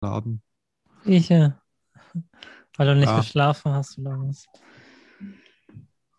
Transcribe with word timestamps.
Laden. 0.00 0.42
Ich, 1.04 1.28
ja. 1.28 1.60
Weil 2.76 2.86
du 2.86 2.96
nicht 2.96 3.08
Ja. 3.08 3.18
geschlafen 3.18 3.72
hast 3.72 3.98
oder 3.98 4.12
was? 4.18 4.46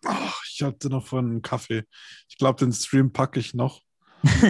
Ach, 0.04 0.42
ich 0.48 0.62
hatte 0.62 0.88
noch 0.88 1.06
vorhin 1.06 1.30
einen 1.30 1.42
Kaffee. 1.42 1.84
Ich 2.28 2.36
glaube, 2.36 2.58
den 2.58 2.72
Stream 2.72 3.12
packe 3.12 3.38
ich 3.40 3.54
noch. 3.54 3.80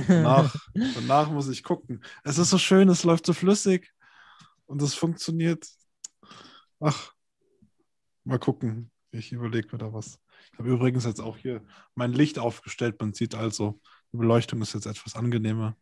Danach, 0.08 0.54
danach 0.74 1.30
muss 1.30 1.48
ich 1.48 1.62
gucken. 1.62 2.02
Es 2.24 2.38
ist 2.38 2.50
so 2.50 2.58
schön, 2.58 2.88
es 2.88 3.04
läuft 3.04 3.26
so 3.26 3.32
flüssig 3.32 3.90
und 4.66 4.82
es 4.82 4.94
funktioniert. 4.94 5.66
Ach, 6.80 7.12
mal 8.24 8.38
gucken. 8.38 8.90
Ich 9.10 9.32
überlege 9.32 9.68
mir 9.72 9.78
da 9.78 9.92
was. 9.92 10.18
Ich 10.52 10.58
habe 10.58 10.70
übrigens 10.70 11.04
jetzt 11.04 11.20
auch 11.20 11.36
hier 11.36 11.62
mein 11.94 12.12
Licht 12.12 12.38
aufgestellt. 12.38 13.00
Man 13.00 13.12
sieht 13.12 13.34
also, 13.34 13.80
die 14.12 14.16
Beleuchtung 14.16 14.60
ist 14.62 14.74
jetzt 14.74 14.86
etwas 14.86 15.14
angenehmer. 15.14 15.76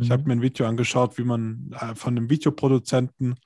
Ich 0.00 0.10
habe 0.10 0.24
mir 0.24 0.32
ein 0.32 0.42
Video 0.42 0.66
angeschaut, 0.66 1.18
wie 1.18 1.24
man 1.24 1.72
äh, 1.78 1.94
von 1.94 2.16
einem 2.16 2.30
Videoproduzenten, 2.30 3.38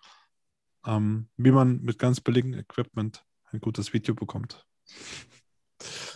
ähm, 0.86 1.28
wie 1.36 1.50
man 1.50 1.80
mit 1.82 1.98
ganz 1.98 2.20
billigem 2.20 2.54
Equipment 2.54 3.24
ein 3.50 3.60
gutes 3.60 3.92
Video 3.92 4.14
bekommt. 4.14 4.64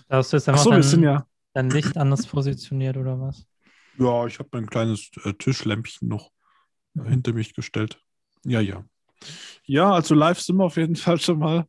Da 0.08 0.18
hast 0.18 0.32
du 0.32 0.36
jetzt 0.36 0.48
einfach 0.48 0.64
wir 0.64 0.72
dein, 0.72 0.82
sind 0.82 1.02
ja. 1.02 1.26
dein 1.54 1.70
Licht 1.70 1.96
anders 1.96 2.26
positioniert 2.26 2.96
oder 2.96 3.20
was? 3.20 3.46
Ja, 3.98 4.26
ich 4.26 4.38
habe 4.38 4.48
mein 4.52 4.66
kleines 4.66 5.10
äh, 5.24 5.32
Tischlämpchen 5.34 6.08
noch 6.08 6.30
äh, 6.96 7.08
hinter 7.08 7.32
mich 7.32 7.54
gestellt. 7.54 8.00
Ja, 8.44 8.60
ja. 8.60 8.84
Ja, 9.64 9.92
also 9.92 10.14
live 10.14 10.40
sind 10.40 10.56
wir 10.56 10.64
auf 10.64 10.76
jeden 10.76 10.96
Fall 10.96 11.18
schon 11.18 11.40
mal. 11.40 11.66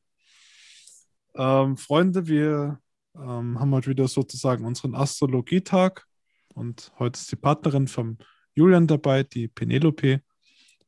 Ähm, 1.35 1.75
Freunde, 1.77 2.27
wir 2.27 2.79
ähm, 3.15 3.59
haben 3.59 3.73
heute 3.73 3.89
wieder 3.89 4.07
sozusagen 4.07 4.65
unseren 4.65 4.93
Astrologietag 4.93 6.05
und 6.53 6.91
heute 6.99 7.17
ist 7.17 7.31
die 7.31 7.35
Partnerin 7.35 7.87
vom 7.87 8.17
Julian 8.55 8.87
dabei, 8.87 9.23
die 9.23 9.47
Penelope. 9.47 10.21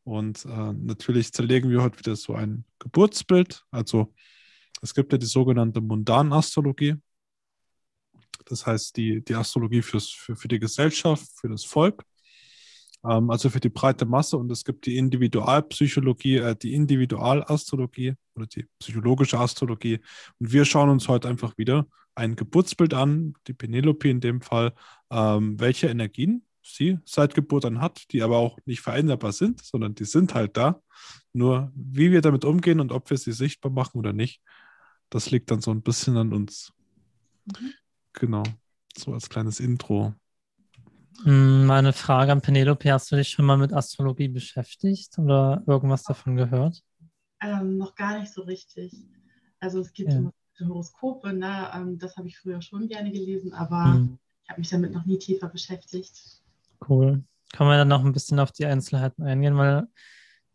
Und 0.04 0.46
äh, 0.46 0.74
natürlich 0.74 1.32
zerlegen 1.32 1.70
wir 1.70 1.82
heute 1.82 2.00
wieder 2.00 2.16
so 2.16 2.34
ein 2.34 2.66
Geburtsbild. 2.80 3.64
Also 3.72 4.14
es 4.82 4.94
gibt 4.94 5.12
ja 5.12 5.18
die 5.18 5.28
sogenannte 5.28 5.82
Mundanastrologie. 5.82 6.96
Das 8.46 8.66
heißt, 8.66 8.98
die, 8.98 9.24
die 9.24 9.36
Astrologie 9.36 9.82
fürs, 9.82 10.10
für, 10.10 10.36
für 10.36 10.48
die 10.48 10.60
Gesellschaft, 10.60 11.28
für 11.40 11.50
das 11.50 11.64
Volk, 11.64 12.04
ähm, 13.06 13.30
also 13.30 13.50
für 13.50 13.60
die 13.60 13.70
breite 13.70 14.06
Masse. 14.06 14.38
Und 14.38 14.52
es 14.52 14.66
gibt 14.66 14.86
die 14.86 14.98
Individualpsychologie, 14.98 16.38
äh, 16.38 16.56
die 16.56 16.74
Individualastrologie 16.74 18.16
oder 18.36 18.48
die 18.48 18.66
psychologische 18.80 19.40
Astrologie. 19.40 20.00
Und 20.40 20.52
wir 20.52 20.66
schauen 20.66 20.90
uns 20.90 21.08
heute 21.08 21.30
einfach 21.30 21.58
wieder 21.58 21.88
ein 22.16 22.36
Geburtsbild 22.36 22.94
an, 22.94 23.34
die 23.48 23.54
Penelope 23.54 24.10
in 24.10 24.20
dem 24.20 24.42
Fall, 24.42 24.74
ähm, 25.12 25.60
welche 25.60 25.88
Energien 25.88 26.44
sie 26.64 27.00
seit 27.06 27.36
Geburt 27.36 27.66
an 27.66 27.82
hat, 27.82 28.12
die 28.12 28.22
aber 28.24 28.38
auch 28.38 28.58
nicht 28.66 28.82
veränderbar 28.82 29.34
sind, 29.34 29.64
sondern 29.64 29.96
die 29.96 30.06
sind 30.06 30.34
halt 30.36 30.58
da. 30.58 30.82
Nur 31.34 31.72
wie 31.76 32.12
wir 32.12 32.22
damit 32.22 32.46
umgehen 32.46 32.80
und 32.80 32.92
ob 32.92 33.10
wir 33.10 33.18
sie 33.18 33.32
sichtbar 33.34 33.72
machen 33.72 33.98
oder 34.00 34.14
nicht, 34.14 34.42
das 35.10 35.32
liegt 35.32 35.52
dann 35.52 35.62
so 35.62 35.72
ein 35.72 35.82
bisschen 35.82 36.18
an 36.18 36.34
uns. 36.34 36.74
Mhm. 37.46 37.72
Genau, 38.14 38.44
so 38.96 39.14
als 39.14 39.28
kleines 39.30 39.60
Intro. 39.60 40.14
Hm, 41.24 41.66
Meine 41.66 41.94
Frage 41.94 42.32
an 42.32 42.42
Penelope, 42.42 42.92
hast 42.92 43.12
du 43.12 43.16
dich 43.16 43.30
schon 43.30 43.46
mal 43.46 43.58
mit 43.58 43.74
Astrologie 43.74 44.28
beschäftigt 44.28 45.18
oder 45.18 45.64
irgendwas 45.68 46.04
davon 46.04 46.36
gehört? 46.36 46.82
Ähm, 47.42 47.78
noch 47.78 47.96
gar 47.96 48.20
nicht 48.20 48.32
so 48.34 48.44
richtig. 48.44 48.94
Also 49.60 49.80
es 49.80 49.94
gibt 49.94 50.12
Ja. 50.12 50.32
Horoskope, 50.60 51.34
ne? 51.34 51.72
ähm, 51.74 51.98
das 51.98 52.18
habe 52.18 52.28
ich 52.28 52.38
früher 52.38 52.62
schon 52.62 52.88
gerne 52.88 53.12
gelesen, 53.12 53.54
aber 53.54 54.02
Hm, 54.02 54.18
ich 54.44 54.50
habe 54.50 54.62
mich 54.62 54.70
damit 54.70 54.92
noch 54.92 55.06
nie 55.06 55.18
tiefer 55.20 55.50
beschäftigt. 55.50 56.42
Cool. 56.88 57.24
Kann 57.54 57.68
man 57.68 57.78
dann 57.78 57.88
noch 57.88 58.04
ein 58.04 58.14
bisschen 58.14 58.40
auf 58.40 58.52
die 58.52 58.66
Einzelheiten 58.66 59.24
eingehen, 59.24 59.58
weil 59.58 59.88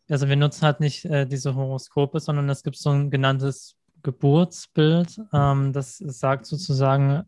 also 0.08 0.28
wir 0.28 0.36
nutzen 0.36 0.62
halt 0.62 0.80
nicht 0.80 1.04
äh, 1.04 1.26
diese 1.26 1.54
Horoskope, 1.54 2.20
sondern 2.20 2.48
es 2.48 2.62
gibt 2.62 2.76
so 2.76 2.90
ein 2.90 3.10
genanntes 3.10 3.76
Geburtsbild. 4.02 5.20
Ähm, 5.32 5.72
das 5.72 5.98
sagt 5.98 6.46
sozusagen 6.46 7.24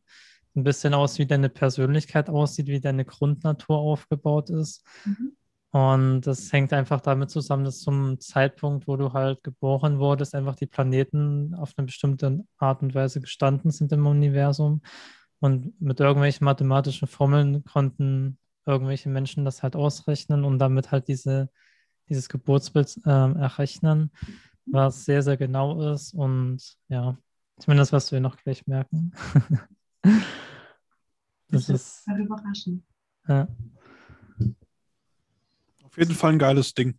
ein 0.54 0.64
bisschen 0.64 0.94
aus, 0.94 1.18
wie 1.18 1.26
deine 1.26 1.48
Persönlichkeit 1.48 2.30
aussieht, 2.30 2.68
wie 2.68 2.80
deine 2.80 3.04
Grundnatur 3.04 3.78
aufgebaut 3.78 4.50
ist. 4.50 4.84
Mhm. 5.04 5.32
Und 5.70 6.20
das 6.22 6.50
hängt 6.52 6.72
einfach 6.72 7.00
damit 7.00 7.30
zusammen, 7.30 7.64
dass 7.64 7.80
zum 7.80 8.18
Zeitpunkt, 8.20 8.88
wo 8.88 8.96
du 8.96 9.12
halt 9.12 9.42
geboren 9.42 9.98
wurdest, 9.98 10.34
einfach 10.34 10.54
die 10.54 10.66
Planeten 10.66 11.54
auf 11.54 11.74
eine 11.76 11.86
bestimmte 11.86 12.44
Art 12.56 12.82
und 12.82 12.94
Weise 12.94 13.20
gestanden 13.20 13.70
sind 13.70 13.92
im 13.92 14.06
Universum. 14.06 14.80
Und 15.40 15.80
mit 15.80 16.00
irgendwelchen 16.00 16.44
mathematischen 16.46 17.06
Formeln 17.06 17.64
konnten 17.64 18.38
irgendwelche 18.68 19.08
Menschen 19.08 19.44
das 19.44 19.62
halt 19.62 19.76
ausrechnen 19.76 20.44
und 20.44 20.58
damit 20.58 20.92
halt 20.92 21.08
diese, 21.08 21.50
dieses 22.08 22.28
Geburtsbild 22.28 23.00
ähm, 23.06 23.36
errechnen, 23.36 24.10
was 24.66 25.04
sehr, 25.04 25.22
sehr 25.22 25.36
genau 25.36 25.92
ist. 25.92 26.14
Und 26.14 26.62
ja, 26.88 27.18
zumindest 27.58 27.92
was 27.92 28.12
wir 28.12 28.20
noch 28.20 28.36
gleich 28.36 28.66
merken. 28.66 29.12
das 31.48 31.66
Das 31.66 31.68
ist, 31.68 32.06
Mal 32.06 32.20
überraschen. 32.20 32.84
ja. 33.28 33.48
Auf 35.84 35.96
jeden 35.96 36.14
Fall 36.14 36.32
ein 36.32 36.38
geiles 36.38 36.74
Ding. 36.74 36.98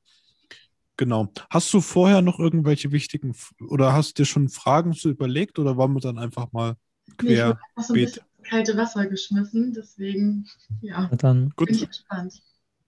Genau. 0.97 1.29
Hast 1.49 1.73
du 1.73 1.79
vorher 1.81 2.21
noch 2.21 2.39
irgendwelche 2.39 2.91
wichtigen 2.91 3.33
oder 3.69 3.93
hast 3.93 4.17
dir 4.17 4.25
schon 4.25 4.49
Fragen 4.49 4.93
so 4.93 5.09
überlegt 5.09 5.57
oder 5.59 5.77
wollen 5.77 5.93
wir 5.93 6.01
dann 6.01 6.17
einfach 6.17 6.51
mal 6.51 6.75
Nee, 7.21 7.33
ich 7.33 7.37
quer? 7.37 7.47
wurde 7.47 7.59
einfach 7.69 7.83
so 7.83 7.93
ein 7.93 8.01
bisschen 8.01 8.23
kalte 8.49 8.75
Wasser 8.77 9.05
geschmissen, 9.07 9.73
deswegen 9.73 10.47
ja, 10.81 11.09
Dann 11.17 11.51
Gut. 11.55 11.67
bin 11.67 11.75
ich 11.77 11.87
gespannt. 11.87 12.41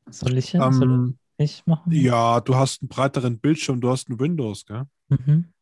soll 0.10 0.38
ich 0.38 0.54
jetzt 0.54 0.62
soll 0.78 0.88
Ähm, 0.88 1.18
ich 1.38 1.66
machen? 1.66 1.92
ja, 1.92 2.40
du 2.42 2.56
hast 2.56 2.82
einen 2.82 2.90
breiteren 2.90 3.40
Bildschirm, 3.40 3.82
du 3.82 3.90
hast 3.90 4.10
einen 4.10 4.20
Windows, 4.20 4.66
gell? 4.66 4.84
Mhm. 5.10 5.54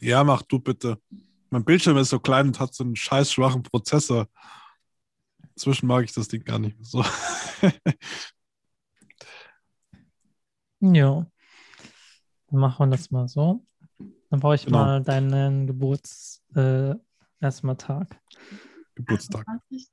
Ja, 0.00 0.22
mach 0.24 0.42
du 0.42 0.58
bitte. 0.58 1.00
Mein 1.50 1.64
Bildschirm 1.64 1.96
ist 1.96 2.10
so 2.10 2.20
klein 2.20 2.48
und 2.48 2.60
hat 2.60 2.74
so 2.74 2.84
einen 2.84 2.94
scheiß 2.96 3.32
schwachen 3.32 3.62
Prozessor. 3.62 4.28
Inzwischen 5.54 5.86
mag 5.86 6.04
ich 6.04 6.12
das 6.12 6.28
Ding 6.28 6.44
gar 6.44 6.58
nicht 6.58 6.76
mehr 6.76 6.84
so. 6.84 7.04
Ja. 10.80 11.26
Dann 12.50 12.60
machen 12.60 12.86
wir 12.86 12.96
das 12.96 13.10
mal 13.10 13.28
so. 13.28 13.64
Dann 14.30 14.40
brauche 14.40 14.54
ich 14.54 14.64
Genau. 14.64 14.78
mal 14.78 15.02
deinen 15.02 15.66
Geburts 15.66 16.42
äh, 16.54 16.94
erstmal 17.40 17.76
Tag. 17.76 18.20
Geburtstag. 18.98 19.46
28. 19.46 19.88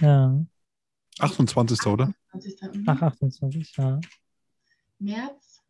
Ja. 0.00 0.46
28. 1.18 1.86
oder? 1.86 2.14
20. 2.30 2.62
mhm. 2.62 2.84
Ach, 2.86 3.02
28, 3.02 3.76
ja. 3.76 4.00
März 4.98 5.62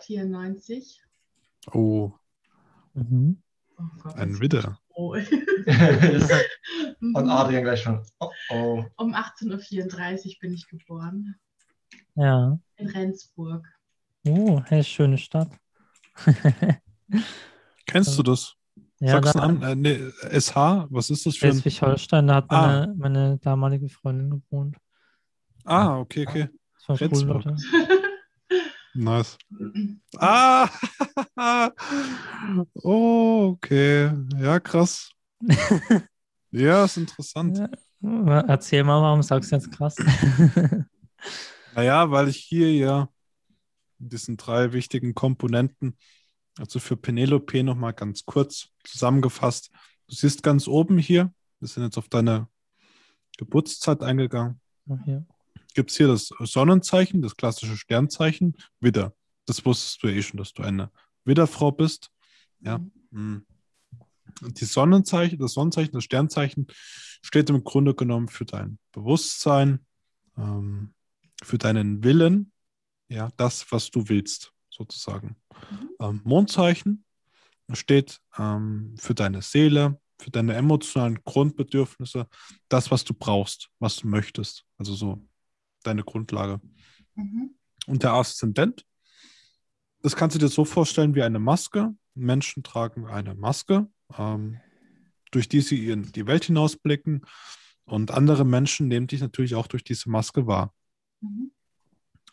94. 0.00 1.02
Oh, 1.72 2.12
Mhm. 2.94 3.42
Oh 3.76 3.82
Gott, 4.02 4.16
ein 4.16 4.40
Widder. 4.40 4.78
Oh. 4.96 5.16
Und 7.00 7.28
Adrian 7.28 7.64
gleich 7.64 7.82
schon. 7.82 8.00
Oh, 8.20 8.30
oh. 8.50 8.84
Um 8.96 9.12
18.34 9.12 10.26
Uhr 10.28 10.34
bin 10.40 10.54
ich 10.54 10.68
geboren. 10.68 11.34
Ja. 12.14 12.56
In 12.76 12.88
Rendsburg. 12.88 13.66
Oh, 14.24 14.62
hey, 14.66 14.84
schöne 14.84 15.18
Stadt. 15.18 15.50
Kennst 17.86 18.16
du 18.16 18.22
das? 18.22 18.54
Ja, 19.00 19.20
da, 19.20 19.32
Sachsen-An 19.32 19.62
äh, 19.62 19.74
nee, 19.74 20.00
SH? 20.40 20.86
Was 20.90 21.10
ist 21.10 21.26
das 21.26 21.36
für 21.36 21.46
ein. 21.46 21.52
Schleswig-Holstein, 21.52 22.26
da 22.26 22.34
hat 22.36 22.46
Ah. 22.48 22.66
meine, 22.66 22.94
meine 22.96 23.38
damalige 23.38 23.88
Freundin 23.88 24.30
gewohnt. 24.30 24.76
Ah, 25.64 25.98
okay, 25.98 26.26
okay. 26.26 26.48
Das 26.86 27.00
war 27.00 27.08
cool. 27.10 27.22
Leute. 27.24 27.56
Nice. 28.96 29.36
Ah! 30.18 30.70
oh, 32.84 33.54
okay. 33.56 34.12
Ja, 34.38 34.60
krass. 34.60 35.10
Ja, 36.56 36.84
ist 36.84 36.96
interessant. 36.98 37.58
Ja. 38.00 38.40
Erzähl 38.42 38.84
mal, 38.84 39.02
warum 39.02 39.24
sagst 39.24 39.50
du 39.50 39.56
jetzt 39.56 39.72
krass? 39.72 39.96
Naja, 41.74 42.08
weil 42.12 42.28
ich 42.28 42.36
hier 42.36 42.72
ja 42.72 43.08
diesen 43.98 44.36
drei 44.36 44.72
wichtigen 44.72 45.16
Komponenten, 45.16 45.98
also 46.58 46.78
für 46.78 46.96
Penelope 46.96 47.62
nochmal 47.62 47.92
ganz 47.92 48.24
kurz 48.24 48.68
zusammengefasst. 48.84 49.70
Du 50.06 50.14
siehst 50.14 50.42
ganz 50.42 50.68
oben 50.68 50.98
hier, 50.98 51.32
wir 51.60 51.68
sind 51.68 51.82
jetzt 51.82 51.98
auf 51.98 52.08
deine 52.08 52.48
Geburtszeit 53.38 54.02
eingegangen, 54.02 54.60
gibt 55.74 55.90
es 55.90 55.96
hier 55.96 56.08
das 56.08 56.28
Sonnenzeichen, 56.40 57.22
das 57.22 57.36
klassische 57.36 57.76
Sternzeichen, 57.76 58.56
Widder. 58.80 59.14
Das 59.46 59.64
wusstest 59.64 60.02
du 60.02 60.08
eh 60.08 60.22
schon, 60.22 60.38
dass 60.38 60.52
du 60.52 60.62
eine 60.62 60.90
Widderfrau 61.24 61.72
bist. 61.72 62.10
Ja. 62.60 62.78
Mhm. 63.10 63.46
Und 64.42 64.60
die 64.60 64.64
Sonnenzeichen, 64.64 65.38
das 65.38 65.52
Sonnenzeichen, 65.52 65.92
das 65.92 66.04
Sternzeichen 66.04 66.66
steht 67.22 67.50
im 67.50 67.62
Grunde 67.64 67.94
genommen 67.94 68.28
für 68.28 68.44
dein 68.44 68.78
Bewusstsein, 68.92 69.84
ähm, 70.36 70.94
für 71.42 71.58
deinen 71.58 72.02
Willen, 72.02 72.52
ja, 73.08 73.30
das, 73.36 73.70
was 73.70 73.90
du 73.90 74.08
willst, 74.08 74.53
sozusagen. 74.74 75.36
Ähm, 76.00 76.20
Mondzeichen 76.24 77.04
steht 77.72 78.20
ähm, 78.38 78.94
für 78.98 79.14
deine 79.14 79.42
Seele, 79.42 80.00
für 80.18 80.30
deine 80.30 80.54
emotionalen 80.54 81.22
Grundbedürfnisse, 81.24 82.28
das, 82.68 82.90
was 82.90 83.04
du 83.04 83.14
brauchst, 83.14 83.70
was 83.78 83.96
du 83.96 84.08
möchtest. 84.08 84.64
Also 84.78 84.94
so 84.94 85.26
deine 85.82 86.04
Grundlage. 86.04 86.60
Mhm. 87.14 87.54
Und 87.86 88.02
der 88.02 88.12
Aszendent, 88.12 88.84
das 90.02 90.16
kannst 90.16 90.34
du 90.34 90.40
dir 90.40 90.48
so 90.48 90.64
vorstellen 90.64 91.14
wie 91.14 91.22
eine 91.22 91.38
Maske. 91.38 91.94
Menschen 92.14 92.62
tragen 92.62 93.06
eine 93.06 93.34
Maske, 93.34 93.88
ähm, 94.16 94.60
durch 95.30 95.48
die 95.48 95.60
sie 95.60 95.90
in 95.90 96.12
die 96.12 96.26
Welt 96.26 96.44
hinausblicken. 96.44 97.24
Und 97.86 98.10
andere 98.10 98.44
Menschen 98.44 98.88
nehmen 98.88 99.06
dich 99.06 99.20
natürlich 99.20 99.54
auch 99.54 99.66
durch 99.66 99.84
diese 99.84 100.08
Maske 100.10 100.46
wahr. 100.46 100.74
Mhm. 101.20 101.50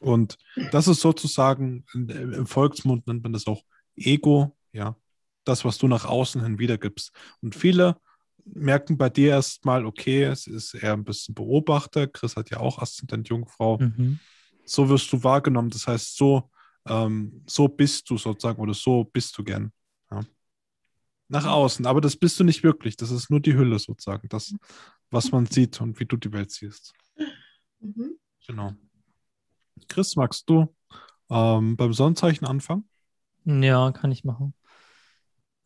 Und 0.02 0.38
das 0.72 0.88
ist 0.88 1.00
sozusagen, 1.00 1.86
im 1.94 2.48
Volksmund 2.48 3.06
nennt 3.06 3.22
man 3.22 3.34
das 3.34 3.46
auch 3.46 3.64
Ego, 3.96 4.58
ja, 4.74 4.96
das, 5.44 5.64
was 5.64 5.78
du 5.78 5.88
nach 5.88 6.06
außen 6.06 6.44
hin 6.44 6.58
wiedergibst. 6.58 7.12
Und 7.42 7.56
viele 7.56 7.98
merken 8.46 8.98
bei 8.98 9.10
dir 9.10 9.30
erstmal, 9.30 9.86
okay, 9.86 10.24
es 10.24 10.48
ist 10.48 10.74
eher 10.74 10.94
ein 10.94 11.04
bisschen 11.04 11.36
Beobachter. 11.36 12.08
Chris 12.08 12.36
hat 12.36 12.50
ja 12.50 12.60
auch 12.60 12.80
Aszendent 12.80 13.30
Jungfrau. 13.30 13.78
Mhm. 13.78 14.20
So 14.66 14.90
wirst 14.90 15.12
du 15.14 15.24
wahrgenommen. 15.24 15.70
Das 15.70 15.86
heißt, 15.86 16.18
so, 16.18 16.50
ähm, 16.88 17.44
so 17.46 17.68
bist 17.68 18.10
du 18.10 18.18
sozusagen 18.18 18.60
oder 18.60 18.74
so 18.74 19.04
bist 19.04 19.38
du 19.38 19.44
gern. 19.44 19.72
Ja. 20.10 20.22
Nach 21.28 21.46
außen, 21.46 21.86
aber 21.86 22.02
das 22.02 22.16
bist 22.16 22.40
du 22.40 22.44
nicht 22.44 22.64
wirklich. 22.64 22.98
Das 22.98 23.12
ist 23.12 23.30
nur 23.30 23.40
die 23.40 23.54
Hülle 23.54 23.78
sozusagen, 23.78 24.28
das, 24.30 24.56
was 25.12 25.32
man 25.32 25.46
sieht 25.46 25.80
und 25.80 26.00
wie 26.00 26.06
du 26.06 26.18
die 26.18 26.34
Welt 26.34 26.50
siehst. 26.50 26.94
Mhm. 27.80 28.18
Genau. 28.48 28.74
Chris, 29.88 30.16
magst 30.16 30.50
du 30.50 30.74
ähm, 31.30 31.76
beim 31.78 31.94
Sonnenzeichen 31.94 32.46
anfangen? 32.48 32.88
Ja, 33.46 33.92
kann 33.92 34.12
ich 34.12 34.24
machen. 34.24 34.54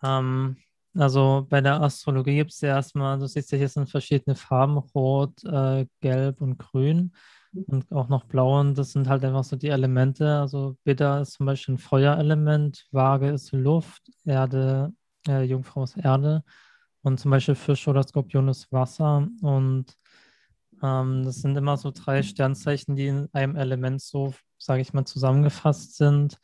Ähm, 0.04 0.58
also 0.94 1.46
bei 1.50 1.62
der 1.62 1.82
Astrologie 1.82 2.36
gibt 2.36 2.52
es 2.52 2.62
ja 2.62 2.70
erstmal, 2.70 3.20
du 3.20 3.28
siehst 3.28 3.52
ja, 3.52 3.58
hier 3.58 3.70
sind 3.70 3.90
verschiedene 3.90 4.36
Farben, 4.36 4.78
Rot, 4.78 5.44
äh, 5.44 5.86
Gelb 6.02 6.42
und 6.42 6.58
Grün 6.58 7.14
und 7.54 7.92
auch 7.92 8.08
noch 8.10 8.26
Blau. 8.26 8.60
Und 8.60 8.78
das 8.78 8.92
sind 8.92 9.10
halt 9.10 9.24
einfach 9.26 9.44
so 9.44 9.56
die 9.56 9.70
Elemente. 9.70 10.40
Also 10.40 10.78
Widder 10.86 11.22
ist 11.22 11.34
zum 11.34 11.46
Beispiel 11.46 11.76
ein 11.76 11.78
Feuerelement, 11.80 12.88
Waage 12.92 13.30
ist 13.30 13.52
Luft, 13.52 14.04
Erde, 14.26 14.94
äh, 15.28 15.44
Jungfrau 15.44 15.84
ist 15.84 15.98
Erde 15.98 16.44
und 17.02 17.20
zum 17.20 17.32
Beispiel 17.32 17.56
Fisch 17.56 17.88
oder 17.88 18.04
Skorpion 18.04 18.48
ist 18.48 18.72
Wasser. 18.72 19.28
Und 19.42 19.98
ähm, 20.84 21.24
das 21.24 21.42
sind 21.42 21.56
immer 21.58 21.78
so 21.78 21.92
drei 21.92 22.24
Sternzeichen, 22.24 22.96
die 22.96 23.08
in 23.08 23.30
einem 23.34 23.56
Element 23.56 24.02
so, 24.02 24.34
sage 24.58 24.82
ich 24.82 24.94
mal, 24.94 25.06
zusammengefasst 25.06 25.96
sind 25.96 26.40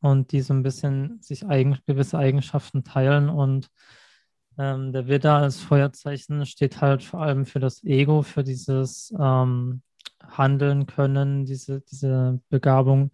und 0.00 0.32
die 0.32 0.40
so 0.40 0.54
ein 0.54 0.62
bisschen 0.62 1.20
sich 1.22 1.46
eigen, 1.46 1.78
gewisse 1.86 2.18
Eigenschaften 2.18 2.84
teilen. 2.84 3.28
Und 3.28 3.68
ähm, 4.58 4.92
der 4.92 5.08
Widder 5.08 5.36
als 5.36 5.60
Feuerzeichen 5.60 6.46
steht 6.46 6.80
halt 6.80 7.02
vor 7.02 7.22
allem 7.22 7.46
für 7.46 7.60
das 7.60 7.82
Ego, 7.84 8.22
für 8.22 8.44
dieses 8.44 9.12
ähm, 9.18 9.82
Handeln 10.22 10.86
können, 10.86 11.44
diese, 11.44 11.80
diese 11.80 12.40
Begabung, 12.48 13.10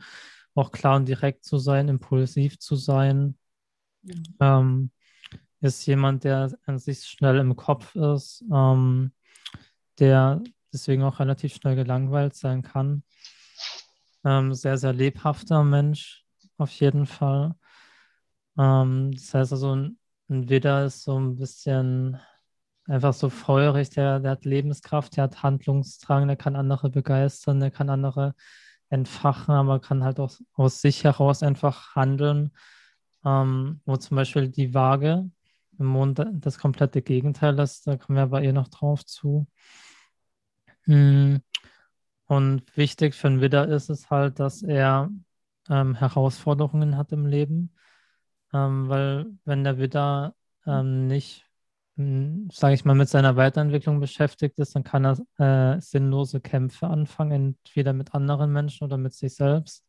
auch 0.55 0.73
klar 0.73 0.97
und 0.97 1.09
direkt 1.09 1.45
zu 1.45 1.59
sein, 1.59 1.89
impulsiv 1.89 2.59
zu 2.59 2.77
sein. 2.77 3.37
Ähm, 4.41 4.91
ist 5.61 5.87
jemand, 5.87 6.25
der 6.25 6.51
an 6.67 6.79
sich 6.79 7.05
schnell 7.05 7.39
im 7.39 7.55
Kopf 7.57 7.95
ist, 7.95 8.45
ähm, 8.53 9.13
der 9.99 10.43
deswegen 10.73 11.03
auch 11.03 11.21
relativ 11.21 11.55
schnell 11.55 11.77
gelangweilt 11.77 12.35
sein 12.35 12.63
kann. 12.63 13.03
Ähm, 14.25 14.55
sehr, 14.55 14.77
sehr 14.79 14.93
lebhafter 14.93 15.65
Mensch, 15.65 16.25
auf 16.59 16.71
jeden 16.73 17.07
Fall. 17.07 17.55
Ähm, 18.59 19.13
das 19.13 19.35
heißt 19.35 19.53
also, 19.53 19.75
ein, 19.75 19.99
Widder 20.29 20.85
ist 20.85 21.03
so 21.03 21.19
ein 21.19 21.37
bisschen 21.37 22.17
einfach 22.87 23.15
so 23.15 23.31
feurig, 23.31 23.91
der, 23.91 24.21
der 24.21 24.33
hat 24.33 24.45
Lebenskraft, 24.45 25.17
der 25.17 25.25
hat 25.25 25.43
Handlungsdrang, 25.43 26.29
der 26.29 26.37
kann 26.37 26.55
andere 26.55 26.89
begeistern, 26.91 27.59
der 27.61 27.73
kann 27.73 27.91
andere 27.91 28.35
entfachen, 28.91 29.55
aber 29.55 29.81
kann 29.81 30.05
halt 30.05 30.21
auch 30.21 30.33
aus 30.55 30.81
sich 30.81 31.05
heraus 31.05 31.43
einfach 31.43 31.95
handeln. 31.97 32.53
Ähm, 33.25 33.81
wo 33.85 33.97
zum 33.97 34.17
Beispiel 34.17 34.49
die 34.49 34.73
Waage 34.75 35.31
im 35.79 35.87
Mond 35.87 36.25
das 36.33 36.59
komplette 36.59 37.03
Gegenteil 37.03 37.59
ist, 37.59 37.87
da 37.87 37.97
kommen 37.97 38.17
wir 38.17 38.27
bei 38.27 38.43
ihr 38.45 38.53
noch 38.53 38.69
drauf 38.69 39.05
zu. 39.05 39.47
Hm. 40.85 41.41
Und 42.27 42.77
wichtig 42.77 43.15
für 43.15 43.27
einen 43.27 43.41
Widder 43.41 43.69
ist 43.69 43.91
es 43.91 44.09
halt, 44.09 44.39
dass 44.39 44.63
er 44.63 45.11
ähm, 45.69 45.95
Herausforderungen 45.95 46.97
hat 46.97 47.13
im 47.13 47.27
Leben, 47.27 47.75
ähm, 48.53 48.89
weil 48.89 49.27
wenn 49.45 49.65
der 49.65 49.79
Widder 49.79 50.35
ähm, 50.67 51.07
nicht, 51.07 51.47
sage 52.53 52.75
ich 52.75 52.85
mal, 52.85 52.95
mit 52.95 53.09
seiner 53.09 53.37
Weiterentwicklung 53.37 54.01
beschäftigt 54.01 54.59
ist, 54.59 54.75
dann 54.75 54.85
kann 54.85 55.05
er 55.05 55.77
äh, 55.77 55.81
sinnlose 55.81 56.41
Kämpfe 56.41 56.87
anfangen, 56.87 57.57
entweder 57.65 57.93
mit 57.93 58.15
anderen 58.15 58.53
Menschen 58.53 58.85
oder 58.85 58.97
mit 58.97 59.13
sich 59.13 59.35
selbst. 59.35 59.85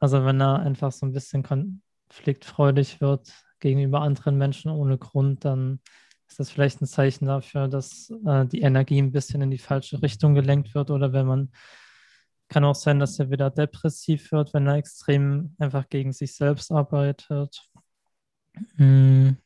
Also 0.00 0.24
wenn 0.24 0.40
er 0.40 0.60
einfach 0.60 0.92
so 0.92 1.06
ein 1.06 1.12
bisschen 1.12 1.42
konfliktfreudig 1.42 3.00
wird 3.00 3.32
gegenüber 3.60 4.00
anderen 4.00 4.38
Menschen 4.38 4.70
ohne 4.70 4.98
Grund, 4.98 5.44
dann 5.44 5.80
ist 6.28 6.38
das 6.38 6.50
vielleicht 6.50 6.80
ein 6.80 6.86
Zeichen 6.86 7.26
dafür, 7.26 7.68
dass 7.68 8.12
äh, 8.26 8.46
die 8.46 8.60
Energie 8.60 9.00
ein 9.00 9.12
bisschen 9.12 9.40
in 9.40 9.50
die 9.50 9.58
falsche 9.58 10.02
Richtung 10.02 10.34
gelenkt 10.34 10.74
wird 10.74 10.90
oder 10.90 11.12
wenn 11.12 11.26
man 11.26 11.50
kann 12.48 12.64
auch 12.64 12.74
sein, 12.74 12.98
dass 12.98 13.18
er 13.18 13.30
wieder 13.30 13.50
depressiv 13.50 14.32
wird, 14.32 14.54
wenn 14.54 14.66
er 14.66 14.76
extrem 14.76 15.54
einfach 15.58 15.88
gegen 15.88 16.12
sich 16.12 16.34
selbst 16.34 16.72
arbeitet. 16.72 17.62
Mhm. 18.76 19.36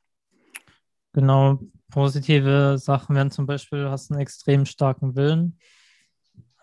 Genau, 1.13 1.59
positive 1.91 2.79
Sachen 2.79 3.17
wären 3.17 3.31
zum 3.31 3.47
Beispiel, 3.47 3.83
du 3.83 3.91
hast 3.91 4.11
einen 4.11 4.21
extrem 4.21 4.65
starken 4.65 5.15
Willen, 5.15 5.59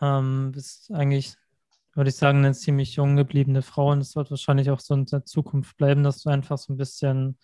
ähm, 0.02 0.52
bist 0.54 0.92
eigentlich, 0.92 1.36
würde 1.94 2.10
ich 2.10 2.16
sagen, 2.16 2.40
eine 2.40 2.54
ziemlich 2.54 2.96
jung 2.96 3.16
gebliebene 3.16 3.62
Frau 3.62 3.92
und 3.92 4.00
es 4.00 4.16
wird 4.16 4.32
wahrscheinlich 4.32 4.72
auch 4.72 4.80
so 4.80 4.96
in 4.96 5.06
der 5.06 5.26
Zukunft 5.26 5.78
bleiben, 5.78 6.04
dass 6.04 6.24
du 6.24 6.30
einfach 6.30 6.58
so 6.58 6.74
ein 6.74 6.78
bisschen 6.78 7.38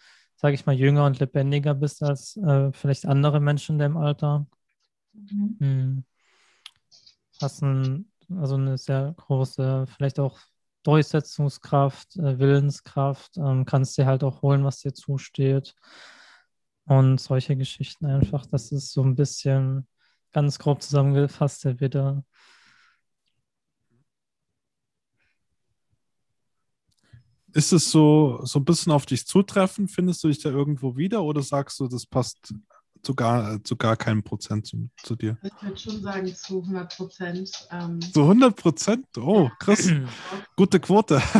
sage 0.45 0.53
ich 0.53 0.67
mal, 0.67 0.75
jünger 0.75 1.07
und 1.07 1.19
lebendiger 1.19 1.73
bist 1.73 2.03
als 2.03 2.37
äh, 2.37 2.71
vielleicht 2.71 3.07
andere 3.07 3.39
Menschen 3.39 3.73
in 3.73 3.79
deinem 3.79 3.97
Alter. 3.97 4.45
Mhm. 5.13 5.55
Hm. 5.57 6.03
Hast 7.41 7.63
ein, 7.63 8.11
also 8.29 8.53
eine 8.53 8.77
sehr 8.77 9.15
große, 9.17 9.87
vielleicht 9.87 10.19
auch 10.19 10.39
Durchsetzungskraft, 10.83 12.17
äh, 12.17 12.37
Willenskraft, 12.37 13.37
ähm, 13.37 13.65
kannst 13.65 13.97
dir 13.97 14.05
halt 14.05 14.23
auch 14.23 14.43
holen, 14.43 14.63
was 14.63 14.81
dir 14.81 14.93
zusteht. 14.93 15.73
Und 16.85 17.19
solche 17.19 17.57
Geschichten 17.57 18.05
einfach, 18.05 18.45
das 18.45 18.71
ist 18.71 18.93
so 18.93 19.01
ein 19.01 19.15
bisschen 19.15 19.87
ganz 20.31 20.59
grob 20.59 20.83
zusammengefasst, 20.83 21.65
der 21.65 21.79
Widder. 21.79 22.23
Ist 27.55 27.71
es 27.71 27.89
so, 27.89 28.41
so 28.43 28.59
ein 28.59 28.65
bisschen 28.65 28.91
auf 28.91 29.05
dich 29.05 29.25
zutreffend? 29.25 29.89
Findest 29.89 30.21
du 30.21 30.27
dich 30.27 30.41
da 30.41 30.49
irgendwo 30.49 30.97
wieder 30.97 31.23
oder 31.23 31.41
sagst 31.41 31.79
du, 31.79 31.87
das 31.87 32.05
passt 32.05 32.53
zu 33.01 33.15
gar, 33.15 33.63
zu 33.63 33.77
gar 33.77 33.95
keinem 33.95 34.23
Prozent 34.23 34.67
zu, 34.67 34.89
zu 35.01 35.15
dir? 35.15 35.37
Ich 35.41 35.63
würde 35.63 35.77
schon 35.77 36.01
sagen, 36.01 36.27
zu 36.35 36.61
100 36.61 36.97
Prozent. 36.97 37.67
Ähm, 37.71 38.01
Zu 38.01 38.23
100 38.23 38.57
Prozent? 38.57 39.07
Oh, 39.17 39.49
Chris, 39.57 39.89
gute 40.57 40.81
Quote. 40.81 41.21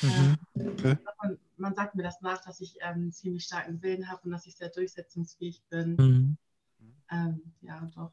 Mhm. 0.00 0.36
man, 0.54 1.38
man 1.56 1.74
sagt 1.74 1.94
mir 1.94 2.02
das 2.02 2.20
nach, 2.20 2.42
dass 2.44 2.60
ich 2.60 2.76
ähm, 2.80 2.94
einen 2.94 3.12
ziemlich 3.12 3.44
starken 3.44 3.82
Willen 3.82 4.08
habe 4.08 4.22
und 4.24 4.30
dass 4.30 4.46
ich 4.46 4.56
sehr 4.56 4.70
durchsetzungsfähig 4.70 5.62
bin. 5.68 5.96
Mhm. 5.96 6.36
Ähm, 7.10 7.40
ja, 7.60 7.88
doch. 7.94 8.12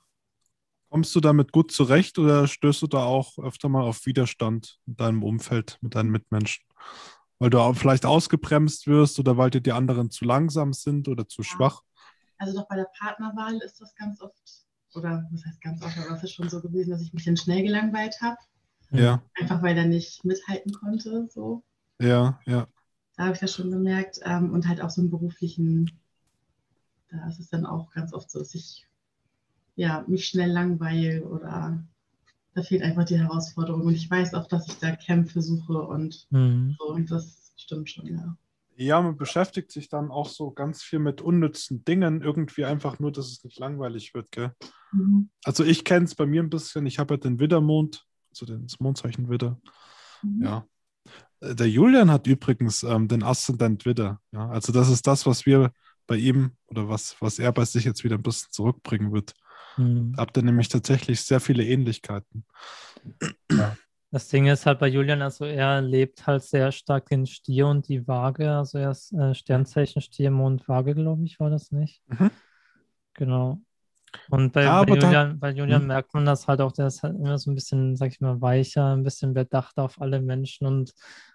Kommst 0.95 1.13
du 1.13 1.19
damit 1.19 1.51
gut 1.51 1.73
zurecht 1.73 2.17
oder 2.19 2.47
stößt 2.47 2.83
du 2.83 2.87
da 2.87 3.03
auch 3.03 3.37
öfter 3.37 3.67
mal 3.67 3.81
auf 3.83 4.05
Widerstand 4.05 4.79
in 4.87 4.95
deinem 4.95 5.23
Umfeld, 5.23 5.77
mit 5.81 5.93
deinen 5.93 6.09
Mitmenschen? 6.09 6.63
Weil 7.37 7.49
du 7.49 7.59
auch 7.59 7.75
vielleicht 7.75 8.05
ausgebremst 8.05 8.87
wirst 8.87 9.19
oder 9.19 9.35
weil 9.35 9.49
dir 9.49 9.59
die 9.59 9.73
anderen 9.73 10.09
zu 10.09 10.23
langsam 10.23 10.71
sind 10.71 11.09
oder 11.09 11.27
zu 11.27 11.43
schwach? 11.43 11.81
Also 12.37 12.57
doch 12.57 12.65
bei 12.69 12.77
der 12.77 12.87
Partnerwahl 12.97 13.57
ist 13.57 13.81
das 13.81 13.93
ganz 13.95 14.21
oft, 14.21 14.41
oder 14.93 15.27
was 15.33 15.45
heißt 15.45 15.59
ganz 15.59 15.83
oft, 15.83 15.97
aber 15.97 16.15
es 16.15 16.23
ist 16.23 16.31
schon 16.31 16.47
so 16.47 16.61
gewesen, 16.61 16.91
dass 16.91 17.01
ich 17.01 17.11
mich 17.11 17.25
dann 17.25 17.35
schnell 17.35 17.63
gelangweilt 17.63 18.15
habe. 18.21 18.37
Ja, 18.91 19.21
Einfach 19.37 19.61
weil 19.61 19.77
er 19.77 19.87
nicht 19.87 20.23
mithalten 20.23 20.71
konnte. 20.71 21.27
So. 21.29 21.61
ja, 21.99 22.39
ja. 22.45 22.67
Da 23.17 23.23
habe 23.23 23.33
ich 23.33 23.41
das 23.41 23.53
schon 23.53 23.69
gemerkt. 23.69 24.21
Ähm, 24.23 24.53
und 24.53 24.65
halt 24.65 24.79
auch 24.79 24.89
so 24.89 25.01
im 25.01 25.09
beruflichen, 25.09 25.91
da 27.09 27.27
ist 27.27 27.41
es 27.41 27.49
dann 27.49 27.65
auch 27.65 27.91
ganz 27.91 28.13
oft 28.13 28.31
so, 28.31 28.39
dass 28.39 28.55
ich 28.55 28.87
ja, 29.75 30.03
mich 30.07 30.27
schnell 30.27 30.51
langweile 30.51 31.23
oder 31.25 31.83
da 32.53 32.63
fehlt 32.63 32.83
einfach 32.83 33.05
die 33.05 33.19
Herausforderung. 33.19 33.81
Und 33.81 33.95
ich 33.95 34.09
weiß 34.09 34.33
auch, 34.33 34.47
dass 34.47 34.67
ich 34.67 34.77
da 34.79 34.95
Kämpfe 34.95 35.41
suche 35.41 35.73
und 35.81 36.27
Mhm. 36.29 36.75
so. 36.79 36.85
Und 36.87 37.11
das 37.11 37.53
stimmt 37.57 37.89
schon, 37.89 38.07
ja. 38.07 38.37
Ja, 38.77 39.01
man 39.01 39.15
beschäftigt 39.17 39.71
sich 39.71 39.87
dann 39.87 40.11
auch 40.11 40.27
so 40.27 40.51
ganz 40.51 40.83
viel 40.83 40.99
mit 40.99 41.21
unnützen 41.21 41.85
Dingen, 41.85 42.21
irgendwie 42.21 42.65
einfach 42.65 42.99
nur, 42.99 43.11
dass 43.11 43.27
es 43.31 43.43
nicht 43.43 43.57
langweilig 43.59 44.13
wird, 44.13 44.31
gell? 44.31 44.51
Mhm. 44.91 45.29
Also 45.45 45.63
ich 45.63 45.85
kenne 45.85 46.05
es 46.05 46.15
bei 46.15 46.25
mir 46.25 46.43
ein 46.43 46.49
bisschen, 46.49 46.85
ich 46.85 46.99
habe 46.99 47.13
ja 47.13 47.17
den 47.17 47.39
Widdermond, 47.39 48.05
also 48.31 48.45
das 48.45 48.79
Mondzeichen 48.79 49.29
Widder, 49.29 49.59
Mhm. 50.23 50.43
ja. 50.43 50.65
Äh, 51.41 51.55
Der 51.55 51.69
Julian 51.69 52.11
hat 52.11 52.27
übrigens 52.27 52.83
ähm, 52.83 53.07
den 53.07 53.23
Aszendent 53.23 53.85
Widder, 53.85 54.19
ja. 54.31 54.49
Also 54.49 54.73
das 54.73 54.89
ist 54.89 55.07
das, 55.07 55.25
was 55.25 55.45
wir 55.45 55.71
bei 56.07 56.17
ihm 56.17 56.51
oder 56.67 56.87
was, 56.89 57.15
was 57.21 57.39
er 57.39 57.51
bei 57.53 57.65
sich 57.65 57.85
jetzt 57.85 58.03
wieder 58.03 58.15
ein 58.17 58.23
bisschen 58.23 58.51
zurückbringen 58.51 59.11
wird. 59.13 59.33
Mhm. 59.77 60.13
Habt 60.17 60.37
ihr 60.37 60.43
nämlich 60.43 60.69
tatsächlich 60.69 61.21
sehr 61.21 61.39
viele 61.39 61.63
Ähnlichkeiten. 61.63 62.45
Das 64.11 64.29
Ding 64.29 64.47
ist 64.47 64.65
halt 64.65 64.79
bei 64.79 64.87
Julian, 64.87 65.21
also 65.21 65.43
er 65.45 65.81
lebt 65.81 66.25
halt 66.25 66.41
sehr 66.43 66.71
stark 66.71 67.07
den 67.09 67.25
Stier 67.25 67.67
und 67.67 67.87
die 67.89 68.07
Waage. 68.07 68.49
Also 68.51 68.77
er 68.77 68.91
ist 68.91 69.11
äh, 69.13 69.33
Sternzeichen 69.35 70.01
Stier, 70.01 70.31
Mond, 70.31 70.67
Waage, 70.69 70.95
glaube 70.95 71.25
ich, 71.25 71.39
war 71.39 71.49
das 71.49 71.71
nicht. 71.71 72.01
Mhm. 72.07 72.29
Genau. 73.13 73.59
Und 74.29 74.53
bei, 74.53 74.67
Aber 74.69 74.85
bei 74.85 74.95
da- 74.95 75.07
Julian, 75.07 75.39
bei 75.39 75.51
Julian 75.51 75.87
merkt 75.87 76.13
man 76.13 76.25
das 76.25 76.47
halt 76.47 76.61
auch, 76.61 76.71
der 76.71 76.87
ist 76.87 77.03
halt 77.03 77.15
immer 77.15 77.37
so 77.37 77.51
ein 77.51 77.55
bisschen, 77.55 77.95
sag 77.95 78.11
ich 78.11 78.21
mal, 78.21 78.41
weicher, 78.41 78.93
ein 78.95 79.03
bisschen 79.03 79.33
bedachter 79.33 79.83
auf 79.83 80.01
alle 80.01 80.21
Menschen 80.21 80.67
und 80.67 80.93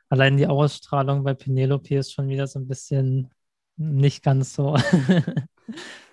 allein 0.09 0.37
die 0.37 0.47
Ausstrahlung 0.47 1.25
bei 1.25 1.35
Penelope 1.35 1.97
ist 1.97 2.13
schon 2.13 2.29
wieder 2.29 2.47
so 2.47 2.59
ein 2.59 2.69
bisschen 2.69 3.29
nicht 3.77 4.23
ganz 4.23 4.55
so. 4.55 4.77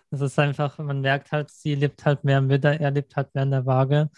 Das 0.10 0.22
ist 0.22 0.40
einfach, 0.40 0.78
man 0.80 1.02
merkt 1.02 1.32
halt, 1.32 1.50
sie 1.52 1.76
lebt 1.76 2.06
halt 2.06 2.24
mehr 2.24 2.38
im 2.40 2.50
Widder, 2.50 2.80
er 2.80 2.92
lebt 2.92 3.16
halt 3.16 3.34
mehr 3.36 3.44
in 3.44 3.52
der 3.52 3.66
Waage. 3.66 4.10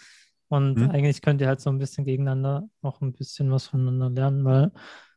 Und 0.48 0.82
Mhm. 0.82 0.90
eigentlich 0.90 1.22
könnt 1.22 1.40
ihr 1.40 1.48
halt 1.48 1.60
so 1.60 1.70
ein 1.70 1.78
bisschen 1.78 2.04
gegeneinander 2.04 2.68
auch 2.82 3.00
ein 3.00 3.12
bisschen 3.12 3.50
was 3.52 3.66
voneinander 3.68 4.10
lernen, 4.10 4.44
weil 4.44 4.72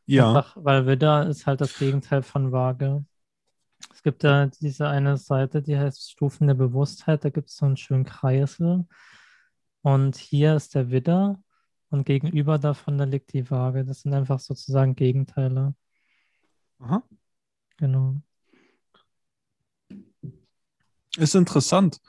Ja, 0.06 0.24
Einfach, 0.34 0.56
weil 0.56 0.86
Widder 0.86 1.26
ist 1.28 1.46
halt 1.46 1.60
das 1.60 1.76
Gegenteil 1.76 2.22
von 2.22 2.52
Waage. 2.52 3.04
Es 3.94 4.02
gibt 4.02 4.24
da 4.24 4.46
diese 4.46 4.88
eine 4.88 5.16
Seite, 5.18 5.62
die 5.62 5.78
heißt 5.78 6.10
Stufen 6.12 6.46
der 6.48 6.54
Bewusstheit. 6.54 7.24
Da 7.24 7.30
gibt 7.30 7.50
es 7.50 7.56
so 7.56 7.66
einen 7.66 7.76
schönen 7.76 8.04
Kreisel. 8.04 8.86
Und 9.82 10.16
hier 10.16 10.56
ist 10.56 10.74
der 10.74 10.90
Widder 10.90 11.42
und 11.90 12.04
gegenüber 12.06 12.58
davon, 12.58 12.98
da 12.98 13.04
liegt 13.04 13.32
die 13.34 13.50
Waage. 13.50 13.84
Das 13.84 14.02
sind 14.02 14.14
einfach 14.14 14.40
sozusagen 14.40 14.96
Gegenteile. 14.96 15.74
Aha. 16.80 17.02
Genau. 17.78 18.22
Ist 21.16 21.34
interessant, 21.34 22.00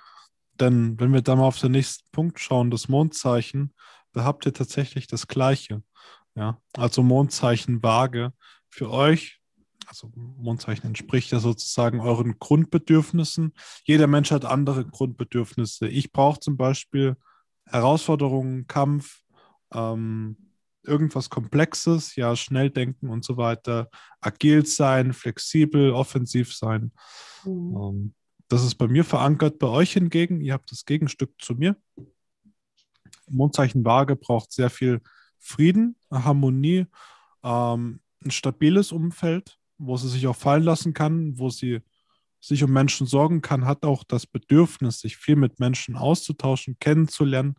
denn 0.59 0.99
wenn 0.99 1.13
wir 1.13 1.21
da 1.21 1.35
mal 1.35 1.45
auf 1.45 1.59
den 1.59 1.71
nächsten 1.71 2.09
Punkt 2.11 2.39
schauen, 2.39 2.71
das 2.71 2.87
Mondzeichen, 2.87 3.73
da 4.13 4.23
habt 4.23 4.45
ihr 4.45 4.53
tatsächlich 4.53 5.07
das 5.07 5.27
Gleiche. 5.27 5.83
Ja, 6.35 6.61
also 6.73 7.03
Mondzeichen 7.03 7.81
Waage 7.81 8.33
für 8.69 8.89
euch, 8.91 9.39
also 9.87 10.11
Mondzeichen 10.15 10.87
entspricht 10.87 11.31
ja 11.31 11.39
sozusagen 11.39 11.99
euren 11.99 12.39
Grundbedürfnissen. 12.39 13.53
Jeder 13.83 14.07
Mensch 14.07 14.31
hat 14.31 14.45
andere 14.45 14.85
Grundbedürfnisse. 14.85 15.87
Ich 15.87 16.11
brauche 16.11 16.39
zum 16.39 16.57
Beispiel 16.57 17.15
Herausforderungen, 17.65 18.67
Kampf, 18.67 19.21
ähm, 19.73 20.37
irgendwas 20.83 21.29
Komplexes, 21.29 22.15
ja, 22.15 22.35
schnell 22.35 22.69
denken 22.69 23.09
und 23.09 23.23
so 23.23 23.37
weiter, 23.37 23.89
agil 24.21 24.65
sein, 24.65 25.13
flexibel, 25.13 25.91
offensiv 25.91 26.53
sein. 26.55 26.91
Mhm. 27.43 27.75
Ähm, 27.75 28.13
das 28.47 28.63
ist 28.63 28.75
bei 28.75 28.87
mir 28.87 29.03
verankert, 29.03 29.59
bei 29.59 29.67
euch 29.67 29.93
hingegen, 29.93 30.41
ihr 30.41 30.53
habt 30.53 30.71
das 30.71 30.85
Gegenstück 30.85 31.33
zu 31.39 31.55
mir. 31.55 31.75
Mondzeichen 33.27 33.83
Waage 33.85 34.15
braucht 34.15 34.51
sehr 34.51 34.69
viel 34.69 35.01
Frieden, 35.39 35.95
Harmonie, 36.11 36.85
ähm, 37.43 38.01
ein 38.23 38.31
stabiles 38.31 38.91
Umfeld, 38.91 39.57
wo 39.77 39.97
sie 39.97 40.09
sich 40.09 40.27
auch 40.27 40.35
fallen 40.35 40.63
lassen 40.63 40.93
kann, 40.93 41.37
wo 41.37 41.49
sie 41.49 41.81
sich 42.39 42.63
um 42.63 42.71
Menschen 42.71 43.07
sorgen 43.07 43.41
kann, 43.41 43.65
hat 43.65 43.83
auch 43.83 44.03
das 44.03 44.27
Bedürfnis, 44.27 44.99
sich 44.99 45.17
viel 45.17 45.35
mit 45.35 45.59
Menschen 45.59 45.95
auszutauschen, 45.95 46.77
kennenzulernen. 46.79 47.55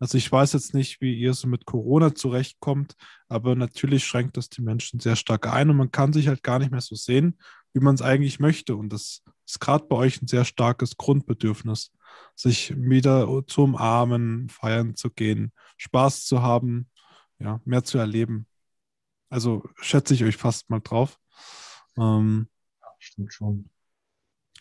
Also 0.00 0.18
ich 0.18 0.30
weiß 0.30 0.54
jetzt 0.54 0.74
nicht, 0.74 1.00
wie 1.00 1.14
ihr 1.14 1.34
so 1.34 1.46
mit 1.46 1.66
Corona 1.66 2.14
zurechtkommt, 2.14 2.96
aber 3.28 3.54
natürlich 3.54 4.04
schränkt 4.04 4.36
das 4.36 4.48
die 4.48 4.62
Menschen 4.62 4.98
sehr 4.98 5.14
stark 5.14 5.46
ein 5.46 5.70
und 5.70 5.76
man 5.76 5.92
kann 5.92 6.12
sich 6.12 6.26
halt 6.26 6.42
gar 6.42 6.58
nicht 6.58 6.70
mehr 6.72 6.80
so 6.80 6.94
sehen, 6.96 7.38
wie 7.72 7.80
man 7.80 7.94
es 7.94 8.02
eigentlich 8.02 8.40
möchte. 8.40 8.74
Und 8.76 8.92
das 8.92 9.22
ist 9.50 9.60
gerade 9.60 9.84
bei 9.86 9.96
euch 9.96 10.20
ein 10.22 10.26
sehr 10.28 10.44
starkes 10.44 10.96
Grundbedürfnis, 10.96 11.92
sich 12.34 12.74
wieder 12.76 13.44
zu 13.46 13.62
umarmen, 13.62 14.48
feiern 14.48 14.94
zu 14.96 15.10
gehen, 15.10 15.52
Spaß 15.76 16.24
zu 16.24 16.42
haben, 16.42 16.88
ja, 17.38 17.60
mehr 17.64 17.84
zu 17.84 17.98
erleben. 17.98 18.46
Also 19.28 19.62
schätze 19.76 20.14
ich 20.14 20.24
euch 20.24 20.36
fast 20.36 20.70
mal 20.70 20.80
drauf. 20.80 21.18
Ähm, 21.96 22.48
Stimmt 22.98 23.32
schon. 23.32 23.70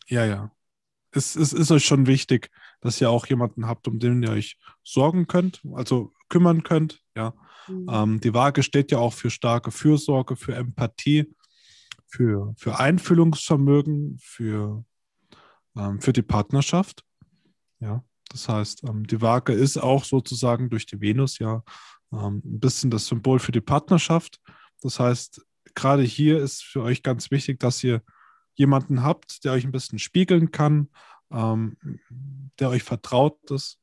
ja, 0.08 0.26
ja. 0.26 0.52
Es, 1.12 1.36
es 1.36 1.54
ist 1.54 1.72
euch 1.72 1.86
schon 1.86 2.06
wichtig, 2.06 2.52
dass 2.82 3.02
ihr 3.02 3.10
auch 3.10 3.26
jemanden 3.26 3.66
habt, 3.66 3.88
um 3.88 3.98
den 4.00 4.22
ihr 4.22 4.30
euch 4.30 4.60
sorgen 4.84 5.26
könnt, 5.26 5.62
also 5.74 6.14
kümmern 6.30 6.64
könnt. 6.64 7.04
Ja, 7.16 7.34
Mhm. 7.70 7.88
ähm, 7.92 8.20
die 8.20 8.34
Waage 8.34 8.64
steht 8.64 8.92
ja 8.92 8.98
auch 9.00 9.14
für 9.14 9.30
starke 9.30 9.72
Fürsorge, 9.72 10.36
für 10.36 10.56
Empathie, 10.56 11.28
für, 12.10 12.54
für 12.58 12.80
Einfühlungsvermögen, 12.80 14.18
für, 14.20 14.84
ähm, 15.78 16.02
für 16.02 16.12
die 16.12 16.24
Partnerschaft. 16.24 17.04
Ja, 17.80 18.04
das 18.30 18.50
heißt, 18.50 18.84
ähm, 18.84 19.06
die 19.06 19.22
Waage 19.22 19.54
ist 19.54 19.78
auch 19.78 20.04
sozusagen 20.04 20.70
durch 20.70 20.86
die 20.86 21.00
Venus 21.00 21.40
ja 21.40 21.64
ähm, 22.12 22.42
ein 22.44 22.60
bisschen 22.60 22.90
das 22.90 23.08
Symbol 23.08 23.40
für 23.40 23.52
die 23.52 23.62
Partnerschaft. 23.62 24.42
Das 24.82 25.00
heißt, 25.00 25.46
gerade 25.76 26.04
hier 26.04 26.40
ist 26.40 26.64
für 26.64 26.82
euch 26.82 27.04
ganz 27.04 27.32
wichtig, 27.32 27.60
dass 27.60 27.84
ihr 27.84 28.02
jemanden 28.56 29.04
habt, 29.04 29.44
der 29.46 29.54
euch 29.54 29.64
ein 29.64 29.72
bisschen 29.72 30.00
spiegeln 30.00 30.52
kann, 30.52 30.90
ähm, 31.32 31.78
der 32.60 32.70
euch 32.70 32.84
vertraut 32.84 33.40
ist. 33.52 33.80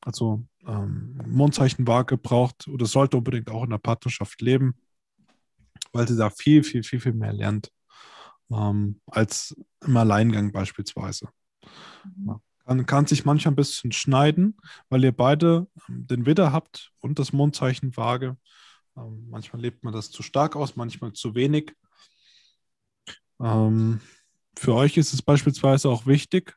Also 0.00 0.44
ähm, 0.66 1.20
Mondzeichen 1.26 1.86
Waage 1.86 2.16
braucht 2.16 2.68
oder 2.68 2.86
sollte 2.86 3.16
unbedingt 3.16 3.50
auch 3.50 3.64
in 3.64 3.70
der 3.70 3.78
Partnerschaft 3.78 4.40
leben, 4.40 4.74
weil 5.92 6.08
sie 6.08 6.16
da 6.16 6.30
viel, 6.30 6.62
viel, 6.64 6.82
viel, 6.82 7.00
viel 7.00 7.12
mehr 7.12 7.32
lernt 7.32 7.70
ähm, 8.50 9.00
als 9.06 9.54
im 9.84 9.96
Alleingang 9.96 10.52
beispielsweise. 10.52 11.28
Mhm. 12.16 12.40
Kann, 12.64 12.86
kann 12.86 13.06
sich 13.06 13.24
manchmal 13.24 13.52
ein 13.52 13.56
bisschen 13.56 13.92
schneiden, 13.92 14.56
weil 14.88 15.04
ihr 15.04 15.12
beide 15.12 15.66
ähm, 15.88 16.06
den 16.06 16.26
Widder 16.26 16.52
habt 16.52 16.92
und 17.00 17.18
das 17.18 17.32
Mondzeichen 17.32 17.96
Waage. 17.96 18.36
Ähm, 18.96 19.26
manchmal 19.30 19.62
lebt 19.62 19.84
man 19.84 19.92
das 19.92 20.10
zu 20.10 20.22
stark 20.22 20.56
aus, 20.56 20.76
manchmal 20.76 21.12
zu 21.12 21.34
wenig. 21.34 21.74
Ähm, 23.40 24.00
für 24.56 24.74
euch 24.74 24.96
ist 24.96 25.12
es 25.12 25.22
beispielsweise 25.22 25.88
auch 25.88 26.06
wichtig, 26.06 26.56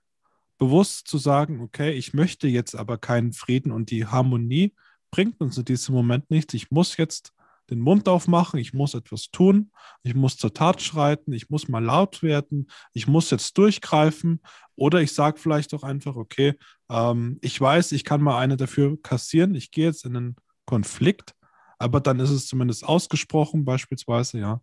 bewusst 0.58 1.08
zu 1.08 1.18
sagen, 1.18 1.62
okay, 1.62 1.92
ich 1.94 2.14
möchte 2.14 2.48
jetzt 2.48 2.76
aber 2.76 2.98
keinen 2.98 3.34
Frieden 3.34 3.72
und 3.72 3.90
die 3.90 4.06
Harmonie 4.06 4.76
bringt 5.12 5.40
uns 5.42 5.58
in 5.58 5.66
diesem 5.66 5.96
Moment 5.96 6.30
nichts. 6.30 6.54
Ich 6.54 6.72
muss 6.72 6.98
jetzt 6.98 7.34
den 7.70 7.80
Mund 7.80 8.08
aufmachen, 8.08 8.60
ich 8.60 8.74
muss 8.74 8.94
etwas 8.94 9.30
tun, 9.32 9.72
ich 10.04 10.16
muss 10.16 10.38
zur 10.38 10.54
Tat 10.54 10.82
schreiten, 10.82 11.34
ich 11.34 11.50
muss 11.50 11.68
mal 11.68 11.84
laut 11.84 12.22
werden, 12.22 12.70
ich 12.94 13.08
muss 13.08 13.32
jetzt 13.32 13.58
durchgreifen 13.58 14.42
oder 14.76 15.02
ich 15.02 15.14
sage 15.14 15.40
vielleicht 15.40 15.74
auch 15.74 15.84
einfach, 15.84 16.16
okay, 16.16 16.54
ähm, 16.90 17.40
ich 17.42 17.60
weiß, 17.60 17.92
ich 17.94 18.04
kann 18.04 18.22
mal 18.22 18.38
eine 18.38 18.58
dafür 18.58 19.02
kassieren, 19.02 19.56
ich 19.56 19.72
gehe 19.72 19.86
jetzt 19.86 20.06
in 20.06 20.16
einen 20.16 20.36
Konflikt, 20.66 21.34
aber 21.80 22.00
dann 22.00 22.20
ist 22.20 22.30
es 22.30 22.48
zumindest 22.48 22.84
ausgesprochen, 22.86 23.66
beispielsweise, 23.66 24.40
ja, 24.40 24.62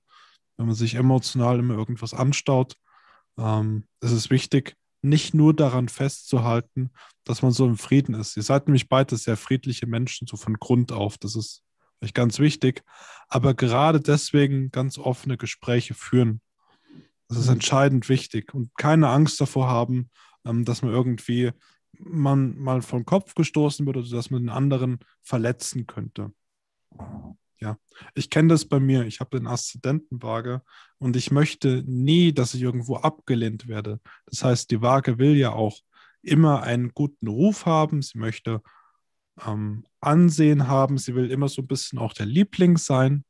wenn 0.57 0.67
man 0.67 0.75
sich 0.75 0.95
emotional 0.95 1.59
immer 1.59 1.75
irgendwas 1.75 2.15
anstaut, 2.15 2.77
ähm, 3.39 3.85
ist 4.01 4.13
es 4.13 4.31
wichtig, 4.31 4.77
nicht 5.03 5.35
nur 5.35 5.55
daran 5.55 5.89
festzuhalten, 5.89 6.91
dass 7.25 7.43
man 7.43 7.51
so 7.51 7.67
im 7.67 7.77
Frieden 7.77 8.15
ist. 8.15 8.37
Ihr 8.37 8.43
seid 8.45 8.69
nämlich 8.69 8.89
beide 8.89 9.17
sehr 9.17 9.37
friedliche 9.37 9.87
Menschen, 9.87 10.29
so 10.29 10.37
von 10.37 10.55
Grund 10.55 10.93
auf. 10.93 11.19
Das 11.19 11.35
ist 11.35 11.63
vielleicht 12.03 12.15
ganz 12.17 12.41
wichtig. 12.41 12.83
Aber 13.29 13.55
gerade 13.55 14.01
deswegen 14.01 14.71
ganz 14.73 14.99
offene 14.99 15.37
Gespräche 15.37 15.95
führen. 15.95 16.41
Das 17.29 17.39
ist 17.39 17.47
Mhm. 17.47 17.55
entscheidend 17.55 18.09
wichtig 18.09 18.53
und 18.53 18.75
keine 18.77 19.09
Angst 19.09 19.41
davor 19.41 19.69
haben, 19.69 20.11
ähm, 20.45 20.65
dass 20.65 20.83
man 20.83 20.91
irgendwie 20.91 21.53
man 21.99 22.59
mal 22.59 22.83
vom 22.83 23.05
Kopf 23.05 23.35
gestoßen 23.35 23.87
wird 23.87 23.97
oder 23.99 24.09
dass 24.09 24.31
man 24.31 24.43
den 24.43 24.49
anderen 24.49 24.99
verletzen 25.23 25.87
könnte. 25.87 26.33
Ja, 27.61 27.77
ich 28.15 28.29
kenne 28.29 28.49
das 28.49 28.65
bei 28.65 28.81
mir. 28.81 29.07
Ich 29.07 29.21
habe 29.21 29.39
den 29.39 29.47
Aszendentenwaage 29.47 30.63
und 30.99 31.15
ich 31.17 31.31
möchte 31.31 31.85
nie, 31.87 32.33
dass 32.33 32.55
ich 32.55 32.63
irgendwo 32.63 32.97
abgelehnt 32.97 33.69
werde. 33.69 34.01
Das 34.27 34.43
heißt, 34.43 34.71
die 34.73 34.83
Waage 34.83 35.19
will 35.19 35.37
ja 35.37 35.53
auch 35.53 35.79
immer 36.23 36.63
einen 36.65 36.93
guten 36.93 37.29
Ruf 37.29 37.67
haben. 37.67 38.03
Sie 38.03 38.19
möchte 38.19 38.63
ähm, 39.47 39.85
Ansehen 40.03 40.69
haben. 40.69 40.99
Sie 40.99 41.15
will 41.15 41.31
immer 41.31 41.49
so 41.49 41.63
ein 41.63 41.67
bisschen 41.67 41.99
auch 41.99 42.13
der 42.13 42.27
Liebling 42.27 42.77
sein. 42.77 43.25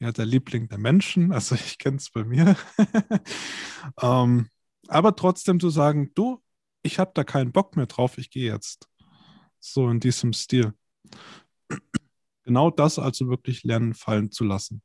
Ja, 0.00 0.12
der 0.12 0.26
Liebling 0.26 0.68
der 0.68 0.78
Menschen. 0.78 1.32
Also 1.32 1.54
ich 1.66 1.78
kenne 1.78 1.98
es 1.98 2.10
bei 2.10 2.24
mir. 2.24 2.56
ähm, 4.02 4.48
aber 4.88 5.16
trotzdem 5.16 5.60
zu 5.60 5.70
sagen, 5.70 6.10
du, 6.14 6.42
ich 6.82 6.98
habe 6.98 7.12
da 7.14 7.24
keinen 7.24 7.52
Bock 7.52 7.76
mehr 7.76 7.86
drauf, 7.86 8.18
ich 8.18 8.30
gehe 8.30 8.52
jetzt. 8.52 8.88
So 9.60 9.88
in 9.88 10.00
diesem 10.00 10.32
Stil. 10.32 10.74
Genau 12.46 12.70
das 12.70 12.98
also 12.98 13.30
wirklich 13.30 13.64
lernen 13.64 13.94
fallen 13.94 14.30
zu 14.30 14.44
lassen. 14.44 14.82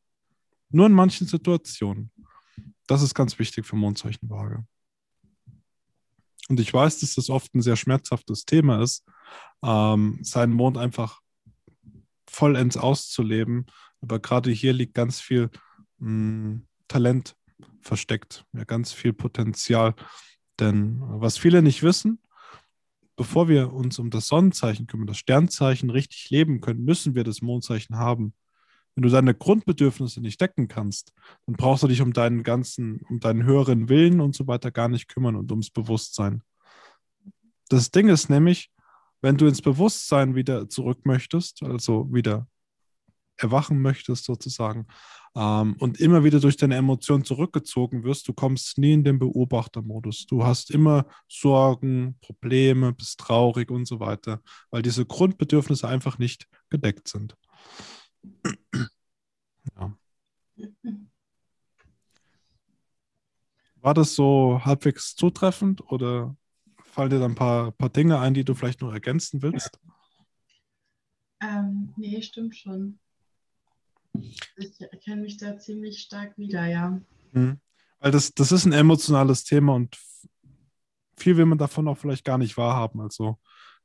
Nur 0.70 0.86
in 0.86 0.94
manchen 0.94 1.28
Situationen. 1.28 2.10
Das 2.88 3.02
ist 3.02 3.14
ganz 3.14 3.38
wichtig 3.38 3.66
für 3.66 3.76
Mondzeichenwaage. 3.76 4.66
Und 6.48 6.60
ich 6.60 6.74
weiß, 6.74 7.02
dass 7.02 7.16
das 7.16 7.30
oft 7.30 7.54
ein 7.54 7.62
sehr 7.62 7.76
schmerzhaftes 7.76 8.46
Thema 8.46 8.82
ist, 8.82 9.06
ähm, 9.62 10.20
seinen 10.22 10.54
Mond 10.54 10.78
einfach 10.78 11.20
vollends 12.30 12.78
auszuleben. 12.78 13.66
Aber 14.02 14.20
gerade 14.20 14.52
hier 14.52 14.74
liegt 14.74 14.94
ganz 14.94 15.20
viel 15.20 15.50
mh, 15.98 16.62
Talent 16.88 17.36
versteckt, 17.82 18.46
ja, 18.54 18.64
ganz 18.64 18.92
viel 18.92 19.14
Potenzial. 19.14 19.96
Denn 20.60 21.02
was 21.02 21.38
viele 21.38 21.62
nicht 21.62 21.84
wissen, 21.84 22.22
bevor 23.16 23.48
wir 23.50 23.74
uns 23.74 24.00
um 24.00 24.10
das 24.10 24.28
Sonnenzeichen 24.28 24.88
kümmern, 24.88 25.08
das 25.08 25.18
Sternzeichen 25.18 25.90
richtig 25.90 26.30
leben 26.30 26.62
können, 26.62 26.84
müssen 26.84 27.16
wir 27.16 27.24
das 27.24 27.42
Mondzeichen 27.42 27.98
haben. 27.98 28.34
Wenn 28.96 29.04
du 29.04 29.10
deine 29.10 29.34
Grundbedürfnisse 29.34 30.20
nicht 30.22 30.42
decken 30.42 30.68
kannst, 30.68 31.14
dann 31.46 31.56
brauchst 31.56 31.84
du 31.84 31.88
dich 31.88 32.02
um 32.02 32.12
deinen 32.12 32.44
ganzen, 32.44 33.02
um 33.10 33.20
deinen 33.20 33.44
höheren 33.44 33.88
Willen 33.88 34.20
und 34.20 34.36
so 34.36 34.48
weiter 34.48 34.72
gar 34.72 34.90
nicht 34.90 35.08
kümmern 35.08 35.36
und 35.36 35.52
ums 35.52 35.70
Bewusstsein. 35.70 36.44
Das 37.70 37.92
Ding 37.92 38.10
ist 38.10 38.30
nämlich, 38.30 38.72
wenn 39.22 39.38
du 39.38 39.48
ins 39.48 39.62
Bewusstsein 39.62 40.36
wieder 40.36 40.70
zurück 40.70 41.06
möchtest, 41.06 41.64
also 41.64 42.08
wieder 42.14 42.48
erwachen 43.38 43.82
möchtest 43.82 44.26
sozusagen, 44.26 44.88
ähm, 45.36 45.76
und 45.80 46.00
immer 46.00 46.24
wieder 46.24 46.40
durch 46.40 46.58
deine 46.58 46.76
Emotionen 46.76 47.24
zurückgezogen 47.24 48.04
wirst, 48.04 48.28
du 48.28 48.34
kommst 48.34 48.78
nie 48.78 48.94
in 48.94 49.04
den 49.04 49.20
Beobachtermodus. 49.20 50.26
Du 50.26 50.44
hast 50.44 50.72
immer 50.72 51.06
Sorgen, 51.28 52.18
Probleme, 52.22 52.94
bist 52.94 53.20
traurig 53.20 53.70
und 53.72 53.86
so 53.86 54.00
weiter, 54.00 54.42
weil 54.72 54.82
diese 54.82 55.06
Grundbedürfnisse 55.06 55.88
einfach 55.88 56.18
nicht 56.18 56.48
gedeckt 56.70 57.08
sind. 57.08 57.36
ja. 59.76 59.96
War 63.82 63.94
das 63.94 64.14
so 64.16 64.60
halbwegs 64.66 65.16
zutreffend 65.16 65.82
oder 65.90 66.36
fallen 66.90 67.10
dir 67.10 67.20
da 67.20 67.26
ein 67.26 67.36
paar, 67.36 67.72
paar 67.72 67.90
Dinge 67.90 68.20
ein, 68.20 68.34
die 68.34 68.44
du 68.44 68.54
vielleicht 68.54 68.82
noch 68.82 68.92
ergänzen 68.92 69.42
willst? 69.42 69.80
Ähm, 71.42 71.94
nee, 71.98 72.22
stimmt 72.22 72.56
schon. 72.56 73.00
Ich 74.58 74.80
erkenne 74.80 75.22
mich 75.22 75.38
da 75.38 75.58
ziemlich 75.58 76.00
stark 76.00 76.38
wieder, 76.38 76.66
ja. 76.66 77.00
Mhm. 77.32 77.60
Weil 78.00 78.12
das, 78.12 78.34
das 78.34 78.52
ist 78.52 78.66
ein 78.66 78.74
emotionales 78.74 79.44
Thema 79.44 79.76
und 79.76 79.98
viel 81.18 81.38
will 81.38 81.46
man 81.46 81.58
davon 81.58 81.88
auch 81.88 81.98
vielleicht 81.98 82.26
gar 82.26 82.38
nicht 82.38 82.58
wahrhaben. 82.58 83.02
Also 83.02 83.38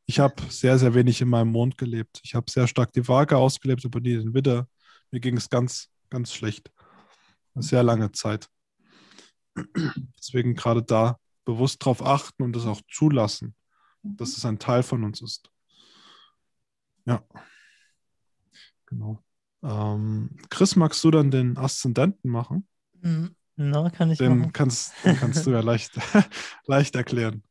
ich 0.07 0.19
habe 0.21 0.35
sehr, 0.51 0.79
sehr 0.79 0.95
wenig 0.95 1.21
in 1.21 1.29
meinem 1.29 1.51
Mond 1.51 1.79
gelebt. 1.79 2.21
Ich 2.23 2.35
habe 2.35 2.51
sehr 2.51 2.67
stark 2.67 2.93
die 2.93 3.07
Waage 3.09 3.37
ausgelebt, 3.37 3.85
aber 3.85 4.01
nie 4.01 4.17
den 4.17 4.35
Widder. 4.35 4.69
Mir 5.11 5.21
ging 5.21 5.37
es 5.37 5.49
ganz, 5.49 5.89
ganz 6.11 6.33
schlecht. 6.33 6.71
Eine 7.55 7.63
sehr 7.63 7.83
lange 7.83 8.13
Zeit. 8.13 8.49
Deswegen 10.19 10.55
gerade 10.55 10.83
da 10.83 11.19
bewusst 11.45 11.85
drauf 11.85 12.05
achten 12.05 12.43
und 12.43 12.55
das 12.55 12.67
auch 12.67 12.81
zulassen, 12.91 13.55
dass 14.03 14.37
es 14.37 14.45
ein 14.45 14.59
Teil 14.59 14.83
von 14.83 15.05
uns 15.05 15.21
ist. 15.23 15.51
Ja. 17.07 17.23
Genau. 18.87 19.23
Ähm, 19.63 20.37
Chris, 20.51 20.77
magst 20.77 21.03
du 21.05 21.11
dann 21.11 21.31
den 21.31 21.57
Aszendenten 21.57 22.31
machen? 22.31 22.67
Mhm. 23.01 23.35
Na, 23.57 23.89
kann 23.91 24.11
ich 24.11 24.19
Den 24.19 24.39
machen. 24.39 24.53
kannst, 24.53 24.93
den 25.05 25.17
kannst 25.17 25.47
du 25.47 25.51
ja 25.53 25.61
leicht, 25.61 25.93
leicht 26.67 26.97
erklären. 26.97 27.43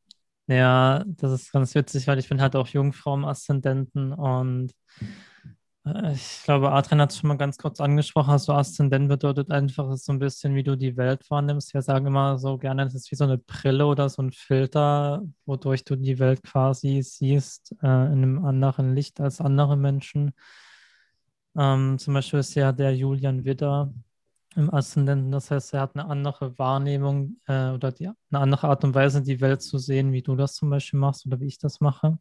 Ja, 0.48 1.04
das 1.08 1.32
ist 1.32 1.52
ganz 1.54 1.74
witzig, 1.74 2.08
weil 2.08 2.20
ich 2.20 2.28
bin 2.28 2.42
halt 2.42 2.56
auch 2.56 2.68
Jungfrau 2.68 3.16
im 3.16 3.24
Aszendenten 3.24 4.12
und 4.12 4.74
ich 6.14 6.44
glaube, 6.46 6.72
Adrian 6.72 7.02
hat 7.02 7.12
es 7.12 7.18
schon 7.20 7.28
mal 7.28 7.38
ganz 7.38 7.58
kurz 7.58 7.82
angesprochen. 7.82 8.32
Also 8.32 8.54
Aszendent 8.54 9.10
bedeutet 9.10 9.52
einfach, 9.52 9.98
so 9.98 10.14
ein 10.14 10.20
bisschen, 10.20 10.56
wie 10.56 10.64
du 10.64 10.78
die 10.78 10.96
Welt 10.96 11.30
wahrnimmst. 11.30 11.74
Wir 11.74 11.82
sagen 11.82 12.08
immer 12.08 12.38
so 12.38 12.58
gerne, 12.58 12.84
es 12.86 12.96
ist 12.96 13.12
wie 13.12 13.16
so 13.16 13.26
eine 13.26 13.38
Brille 13.38 13.86
oder 13.86 14.08
so 14.08 14.22
ein 14.22 14.32
Filter, 14.32 15.24
wodurch 15.46 15.84
du 15.84 15.98
die 15.98 16.20
Welt 16.20 16.42
quasi 16.42 17.02
siehst, 17.02 17.74
äh, 17.82 17.86
in 17.86 18.24
einem 18.24 18.46
anderen 18.46 18.96
Licht 18.96 19.20
als 19.20 19.42
andere 19.42 19.76
Menschen. 19.76 20.32
Ähm, 21.58 22.00
zum 22.00 22.14
Beispiel 22.14 22.40
ist 22.40 22.56
ja 22.56 22.72
der 22.72 22.96
Julian 22.96 23.44
Widder 23.44 23.94
im 24.56 24.74
Aszendenten, 24.74 25.32
das 25.32 25.52
heißt, 25.52 25.74
er 25.74 25.82
hat 25.82 25.96
eine 25.96 26.06
andere 26.06 26.58
Wahrnehmung 26.60 27.38
äh, 27.48 27.72
oder 27.72 27.92
die, 27.92 28.08
eine 28.08 28.16
andere 28.32 28.68
Art 28.68 28.84
und 28.84 28.96
Weise, 28.96 29.22
die 29.22 29.42
Welt 29.42 29.62
zu 29.62 29.78
sehen, 29.80 30.12
wie 30.14 30.22
du 30.22 30.36
das 30.36 30.56
zum 30.56 30.70
Beispiel 30.70 31.00
machst 31.00 31.26
oder 31.26 31.40
wie 31.40 31.48
ich 31.48 31.58
das 31.58 31.82
mache. 31.82 32.20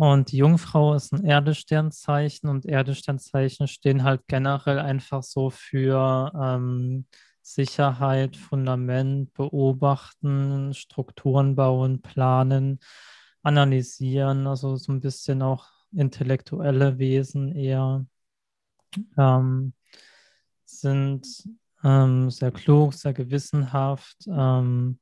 Und 0.00 0.32
die 0.32 0.38
Jungfrau 0.38 0.94
ist 0.94 1.12
ein 1.12 1.26
Erdesternzeichen 1.26 2.48
und 2.48 2.64
Erdesternzeichen 2.64 3.68
stehen 3.68 4.02
halt 4.02 4.22
generell 4.28 4.78
einfach 4.78 5.22
so 5.22 5.50
für 5.50 6.32
ähm, 6.40 7.04
Sicherheit, 7.42 8.34
Fundament, 8.34 9.34
beobachten, 9.34 10.72
Strukturen 10.72 11.54
bauen, 11.54 12.00
planen, 12.00 12.80
analysieren, 13.42 14.46
also 14.46 14.76
so 14.76 14.90
ein 14.90 15.02
bisschen 15.02 15.42
auch 15.42 15.68
intellektuelle 15.92 16.98
Wesen 16.98 17.54
eher 17.54 18.06
ähm, 19.18 19.74
sind 20.64 21.26
ähm, 21.84 22.30
sehr 22.30 22.52
klug, 22.52 22.94
sehr 22.94 23.12
gewissenhaft, 23.12 24.16
ähm, 24.28 24.98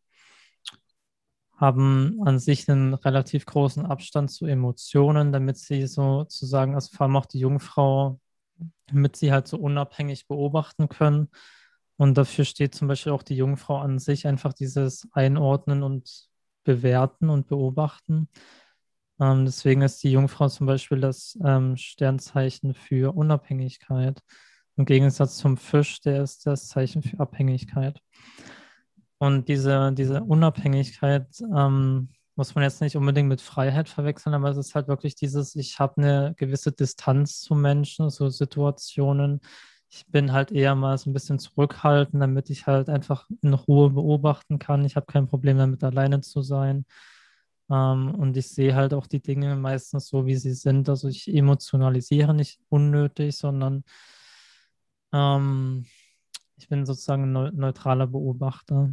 haben 1.58 2.20
an 2.24 2.38
sich 2.38 2.68
einen 2.70 2.94
relativ 2.94 3.44
großen 3.44 3.84
Abstand 3.84 4.30
zu 4.30 4.46
Emotionen, 4.46 5.32
damit 5.32 5.58
sie 5.58 5.86
sozusagen, 5.86 6.74
also 6.74 6.96
vor 6.96 7.06
allem 7.06 7.16
auch 7.16 7.26
die 7.26 7.40
Jungfrau, 7.40 8.20
damit 8.86 9.16
sie 9.16 9.32
halt 9.32 9.48
so 9.48 9.58
unabhängig 9.58 10.28
beobachten 10.28 10.88
können. 10.88 11.28
Und 11.96 12.16
dafür 12.16 12.44
steht 12.44 12.76
zum 12.76 12.86
Beispiel 12.86 13.12
auch 13.12 13.24
die 13.24 13.36
Jungfrau 13.36 13.78
an 13.78 13.98
sich 13.98 14.26
einfach 14.26 14.52
dieses 14.52 15.08
Einordnen 15.12 15.82
und 15.82 16.28
Bewerten 16.62 17.28
und 17.28 17.48
Beobachten. 17.48 18.28
Ähm, 19.20 19.44
deswegen 19.44 19.82
ist 19.82 20.02
die 20.04 20.12
Jungfrau 20.12 20.48
zum 20.48 20.68
Beispiel 20.68 21.00
das 21.00 21.36
ähm, 21.44 21.76
Sternzeichen 21.76 22.74
für 22.74 23.16
Unabhängigkeit. 23.16 24.22
Im 24.76 24.84
Gegensatz 24.84 25.38
zum 25.38 25.56
Fisch, 25.56 26.00
der 26.02 26.22
ist 26.22 26.46
das 26.46 26.68
Zeichen 26.68 27.02
für 27.02 27.18
Abhängigkeit. 27.18 28.00
Und 29.18 29.48
diese, 29.48 29.92
diese 29.92 30.22
Unabhängigkeit 30.22 31.26
ähm, 31.54 32.08
muss 32.36 32.54
man 32.54 32.62
jetzt 32.62 32.80
nicht 32.80 32.96
unbedingt 32.96 33.28
mit 33.28 33.40
Freiheit 33.40 33.88
verwechseln, 33.88 34.34
aber 34.34 34.50
es 34.50 34.56
ist 34.56 34.74
halt 34.76 34.86
wirklich 34.86 35.16
dieses, 35.16 35.56
ich 35.56 35.80
habe 35.80 35.96
eine 35.96 36.34
gewisse 36.36 36.70
Distanz 36.70 37.40
zu 37.40 37.56
Menschen, 37.56 38.10
so 38.10 38.28
Situationen. 38.28 39.40
Ich 39.90 40.06
bin 40.06 40.32
halt 40.32 40.52
eher 40.52 40.76
mal 40.76 40.96
so 40.98 41.10
ein 41.10 41.14
bisschen 41.14 41.40
zurückhaltend, 41.40 42.22
damit 42.22 42.50
ich 42.50 42.66
halt 42.68 42.88
einfach 42.88 43.28
in 43.42 43.54
Ruhe 43.54 43.90
beobachten 43.90 44.60
kann. 44.60 44.84
Ich 44.84 44.94
habe 44.94 45.06
kein 45.06 45.26
Problem 45.26 45.58
damit, 45.58 45.82
alleine 45.82 46.20
zu 46.20 46.42
sein. 46.42 46.84
Ähm, 47.70 48.14
und 48.14 48.36
ich 48.36 48.48
sehe 48.48 48.74
halt 48.74 48.94
auch 48.94 49.06
die 49.06 49.20
Dinge 49.20 49.56
meistens 49.56 50.08
so, 50.08 50.26
wie 50.26 50.36
sie 50.36 50.54
sind. 50.54 50.88
Also 50.88 51.08
ich 51.08 51.28
emotionalisiere 51.34 52.34
nicht 52.34 52.60
unnötig, 52.68 53.36
sondern 53.36 53.84
ähm, 55.12 55.86
ich 56.56 56.68
bin 56.68 56.86
sozusagen 56.86 57.36
ein 57.36 57.56
neutraler 57.56 58.06
Beobachter. 58.06 58.92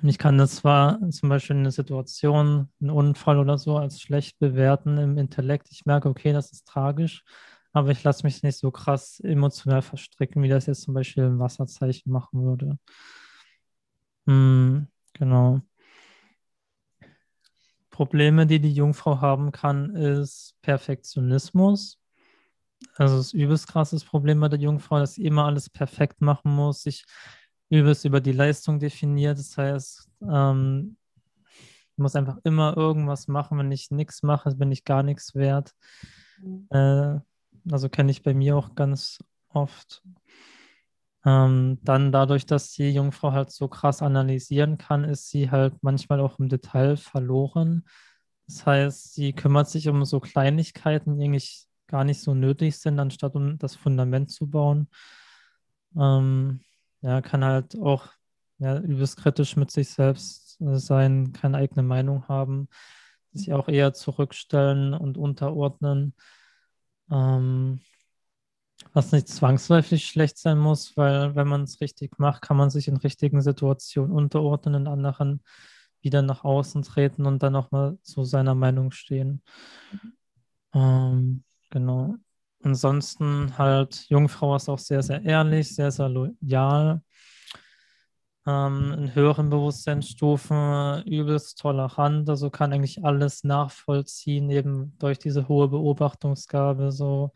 Ich 0.00 0.18
kann 0.18 0.38
das 0.38 0.56
zwar 0.56 0.98
zum 1.10 1.28
Beispiel 1.28 1.56
eine 1.56 1.70
Situation, 1.70 2.68
einen 2.80 2.90
Unfall 2.90 3.38
oder 3.38 3.58
so 3.58 3.76
als 3.76 4.00
schlecht 4.00 4.38
bewerten 4.38 4.98
im 4.98 5.18
Intellekt. 5.18 5.68
Ich 5.70 5.84
merke, 5.84 6.08
okay, 6.08 6.32
das 6.32 6.50
ist 6.50 6.66
tragisch, 6.66 7.24
aber 7.72 7.90
ich 7.90 8.02
lasse 8.02 8.24
mich 8.24 8.42
nicht 8.42 8.58
so 8.58 8.70
krass 8.70 9.20
emotional 9.20 9.82
verstricken, 9.82 10.42
wie 10.42 10.48
das 10.48 10.66
jetzt 10.66 10.82
zum 10.82 10.94
Beispiel 10.94 11.24
ein 11.24 11.38
Wasserzeichen 11.38 12.10
machen 12.10 12.42
würde. 12.42 12.78
Hm, 14.26 14.86
genau. 15.14 15.60
Probleme, 17.90 18.46
die 18.46 18.58
die 18.60 18.72
Jungfrau 18.72 19.20
haben 19.20 19.52
kann, 19.52 19.94
ist 19.94 20.56
Perfektionismus. 20.62 21.98
Also 22.96 23.18
das 23.18 23.32
übelst 23.32 23.68
krasses 23.68 24.04
Problem 24.04 24.40
bei 24.40 24.48
der 24.48 24.58
Jungfrau, 24.58 24.98
dass 24.98 25.14
sie 25.14 25.24
immer 25.24 25.44
alles 25.44 25.70
perfekt 25.70 26.20
machen 26.20 26.50
muss, 26.54 26.82
sich 26.82 27.04
übelst 27.72 28.04
über 28.04 28.20
die 28.20 28.32
Leistung 28.32 28.78
definiert. 28.78 29.38
Das 29.38 29.56
heißt, 29.56 30.08
ähm, 30.30 30.96
ich 31.46 31.98
muss 31.98 32.14
einfach 32.14 32.38
immer 32.44 32.76
irgendwas 32.76 33.28
machen. 33.28 33.58
Wenn 33.58 33.72
ich 33.72 33.90
nichts 33.90 34.22
mache, 34.22 34.54
bin 34.54 34.70
ich 34.70 34.84
gar 34.84 35.02
nichts 35.02 35.34
wert. 35.34 35.72
Mhm. 36.42 36.66
Äh, 36.70 37.20
also 37.70 37.88
kenne 37.88 38.10
ich 38.10 38.22
bei 38.22 38.34
mir 38.34 38.56
auch 38.56 38.74
ganz 38.74 39.18
oft. 39.48 40.02
Ähm, 41.24 41.78
dann 41.82 42.12
dadurch, 42.12 42.44
dass 42.44 42.72
die 42.72 42.90
Jungfrau 42.90 43.32
halt 43.32 43.50
so 43.50 43.68
krass 43.68 44.02
analysieren 44.02 44.76
kann, 44.76 45.04
ist 45.04 45.30
sie 45.30 45.50
halt 45.50 45.74
manchmal 45.82 46.20
auch 46.20 46.38
im 46.38 46.48
Detail 46.50 46.96
verloren. 46.96 47.84
Das 48.48 48.66
heißt, 48.66 49.14
sie 49.14 49.32
kümmert 49.32 49.70
sich 49.70 49.88
um 49.88 50.04
so 50.04 50.20
Kleinigkeiten, 50.20 51.16
die 51.16 51.24
eigentlich 51.24 51.66
gar 51.86 52.04
nicht 52.04 52.20
so 52.20 52.34
nötig 52.34 52.76
sind, 52.76 52.98
anstatt 52.98 53.34
um 53.34 53.56
das 53.58 53.76
Fundament 53.76 54.30
zu 54.30 54.46
bauen. 54.46 54.88
Ähm, 55.96 56.60
ja, 57.02 57.20
kann 57.20 57.44
halt 57.44 57.76
auch 57.76 58.08
ja, 58.58 58.78
übelst 58.78 59.16
kritisch 59.16 59.56
mit 59.56 59.70
sich 59.70 59.90
selbst 59.90 60.60
äh, 60.60 60.78
sein, 60.78 61.32
keine 61.32 61.58
eigene 61.58 61.82
Meinung 61.82 62.28
haben, 62.28 62.68
sich 63.32 63.52
auch 63.52 63.68
eher 63.68 63.92
zurückstellen 63.92 64.94
und 64.94 65.18
unterordnen. 65.18 66.14
Ähm, 67.10 67.80
was 68.92 69.12
nicht 69.12 69.28
zwangsläufig 69.28 70.06
schlecht 70.06 70.38
sein 70.38 70.58
muss, 70.58 70.96
weil 70.96 71.34
wenn 71.34 71.48
man 71.48 71.62
es 71.62 71.80
richtig 71.80 72.18
macht, 72.18 72.42
kann 72.42 72.56
man 72.56 72.70
sich 72.70 72.88
in 72.88 72.96
richtigen 72.96 73.40
Situationen 73.40 74.12
unterordnen, 74.12 74.74
in 74.74 74.86
anderen 74.86 75.42
wieder 76.00 76.22
nach 76.22 76.44
außen 76.44 76.82
treten 76.82 77.26
und 77.26 77.42
dann 77.42 77.52
nochmal 77.52 77.98
zu 78.02 78.24
seiner 78.24 78.54
Meinung 78.54 78.90
stehen. 78.90 79.42
Mhm. 79.92 80.12
Ähm, 80.74 81.44
genau. 81.70 82.16
Ansonsten 82.62 83.56
halt, 83.58 84.06
Jungfrau 84.08 84.56
ist 84.56 84.68
auch 84.68 84.78
sehr, 84.78 85.02
sehr 85.02 85.22
ehrlich, 85.24 85.74
sehr, 85.74 85.90
sehr 85.90 86.08
loyal. 86.08 87.02
ähm, 88.46 88.92
in 88.98 89.14
höheren 89.14 89.50
Bewusstseinsstufen 89.50 91.04
übelst 91.06 91.58
tolerant, 91.58 92.28
also 92.28 92.50
kann 92.50 92.72
eigentlich 92.72 93.04
alles 93.04 93.44
nachvollziehen, 93.44 94.50
eben 94.50 94.96
durch 94.98 95.18
diese 95.18 95.48
hohe 95.48 95.68
Beobachtungsgabe. 95.68 96.90
So, 96.92 97.32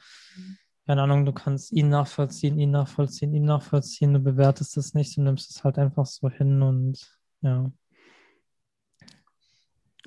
keine 0.86 1.02
Ahnung, 1.02 1.24
du 1.24 1.32
kannst 1.32 1.72
ihn 1.72 1.88
nachvollziehen, 1.90 2.58
ihn 2.58 2.70
nachvollziehen, 2.72 3.34
ihn 3.34 3.44
nachvollziehen, 3.44 4.14
du 4.14 4.20
bewertest 4.20 4.76
es 4.76 4.94
nicht, 4.94 5.16
du 5.16 5.22
nimmst 5.22 5.50
es 5.50 5.64
halt 5.64 5.78
einfach 5.78 6.06
so 6.06 6.28
hin 6.30 6.62
und 6.62 7.18
ja. 7.40 7.70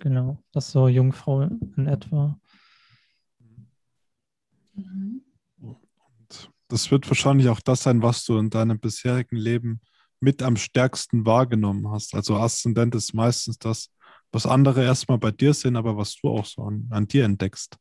Genau, 0.01 0.38
das 0.53 0.67
ist 0.67 0.71
so 0.71 0.88
Jungfrau 0.88 1.41
in 1.43 1.88
etwa. 1.88 2.39
Mhm. 4.86 5.22
Das 6.68 6.92
wird 6.92 7.10
wahrscheinlich 7.10 7.50
auch 7.50 7.62
das 7.62 7.84
sein, 7.84 8.04
was 8.04 8.26
du 8.26 8.38
in 8.38 8.50
deinem 8.52 8.80
bisherigen 8.80 9.38
Leben 9.38 9.82
mit 10.20 10.44
am 10.44 10.56
stärksten 10.56 11.26
wahrgenommen 11.26 11.89
hast. 11.89 12.13
Also 12.13 12.36
Aszendent 12.38 12.94
ist 12.94 13.13
meistens 13.13 13.58
das, 13.58 13.89
was 14.32 14.46
andere 14.46 14.84
erstmal 14.84 15.18
bei 15.18 15.32
dir 15.32 15.54
sehen, 15.54 15.76
aber 15.76 15.98
was 15.98 16.15
du 16.15 16.30
auch 16.30 16.46
so 16.46 16.63
an, 16.63 16.88
an 16.92 17.08
dir 17.08 17.26
entdeckst. 17.26 17.78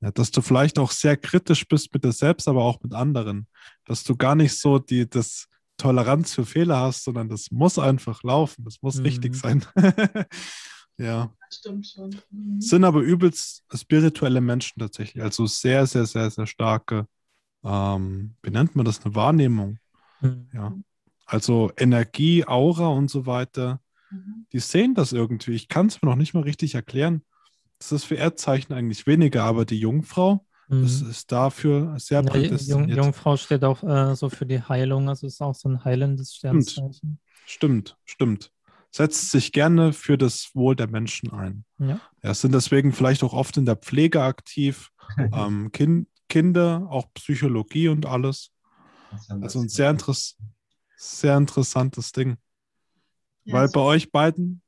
Ja, 0.00 0.10
dass 0.12 0.30
du 0.30 0.42
vielleicht 0.42 0.78
auch 0.78 0.90
sehr 0.90 1.16
kritisch 1.16 1.66
bist 1.66 1.92
mit 1.92 2.04
dir 2.04 2.12
selbst, 2.12 2.46
aber 2.46 2.62
auch 2.62 2.80
mit 2.82 2.94
anderen. 2.94 3.48
Dass 3.84 4.04
du 4.04 4.14
gar 4.16 4.34
nicht 4.34 4.56
so 4.58 4.78
die 4.78 5.08
das 5.08 5.46
Toleranz 5.78 6.34
für 6.34 6.44
Fehler 6.44 6.80
hast, 6.80 7.04
sondern 7.04 7.28
das 7.28 7.50
muss 7.50 7.78
einfach 7.78 8.22
laufen, 8.22 8.64
das 8.64 8.82
muss 8.82 8.96
Mhm. 8.96 9.04
richtig 9.04 9.34
sein. 9.34 9.64
ja. 10.98 11.32
Das 11.48 11.58
stimmt 11.58 11.86
schon. 11.86 12.10
Mhm. 12.30 12.60
Sind 12.60 12.84
aber 12.84 13.00
übelst 13.00 13.64
spirituelle 13.74 14.40
Menschen 14.40 14.80
tatsächlich. 14.80 15.22
Also 15.22 15.46
sehr, 15.46 15.86
sehr, 15.86 16.06
sehr, 16.06 16.30
sehr 16.30 16.46
starke, 16.46 17.06
ähm, 17.64 18.34
wie 18.42 18.50
nennt 18.50 18.76
man 18.76 18.84
das, 18.84 19.04
eine 19.04 19.14
Wahrnehmung. 19.14 19.78
Mhm. 20.20 20.48
Ja. 20.52 20.74
Also 21.26 21.72
Energie, 21.76 22.46
Aura 22.46 22.88
und 22.88 23.10
so 23.10 23.26
weiter. 23.26 23.80
Mhm. 24.10 24.46
Die 24.52 24.60
sehen 24.60 24.94
das 24.94 25.12
irgendwie. 25.12 25.52
Ich 25.52 25.68
kann 25.68 25.86
es 25.86 26.02
mir 26.02 26.08
noch 26.08 26.16
nicht 26.16 26.34
mal 26.34 26.42
richtig 26.42 26.74
erklären. 26.74 27.22
Das 27.78 27.92
ist 27.92 28.04
für 28.04 28.16
Erdzeichen 28.16 28.72
eigentlich 28.72 29.06
weniger, 29.06 29.44
aber 29.44 29.64
die 29.64 29.78
Jungfrau 29.78 30.44
Mhm. 30.70 30.84
ist, 30.84 31.00
ist 31.00 31.32
dafür 31.32 31.94
sehr 31.98 32.18
Ja, 32.18 32.24
Jung, 32.24 32.30
prädestiniert. 32.30 32.98
Jungfrau 32.98 33.36
steht 33.38 33.64
auch 33.64 33.82
äh, 33.82 34.14
so 34.14 34.28
für 34.28 34.44
die 34.44 34.60
Heilung, 34.60 35.08
also 35.08 35.26
ist 35.26 35.40
auch 35.40 35.54
so 35.54 35.68
ein 35.70 35.82
heilendes 35.82 36.34
Sternzeichen. 36.34 37.20
Stimmt, 37.46 37.96
stimmt. 38.04 38.52
Setzt 38.98 39.30
sich 39.30 39.52
gerne 39.52 39.92
für 39.92 40.18
das 40.18 40.50
Wohl 40.54 40.74
der 40.74 40.88
Menschen 40.88 41.30
ein. 41.32 41.64
Ja. 41.78 42.00
Ja, 42.20 42.34
sind 42.34 42.52
deswegen 42.52 42.92
vielleicht 42.92 43.22
auch 43.22 43.32
oft 43.32 43.56
in 43.56 43.64
der 43.64 43.76
Pflege 43.76 44.24
aktiv. 44.24 44.90
ähm, 45.32 45.70
kind, 45.70 46.08
Kinder, 46.28 46.88
auch 46.90 47.06
Psychologie 47.14 47.86
und 47.86 48.06
alles. 48.06 48.50
Also 49.28 49.60
ein 49.60 49.68
sehr, 49.68 49.90
interess 49.90 50.36
sehr 50.96 51.36
interessantes 51.36 52.10
Ding. 52.10 52.38
Ja, 53.44 53.54
weil 53.54 53.68
bei 53.68 53.78
euch 53.82 54.10
beiden, 54.10 54.62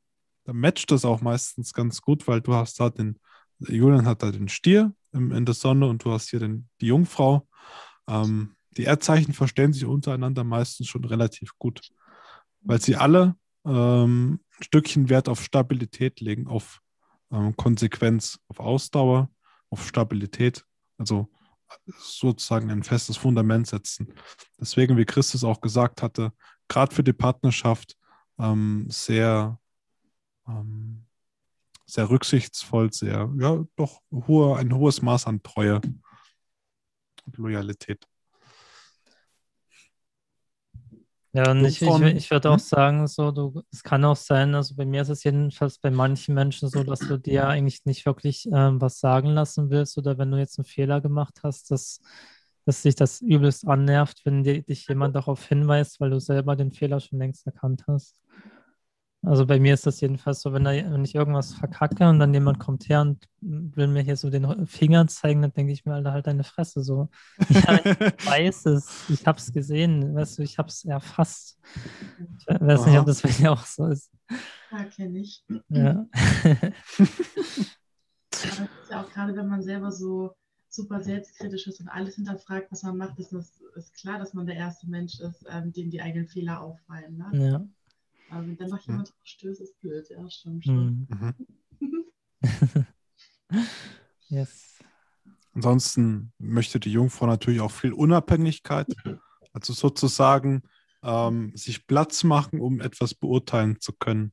da 0.44 0.52
matcht 0.52 0.92
das 0.92 1.04
auch 1.04 1.22
meistens 1.22 1.74
ganz 1.74 2.00
gut, 2.00 2.28
weil 2.28 2.40
du 2.40 2.54
hast 2.54 2.78
da 2.78 2.88
den, 2.88 3.18
Julian 3.58 4.06
hat 4.06 4.22
da 4.22 4.30
den 4.30 4.48
Stier 4.48 4.94
im, 5.10 5.32
in 5.32 5.44
der 5.44 5.56
Sonne 5.56 5.88
und 5.88 6.04
du 6.04 6.12
hast 6.12 6.30
hier 6.30 6.38
den, 6.38 6.68
die 6.80 6.86
Jungfrau. 6.86 7.48
Ähm, 8.06 8.54
die 8.76 8.84
Erdzeichen 8.84 9.34
verstehen 9.34 9.72
sich 9.72 9.86
untereinander 9.86 10.44
meistens 10.44 10.86
schon 10.86 11.04
relativ 11.04 11.58
gut, 11.58 11.90
weil 12.60 12.80
sie 12.80 12.94
alle 12.94 13.34
ähm, 13.64 14.40
ein 14.58 14.62
Stückchen 14.62 15.08
Wert 15.08 15.28
auf 15.28 15.42
Stabilität 15.42 16.20
legen, 16.20 16.46
auf 16.46 16.80
ähm, 17.30 17.56
Konsequenz, 17.56 18.38
auf 18.48 18.60
Ausdauer, 18.60 19.30
auf 19.70 19.86
Stabilität, 19.86 20.64
also 20.98 21.28
sozusagen 21.98 22.70
ein 22.70 22.82
festes 22.82 23.16
Fundament 23.16 23.66
setzen. 23.66 24.12
Deswegen, 24.58 24.96
wie 24.96 25.04
Christus 25.04 25.44
auch 25.44 25.60
gesagt 25.60 26.02
hatte, 26.02 26.32
gerade 26.68 26.94
für 26.94 27.04
die 27.04 27.12
Partnerschaft 27.12 27.96
ähm, 28.38 28.86
sehr, 28.88 29.58
ähm, 30.48 31.06
sehr 31.86 32.10
rücksichtsvoll, 32.10 32.92
sehr, 32.92 33.32
ja, 33.38 33.64
doch 33.76 34.00
hohe, 34.10 34.56
ein 34.56 34.74
hohes 34.74 35.02
Maß 35.02 35.26
an 35.26 35.42
Treue 35.42 35.80
und 37.26 37.36
Loyalität. 37.36 38.09
Ja, 41.32 41.52
und 41.52 41.64
ich, 41.64 41.80
ich, 41.80 42.00
ich 42.00 42.30
würde 42.32 42.50
Hm? 42.50 42.54
auch 42.54 42.58
sagen, 42.58 43.06
so, 43.06 43.30
du, 43.30 43.62
es 43.70 43.84
kann 43.84 44.04
auch 44.04 44.16
sein, 44.16 44.52
also 44.56 44.74
bei 44.74 44.84
mir 44.84 45.02
ist 45.02 45.10
es 45.10 45.22
jedenfalls 45.22 45.78
bei 45.78 45.90
manchen 45.92 46.34
Menschen 46.34 46.68
so, 46.68 46.82
dass 46.82 47.06
du 47.06 47.18
dir 47.18 47.46
eigentlich 47.46 47.84
nicht 47.84 48.04
wirklich 48.04 48.46
ähm, 48.52 48.80
was 48.80 48.98
sagen 48.98 49.28
lassen 49.28 49.70
willst 49.70 49.96
oder 49.96 50.18
wenn 50.18 50.32
du 50.32 50.38
jetzt 50.38 50.58
einen 50.58 50.64
Fehler 50.64 51.00
gemacht 51.00 51.40
hast, 51.44 51.70
dass, 51.70 52.00
dass 52.66 52.82
sich 52.82 52.96
das 52.96 53.20
übelst 53.20 53.64
annervt, 53.68 54.22
wenn 54.24 54.42
dir, 54.42 54.62
dich 54.62 54.88
jemand 54.88 55.14
darauf 55.14 55.44
hinweist, 55.46 56.00
weil 56.00 56.10
du 56.10 56.18
selber 56.18 56.56
den 56.56 56.72
Fehler 56.72 56.98
schon 56.98 57.20
längst 57.20 57.46
erkannt 57.46 57.84
hast. 57.86 58.16
Also 59.22 59.44
bei 59.44 59.60
mir 59.60 59.74
ist 59.74 59.86
das 59.86 60.00
jedenfalls 60.00 60.40
so, 60.40 60.52
wenn, 60.54 60.64
da, 60.64 60.70
wenn 60.70 61.04
ich 61.04 61.14
irgendwas 61.14 61.52
verkacke 61.52 62.08
und 62.08 62.18
dann 62.18 62.32
jemand 62.32 62.58
kommt 62.58 62.88
her 62.88 63.02
und 63.02 63.28
will 63.40 63.86
mir 63.86 64.02
hier 64.02 64.16
so 64.16 64.30
den 64.30 64.66
Finger 64.66 65.06
zeigen, 65.08 65.42
dann 65.42 65.52
denke 65.52 65.72
ich 65.72 65.84
mir, 65.84 65.92
Alter, 65.94 66.12
halt 66.12 66.26
deine 66.26 66.44
Fresse 66.44 66.82
so. 66.82 67.08
Ja, 67.50 67.80
ich 67.84 68.26
weiß 68.26 68.66
es, 68.66 69.10
ich 69.10 69.26
habe 69.26 69.38
es 69.38 69.52
gesehen, 69.52 70.14
weißt 70.14 70.38
du, 70.38 70.42
ich 70.42 70.56
habe 70.56 70.68
es 70.68 70.84
erfasst. 70.84 71.58
Ich 72.38 72.46
we- 72.46 72.66
weiß 72.66 72.86
nicht, 72.86 72.98
ob 72.98 73.06
das 73.06 73.20
bei 73.20 73.30
dir 73.30 73.52
auch 73.52 73.64
so 73.64 73.86
ist. 73.86 74.10
Ja, 74.70 74.84
kenne 74.84 75.18
ich. 75.18 75.44
Ja. 75.68 76.06
Aber 78.32 78.68
das 78.68 78.82
ist 78.82 78.90
ja 78.90 79.02
auch 79.02 79.10
gerade, 79.10 79.36
wenn 79.36 79.48
man 79.48 79.62
selber 79.62 79.92
so 79.92 80.34
super 80.68 81.00
selbstkritisch 81.00 81.66
ist 81.66 81.80
und 81.80 81.88
alles 81.88 82.14
hinterfragt, 82.14 82.70
was 82.70 82.84
man 82.84 82.96
macht, 82.96 83.18
ist, 83.18 83.32
das, 83.32 83.60
ist 83.74 83.92
klar, 83.94 84.18
dass 84.18 84.34
man 84.34 84.46
der 84.46 84.56
erste 84.56 84.88
Mensch 84.88 85.18
ist, 85.20 85.44
ähm, 85.50 85.72
dem 85.72 85.90
die 85.90 86.00
eigenen 86.00 86.28
Fehler 86.28 86.60
auffallen. 86.60 87.18
Ne? 87.18 87.50
ja. 87.50 87.66
Aber 88.30 88.46
wenn 88.46 88.56
dann 88.56 88.70
noch 88.70 88.86
jemand 88.86 89.08
drauf 89.08 89.16
stößt, 89.24 89.60
ist 89.60 89.80
blöd. 89.80 90.08
Ja, 90.08 90.30
stimmt 90.30 90.64
schon. 90.64 91.06
Hm. 91.10 91.34
Mhm. 91.80 92.06
Yes. 94.28 94.78
Ansonsten 95.54 96.32
möchte 96.38 96.78
die 96.78 96.92
Jungfrau 96.92 97.26
natürlich 97.26 97.60
auch 97.60 97.72
viel 97.72 97.92
Unabhängigkeit, 97.92 98.86
also 99.52 99.72
sozusagen 99.72 100.62
ähm, 101.02 101.52
sich 101.56 101.86
Platz 101.88 102.22
machen, 102.22 102.60
um 102.60 102.80
etwas 102.80 103.14
beurteilen 103.14 103.80
zu 103.80 103.92
können. 103.92 104.32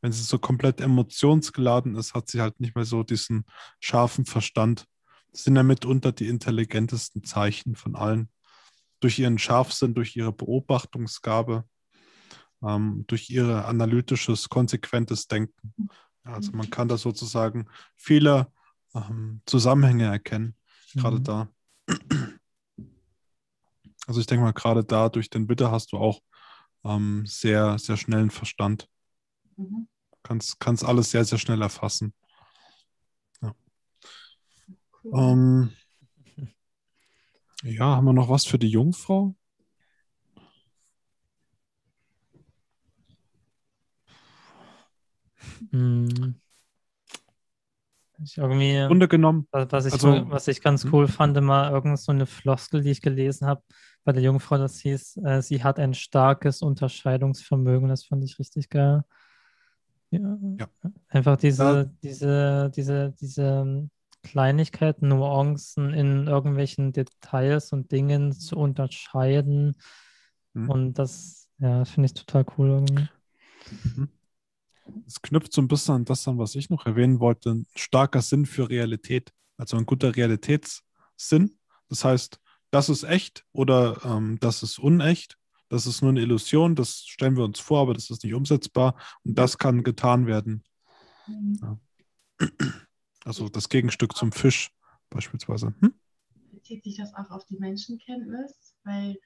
Wenn 0.00 0.12
sie 0.12 0.22
so 0.22 0.38
komplett 0.38 0.80
emotionsgeladen 0.80 1.96
ist, 1.96 2.14
hat 2.14 2.28
sie 2.28 2.40
halt 2.40 2.60
nicht 2.60 2.76
mehr 2.76 2.84
so 2.84 3.02
diesen 3.02 3.44
scharfen 3.80 4.26
Verstand. 4.26 4.86
Das 5.32 5.44
sind 5.44 5.56
ja 5.56 5.62
mitunter 5.62 6.12
die 6.12 6.28
intelligentesten 6.28 7.24
Zeichen 7.24 7.74
von 7.74 7.96
allen. 7.96 8.28
Durch 9.00 9.18
ihren 9.18 9.38
Scharfsinn, 9.38 9.94
durch 9.94 10.14
ihre 10.14 10.32
Beobachtungsgabe, 10.32 11.64
ähm, 12.64 13.04
durch 13.06 13.30
ihr 13.30 13.66
analytisches, 13.66 14.48
konsequentes 14.48 15.26
Denken. 15.26 15.74
Ja, 16.24 16.34
also 16.34 16.52
man 16.52 16.70
kann 16.70 16.88
da 16.88 16.96
sozusagen 16.96 17.66
viele 17.96 18.52
ähm, 18.94 19.42
Zusammenhänge 19.46 20.04
erkennen, 20.04 20.56
gerade 20.94 21.18
Mhm. 21.18 21.24
da. 21.24 21.48
Also 24.06 24.20
ich 24.20 24.26
denke 24.26 24.44
mal, 24.44 24.52
gerade 24.52 24.84
da 24.84 25.08
durch 25.08 25.30
den 25.30 25.46
Bitte 25.46 25.70
hast 25.70 25.92
du 25.92 25.96
auch 25.98 26.20
ähm, 26.84 27.24
sehr, 27.26 27.78
sehr 27.78 27.96
schnellen 27.96 28.30
Verstand. 28.30 28.88
Mhm. 29.56 29.88
Kannst, 30.22 30.60
kannst 30.60 30.84
alles 30.84 31.10
sehr, 31.10 31.24
sehr 31.24 31.38
schnell 31.38 31.62
erfassen. 31.62 32.14
Cool. 35.04 35.12
Ähm, 35.14 35.72
ja, 37.64 37.96
haben 37.96 38.04
wir 38.04 38.12
noch 38.12 38.28
was 38.28 38.44
für 38.44 38.58
die 38.58 38.68
Jungfrau? 38.68 39.34
Hm. 45.70 46.34
Ich 48.24 48.38
irgendwie. 48.38 48.84
Grunde 48.86 49.08
genommen, 49.08 49.48
Was, 49.50 49.86
ich, 49.86 49.92
Also- 49.94 50.30
was 50.30 50.46
ich 50.48 50.60
ganz 50.62 50.84
Hm? 50.84 50.94
cool 50.94 51.08
fand, 51.08 51.36
immer 51.36 51.70
irgend 51.70 51.98
so 51.98 52.12
eine 52.12 52.26
Floskel, 52.26 52.82
die 52.82 52.90
ich 52.90 53.02
gelesen 53.02 53.46
habe 53.46 53.62
bei 54.04 54.12
der 54.12 54.22
Jungfrau, 54.22 54.58
das 54.58 54.80
hieß, 54.80 55.18
äh, 55.24 55.42
sie 55.42 55.62
hat 55.62 55.78
ein 55.78 55.94
starkes 55.94 56.62
Unterscheidungsvermögen. 56.62 57.88
Das 57.88 58.04
fand 58.04 58.24
ich 58.24 58.38
richtig 58.38 58.68
geil. 58.68 59.02
Ja. 60.10 60.38
Ja. 60.58 60.66
Einfach 61.08 61.36
diese, 61.36 61.64
Ja. 61.64 61.84
diese, 62.02 62.70
diese, 62.74 63.14
diese 63.20 63.42
ähm, 63.42 63.90
Kleinigkeiten, 64.22 65.08
Nuancen 65.08 65.92
in 65.94 66.26
irgendwelchen 66.26 66.92
Details 66.92 67.72
und 67.72 67.90
Dingen 67.90 68.32
zu 68.32 68.56
unterscheiden. 68.56 69.76
Hm. 70.54 70.68
Und 70.70 70.94
das, 70.94 71.48
ja, 71.58 71.84
finde 71.84 72.06
ich 72.06 72.14
total 72.14 72.44
cool 72.56 72.68
irgendwie. 72.68 73.08
Es 75.06 75.22
knüpft 75.22 75.52
so 75.52 75.62
ein 75.62 75.68
bisschen 75.68 75.94
an 75.94 76.04
das 76.04 76.26
an, 76.28 76.38
was 76.38 76.54
ich 76.54 76.70
noch 76.70 76.86
erwähnen 76.86 77.20
wollte. 77.20 77.50
Ein 77.50 77.66
starker 77.76 78.22
Sinn 78.22 78.46
für 78.46 78.68
Realität, 78.68 79.32
also 79.56 79.76
ein 79.76 79.86
guter 79.86 80.14
Realitätssinn. 80.16 81.58
Das 81.88 82.04
heißt, 82.04 82.40
das 82.70 82.88
ist 82.88 83.04
echt 83.04 83.44
oder 83.52 84.00
ähm, 84.04 84.38
das 84.40 84.62
ist 84.62 84.78
unecht. 84.78 85.38
Das 85.68 85.86
ist 85.86 86.02
nur 86.02 86.10
eine 86.10 86.20
Illusion, 86.20 86.74
das 86.74 87.04
stellen 87.06 87.36
wir 87.36 87.44
uns 87.44 87.58
vor, 87.58 87.80
aber 87.80 87.94
das 87.94 88.10
ist 88.10 88.24
nicht 88.24 88.34
umsetzbar 88.34 88.94
und 89.24 89.38
das 89.38 89.56
kann 89.56 89.82
getan 89.82 90.26
werden. 90.26 90.64
Mhm. 91.26 91.80
Also 93.24 93.48
das 93.48 93.68
Gegenstück 93.68 94.16
zum 94.16 94.32
Fisch 94.32 94.72
beispielsweise. 95.08 95.74
Hm? 95.80 95.94
Bezieht 96.50 96.82
sich 96.82 96.96
das 96.96 97.14
auch 97.14 97.30
auf 97.30 97.44
die 97.46 97.56
Menschenkenntnis? 97.56 98.74
Weil 98.82 99.16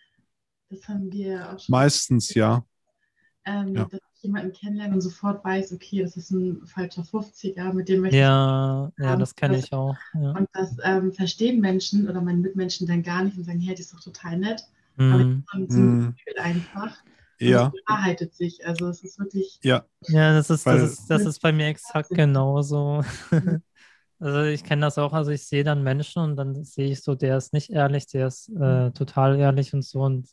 das 0.68 0.86
haben 0.86 1.10
wir 1.10 1.50
auch 1.50 1.58
schon. 1.58 1.72
Meistens 1.72 2.34
ja. 2.34 2.66
Ähm, 3.46 3.74
Ja. 3.74 3.88
dass 3.90 4.00
ich 4.16 4.22
jemanden 4.22 4.52
kennenlerne 4.52 4.94
und 4.94 5.00
sofort 5.00 5.44
weiß, 5.44 5.72
okay, 5.72 6.02
das 6.02 6.16
ist 6.16 6.30
ein 6.30 6.66
falscher 6.66 7.04
50er, 7.04 7.72
mit 7.72 7.88
dem 7.88 8.00
möchte 8.02 8.18
Ja, 8.18 8.92
ja, 8.98 9.06
haben, 9.08 9.20
das 9.20 9.34
kenne 9.34 9.56
das- 9.56 9.64
ich 9.64 9.72
auch. 9.72 9.96
Ja. 10.14 10.32
ich. 10.32 10.36
Und 10.40 10.48
das 10.52 10.76
ähm, 10.84 11.12
verstehen 11.12 11.60
Menschen 11.60 12.08
oder 12.08 12.20
meine 12.20 12.38
Mitmenschen 12.38 12.86
dann 12.86 13.02
gar 13.02 13.22
nicht 13.24 13.36
und 13.38 13.44
sagen, 13.44 13.60
hey, 13.60 13.74
die 13.74 13.82
ist 13.82 13.92
doch 13.94 14.00
total 14.00 14.38
nett. 14.38 14.62
Aber 15.08 15.24
Mhm. 15.24 15.44
das 15.52 15.60
ist 15.68 15.74
so 15.74 15.80
ein 15.82 15.90
Mhm. 15.90 16.14
Gefühl 16.16 16.38
einfach. 16.42 16.96
Und 17.44 17.48
Ja, 17.48 17.66
es 17.66 17.70
bewahrheitet 17.70 18.34
sich. 18.34 18.66
Also 18.66 18.88
es 18.88 19.02
ist 19.04 19.18
wirklich. 19.18 19.60
ja, 19.62 19.86
Ja, 20.08 20.32
das 20.34 20.50
ist, 20.50 20.66
das 20.66 20.82
ist, 20.92 21.10
das 21.10 21.26
ist 21.26 21.40
bei 21.40 21.52
mir 21.52 21.66
exakt 21.68 22.10
genauso. 22.10 23.02
Mhm. 23.30 23.62
Also 24.18 24.44
ich 24.44 24.64
kenne 24.64 24.80
das 24.80 24.96
auch, 24.96 25.12
also 25.12 25.30
ich 25.30 25.46
sehe 25.46 25.62
dann 25.62 25.82
Menschen 25.82 26.22
und 26.22 26.36
dann 26.36 26.64
sehe 26.64 26.90
ich 26.92 27.02
so, 27.02 27.14
der 27.14 27.36
ist 27.36 27.52
nicht 27.52 27.68
ehrlich, 27.70 28.06
der 28.06 28.28
ist 28.28 28.48
äh, 28.48 28.90
total 28.92 29.38
ehrlich 29.38 29.74
und 29.74 29.82
so 29.84 30.00
und 30.02 30.28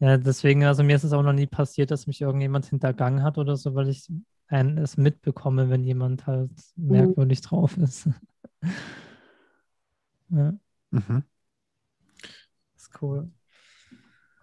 ja, 0.00 0.16
deswegen, 0.16 0.64
also 0.64 0.84
mir 0.84 0.94
ist 0.96 1.04
es 1.04 1.12
auch 1.12 1.22
noch 1.22 1.32
nie 1.32 1.46
passiert, 1.46 1.90
dass 1.90 2.06
mich 2.06 2.20
irgendjemand 2.20 2.66
hintergangen 2.66 3.22
hat 3.22 3.36
oder 3.36 3.56
so, 3.56 3.74
weil 3.74 3.88
ich 3.88 4.08
ein, 4.46 4.78
es 4.78 4.96
mitbekomme, 4.96 5.70
wenn 5.70 5.84
jemand 5.84 6.26
halt 6.26 6.52
merkwürdig 6.76 7.40
drauf 7.40 7.76
ist. 7.76 8.08
ja, 10.30 10.54
mhm. 10.90 11.24
ist 12.76 13.02
cool. 13.02 13.30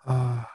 Ah. 0.04 0.46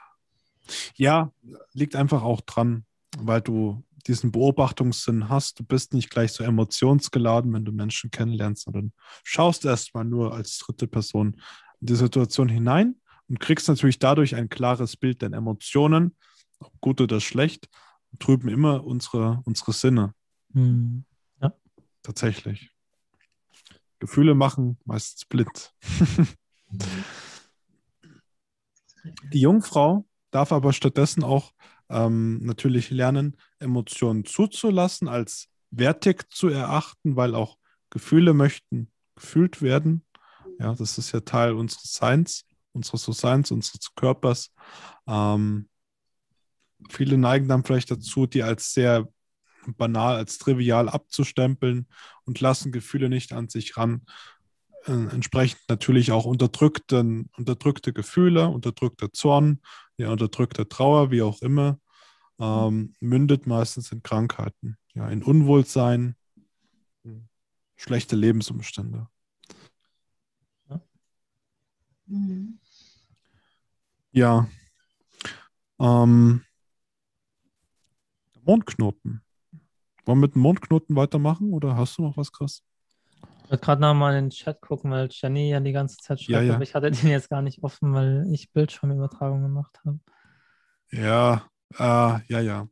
Ja, 0.94 1.32
liegt 1.72 1.96
einfach 1.96 2.22
auch 2.22 2.42
dran, 2.42 2.84
weil 3.18 3.40
du 3.40 3.82
diesen 4.06 4.30
Beobachtungssinn 4.30 5.28
hast. 5.28 5.58
Du 5.58 5.64
bist 5.64 5.94
nicht 5.94 6.10
gleich 6.10 6.32
so 6.32 6.44
emotionsgeladen, 6.44 7.52
wenn 7.52 7.64
du 7.64 7.72
Menschen 7.72 8.10
kennenlernst, 8.10 8.64
sondern 8.64 8.92
schaust 9.24 9.64
erstmal 9.64 10.04
nur 10.04 10.34
als 10.34 10.58
dritte 10.58 10.86
Person 10.86 11.40
in 11.80 11.86
die 11.86 11.96
Situation 11.96 12.48
hinein 12.48 12.99
und 13.30 13.40
kriegst 13.40 13.68
natürlich 13.68 13.98
dadurch 13.98 14.34
ein 14.34 14.50
klares 14.50 14.96
Bild 14.96 15.22
der 15.22 15.32
Emotionen, 15.32 16.16
ob 16.58 16.78
gut 16.80 17.00
oder 17.00 17.20
schlecht, 17.20 17.68
trüben 18.18 18.48
immer 18.48 18.84
unsere, 18.84 19.40
unsere 19.44 19.72
Sinne 19.72 20.14
Hm. 20.52 21.04
tatsächlich. 22.02 22.70
Gefühle 24.00 24.34
machen 24.34 24.78
meistens 24.84 25.24
blind. 25.26 25.72
Die 29.32 29.40
Jungfrau 29.40 30.06
darf 30.30 30.52
aber 30.52 30.72
stattdessen 30.72 31.22
auch 31.22 31.52
ähm, 31.88 32.38
natürlich 32.42 32.90
lernen, 32.90 33.36
Emotionen 33.58 34.24
zuzulassen, 34.24 35.08
als 35.08 35.48
wertig 35.70 36.30
zu 36.30 36.48
erachten, 36.48 37.16
weil 37.16 37.34
auch 37.34 37.58
Gefühle 37.90 38.34
möchten 38.34 38.90
gefühlt 39.14 39.62
werden. 39.62 40.04
Ja, 40.58 40.74
das 40.74 40.98
ist 40.98 41.12
ja 41.12 41.20
Teil 41.20 41.54
unseres 41.54 41.92
Seins, 41.94 42.44
unseres 42.72 43.02
So-Seins, 43.02 43.50
unseres 43.50 43.94
Körpers. 43.94 44.52
Ähm, 45.06 45.68
viele 46.88 47.18
neigen 47.18 47.48
dann 47.48 47.64
vielleicht 47.64 47.90
dazu, 47.90 48.26
die 48.26 48.42
als 48.42 48.72
sehr 48.72 49.08
banal, 49.76 50.16
als 50.16 50.38
trivial 50.38 50.88
abzustempeln 50.88 51.86
und 52.24 52.40
lassen 52.40 52.72
Gefühle 52.72 53.08
nicht 53.08 53.32
an 53.32 53.48
sich 53.48 53.76
ran 53.76 54.02
äh, 54.86 54.92
entsprechend 54.92 55.60
natürlich 55.68 56.12
auch 56.12 56.24
unterdrückten, 56.24 57.28
unterdrückte 57.36 57.92
Gefühle, 57.92 58.48
unterdrückter 58.48 59.12
Zorn, 59.12 59.60
ja, 59.96 60.10
unterdrückte 60.10 60.68
Trauer, 60.68 61.10
wie 61.10 61.22
auch 61.22 61.42
immer, 61.42 61.78
ähm, 62.38 62.94
mündet 63.00 63.46
meistens 63.46 63.92
in 63.92 64.02
Krankheiten, 64.02 64.78
ja, 64.94 65.08
in 65.08 65.22
Unwohlsein, 65.22 66.16
schlechte 67.76 68.16
Lebensumstände. 68.16 69.08
Mhm. 72.10 72.58
Ja. 74.12 74.48
Ähm, 75.78 76.44
Mondknoten. 78.42 79.22
Wollen 80.04 80.18
wir 80.18 80.26
mit 80.26 80.34
dem 80.34 80.42
Mondknoten 80.42 80.96
weitermachen 80.96 81.52
oder 81.52 81.76
hast 81.76 81.98
du 81.98 82.02
noch 82.02 82.16
was 82.16 82.32
krass? 82.32 82.62
Ich 83.44 83.50
wollte 83.50 83.64
gerade 83.64 83.80
noch 83.80 83.94
mal 83.94 84.16
in 84.16 84.24
den 84.26 84.30
Chat 84.30 84.60
gucken, 84.60 84.90
weil 84.90 85.08
Jenny 85.10 85.50
ja 85.50 85.60
die 85.60 85.72
ganze 85.72 85.96
Zeit 85.98 86.20
schreibt, 86.20 86.30
Ja, 86.30 86.42
ja. 86.42 86.54
aber 86.54 86.62
ich 86.64 86.74
hatte 86.74 86.90
den 86.90 87.10
jetzt 87.10 87.30
gar 87.30 87.42
nicht 87.42 87.62
offen, 87.62 87.94
weil 87.94 88.26
ich 88.32 88.52
Bildschirmübertragung 88.52 89.42
gemacht 89.42 89.80
habe. 89.84 90.00
Ja, 90.90 91.48
äh, 91.78 92.20
ja, 92.26 92.40
ja. 92.40 92.68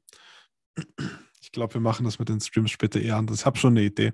Ich 1.40 1.52
glaube, 1.52 1.74
wir 1.74 1.80
machen 1.80 2.04
das 2.04 2.18
mit 2.18 2.28
den 2.28 2.40
Streams 2.40 2.70
später 2.70 3.00
eher 3.00 3.16
anders. 3.16 3.40
Ich 3.40 3.46
habe 3.46 3.58
schon 3.58 3.76
eine 3.76 3.86
Idee. 3.86 4.12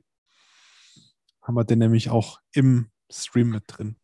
Haben 1.43 1.55
wir 1.55 1.65
den 1.65 1.79
nämlich 1.79 2.11
auch 2.11 2.41
im 2.53 2.91
Stream 3.11 3.51
mit 3.51 3.65
drin. 3.67 3.97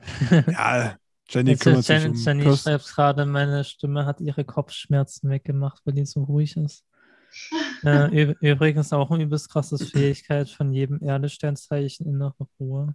Ja, 0.46 0.96
Jenny 1.28 1.50
Jetzt, 1.52 1.60
kümmert 1.62 1.84
sich 1.84 2.02
Jenny, 2.02 2.10
um 2.10 2.16
Jenny 2.16 2.42
Pers- 2.44 2.62
schreibt 2.62 2.86
gerade, 2.86 3.26
meine 3.26 3.64
Stimme 3.64 4.04
hat 4.04 4.20
ihre 4.20 4.44
Kopfschmerzen 4.44 5.30
weggemacht, 5.30 5.80
weil 5.84 5.94
die 5.94 6.04
so 6.04 6.24
ruhig 6.24 6.56
ist. 6.56 6.84
äh, 7.84 8.34
übrigens 8.40 8.92
auch 8.92 9.10
eine 9.10 9.22
übelst 9.22 9.50
krasse 9.50 9.78
Fähigkeit 9.78 10.48
von 10.48 10.72
jedem 10.72 11.00
Erdesternzeichen 11.02 12.06
innere 12.06 12.34
Ruhe. 12.58 12.94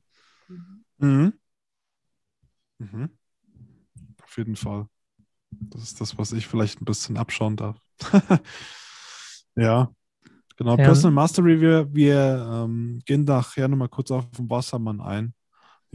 Mhm. 0.98 1.34
Mhm. 2.80 3.10
Auf 4.24 4.38
jeden 4.38 4.56
Fall. 4.56 4.88
Das 5.52 5.84
ist 5.84 6.02
das, 6.02 6.18
was 6.18 6.34
ich 6.34 6.48
vielleicht 6.48 6.82
ein 6.82 6.86
bisschen 6.86 7.18
abschauen 7.18 7.56
darf. 7.56 7.78
ja, 9.56 9.90
genau. 10.58 10.72
Ja. 10.72 10.84
Personal 10.84 11.14
Mastery, 11.14 11.62
wir, 11.62 11.94
wir 11.94 12.66
ähm, 12.66 13.02
gehen 13.06 13.24
nachher 13.24 13.70
nochmal 13.70 13.90
kurz 13.90 14.12
auf 14.12 14.30
den 14.32 14.50
Wassermann 14.50 15.00
ein. 15.00 15.34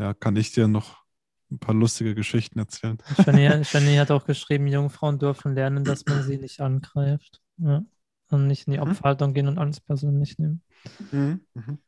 Ja, 0.01 0.15
kann 0.15 0.35
ich 0.37 0.51
dir 0.51 0.67
noch 0.67 1.05
ein 1.51 1.59
paar 1.59 1.75
lustige 1.75 2.15
Geschichten 2.15 2.59
erzählen. 2.59 2.97
Jenny, 3.27 3.63
Jenny 3.71 3.97
hat 3.97 4.11
auch 4.11 4.25
geschrieben, 4.25 4.67
Jungfrauen 4.67 5.19
dürfen 5.19 5.55
lernen, 5.55 5.85
dass 5.85 6.07
man 6.07 6.23
sie 6.23 6.39
nicht 6.39 6.63
angreift. 6.63 7.43
Ja. 7.59 7.85
Und 8.31 8.47
nicht 8.47 8.67
in 8.67 8.73
die 8.73 8.79
Mhm. 8.79 8.85
Opferhaltung 8.85 9.35
gehen 9.35 9.47
und 9.47 9.59
alles 9.59 9.81
persönlich 9.81 10.39
nehmen. 10.39 10.63
Mhm. 11.11 11.41
Mhm. 11.53 11.79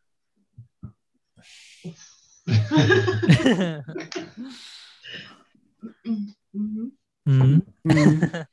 Mhm. 6.53 6.93
mhm. 7.25 7.63
Mhm. 7.85 8.33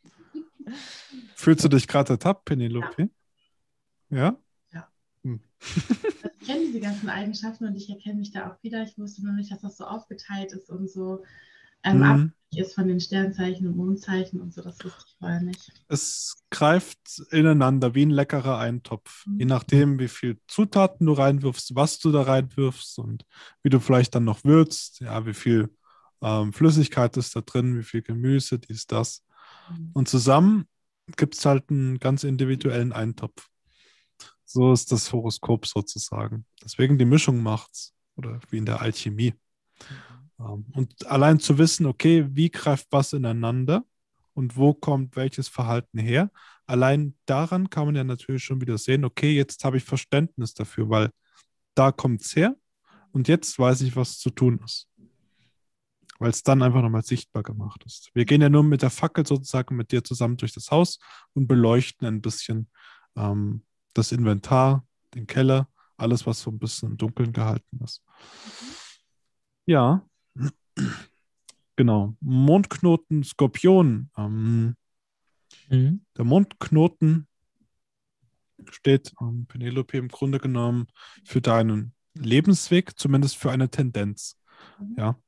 Fühlst 1.36 1.66
du 1.66 1.68
dich 1.68 1.86
gerade 1.86 2.14
ertappt, 2.14 2.46
Penelope? 2.46 3.10
Ja? 4.10 4.28
Also 4.30 4.40
ich 6.42 6.48
kenne 6.48 6.66
diese 6.68 6.80
ganzen 6.80 7.10
Eigenschaften 7.10 7.66
und 7.66 7.76
ich 7.76 7.90
erkenne 7.90 8.20
mich 8.20 8.32
da 8.32 8.50
auch 8.52 8.64
wieder. 8.64 8.84
Ich 8.84 8.98
wusste 8.98 9.24
nur 9.24 9.34
nicht, 9.34 9.52
dass 9.52 9.62
das 9.62 9.78
so 9.78 9.86
aufgeteilt 9.86 10.54
ist 10.54 10.70
und 10.70 10.90
so 10.90 11.24
ähm, 11.84 11.98
Mhm. 11.98 12.04
abhängig 12.04 12.34
ist 12.56 12.76
von 12.76 12.88
den 12.88 13.00
Sternzeichen 13.00 13.68
und 13.68 13.78
Mondzeichen 13.78 14.42
und 14.42 14.54
so. 14.54 14.62
Das 14.62 14.84
wusste 14.84 15.04
ich 15.08 15.16
vorher 15.20 15.42
nicht. 15.42 15.72
Es 15.88 16.44
greift 16.52 17.00
ineinander 17.32 17.96
wie 17.96 18.06
ein 18.06 18.12
leckerer 18.12 18.60
Eintopf. 18.60 19.26
Mhm. 19.26 19.40
Je 19.40 19.46
nachdem, 19.46 20.00
wie 20.00 20.08
viel 20.08 20.40
Zutaten 20.48 21.06
du 21.08 21.14
reinwirfst, 21.14 21.76
was 21.76 22.00
du 22.00 22.12
da 22.12 22.22
reinwirfst 22.24 23.00
und 23.00 23.26
wie 23.64 23.70
du 23.70 23.80
vielleicht 23.80 24.16
dann 24.16 24.24
noch 24.26 24.44
würzt, 24.44 25.00
ja, 25.00 25.26
wie 25.26 25.34
viel 25.34 25.70
ähm, 26.22 26.54
Flüssigkeit 26.54 27.18
ist 27.18 27.36
da 27.36 27.42
drin, 27.42 27.78
wie 27.78 27.84
viel 27.84 28.02
Gemüse, 28.02 28.60
dies, 28.60 28.86
das. 28.88 29.24
Mhm. 29.68 29.94
Und 29.94 30.10
zusammen 30.10 30.68
gibt 31.18 31.36
es 31.36 31.46
halt 31.46 31.70
einen 31.72 32.00
ganz 32.00 32.24
individuellen 32.24 32.94
Eintopf. 32.94 33.49
So 34.52 34.74
ist 34.74 34.92
das 34.92 35.14
Horoskop 35.14 35.68
sozusagen. 35.68 36.44
Deswegen 36.64 36.98
die 36.98 37.06
Mischung 37.06 37.44
macht's. 37.44 37.94
Oder 38.16 38.40
wie 38.50 38.58
in 38.58 38.66
der 38.66 38.82
Alchemie. 38.82 39.36
Ähm, 40.40 40.66
Und 40.74 41.06
allein 41.06 41.40
zu 41.40 41.60
wissen, 41.60 41.86
okay, 41.86 42.26
wie 42.32 42.50
greift 42.50 42.88
was 42.90 43.14
ineinander 43.14 43.86
und 44.34 44.58
wo 44.58 44.74
kommt 44.74 45.16
welches 45.16 45.48
Verhalten 45.48 46.00
her, 46.00 46.32
allein 46.66 47.16
daran 47.28 47.70
kann 47.70 47.86
man 47.86 47.96
ja 47.96 48.04
natürlich 48.04 48.44
schon 48.44 48.60
wieder 48.60 48.80
sehen, 48.80 49.06
okay, 49.06 49.36
jetzt 49.36 49.64
habe 49.64 49.78
ich 49.78 49.84
Verständnis 49.84 50.56
dafür, 50.56 50.90
weil 50.90 51.12
da 51.76 51.92
kommt 51.92 52.22
es 52.22 52.36
her 52.36 52.56
und 53.12 53.28
jetzt 53.28 53.60
weiß 53.60 53.82
ich, 53.82 53.96
was 53.96 54.18
zu 54.18 54.32
tun 54.32 54.60
ist. 54.66 54.90
Weil 56.18 56.32
es 56.32 56.42
dann 56.42 56.64
einfach 56.64 56.82
nochmal 56.82 57.04
sichtbar 57.04 57.44
gemacht 57.44 57.84
ist. 57.86 58.10
Wir 58.16 58.26
gehen 58.26 58.42
ja 58.42 58.50
nur 58.50 58.64
mit 58.64 58.82
der 58.82 58.90
Fackel 58.90 59.28
sozusagen 59.28 59.76
mit 59.76 59.92
dir 59.92 60.04
zusammen 60.04 60.38
durch 60.38 60.54
das 60.54 60.72
Haus 60.72 60.98
und 61.34 61.48
beleuchten 61.48 62.08
ein 62.08 62.22
bisschen 62.22 62.68
ähm, 63.16 63.62
das 63.94 64.12
Inventar, 64.12 64.86
den 65.16 65.28
Keller, 65.28 65.68
alles, 65.98 66.26
was 66.26 66.42
so 66.42 66.52
ein 66.52 66.60
bisschen 66.60 66.92
im 66.92 66.98
Dunkeln 66.98 67.34
gehalten 67.34 67.80
ist. 67.84 68.04
Ja, 69.66 70.06
genau. 71.76 72.16
Mondknoten, 72.20 73.24
Skorpion. 73.24 74.10
Ähm, 74.18 74.76
Mhm. 75.70 76.06
der 76.18 76.26
Mondknoten 76.26 77.28
steht, 78.70 79.14
ähm, 79.22 79.46
Penelope, 79.48 79.98
im 79.98 80.08
Grunde 80.08 80.40
genommen 80.40 80.88
für 81.26 81.42
deinen 81.42 81.94
Lebensweg, 82.14 83.00
zumindest 83.00 83.38
für 83.38 83.52
eine 83.52 83.70
Tendenz. 83.70 84.38
Mhm. 84.80 84.96
Ja. 84.98 85.20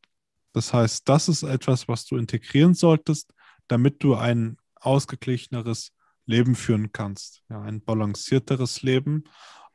Das 0.54 0.74
heißt, 0.74 1.08
das 1.08 1.30
ist 1.30 1.44
etwas, 1.44 1.88
was 1.88 2.06
du 2.06 2.18
integrieren 2.18 2.74
solltest, 2.74 3.34
damit 3.68 4.04
du 4.04 4.16
ein 4.16 4.58
ausgeglicheneres 4.76 5.94
Leben 6.26 6.56
führen 6.56 6.92
kannst. 6.92 7.44
Ja, 7.50 7.62
ein 7.62 7.82
balancierteres 7.82 8.82
Leben, 8.82 9.24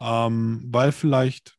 ähm, 0.00 0.64
weil 0.66 0.92
vielleicht 0.92 1.58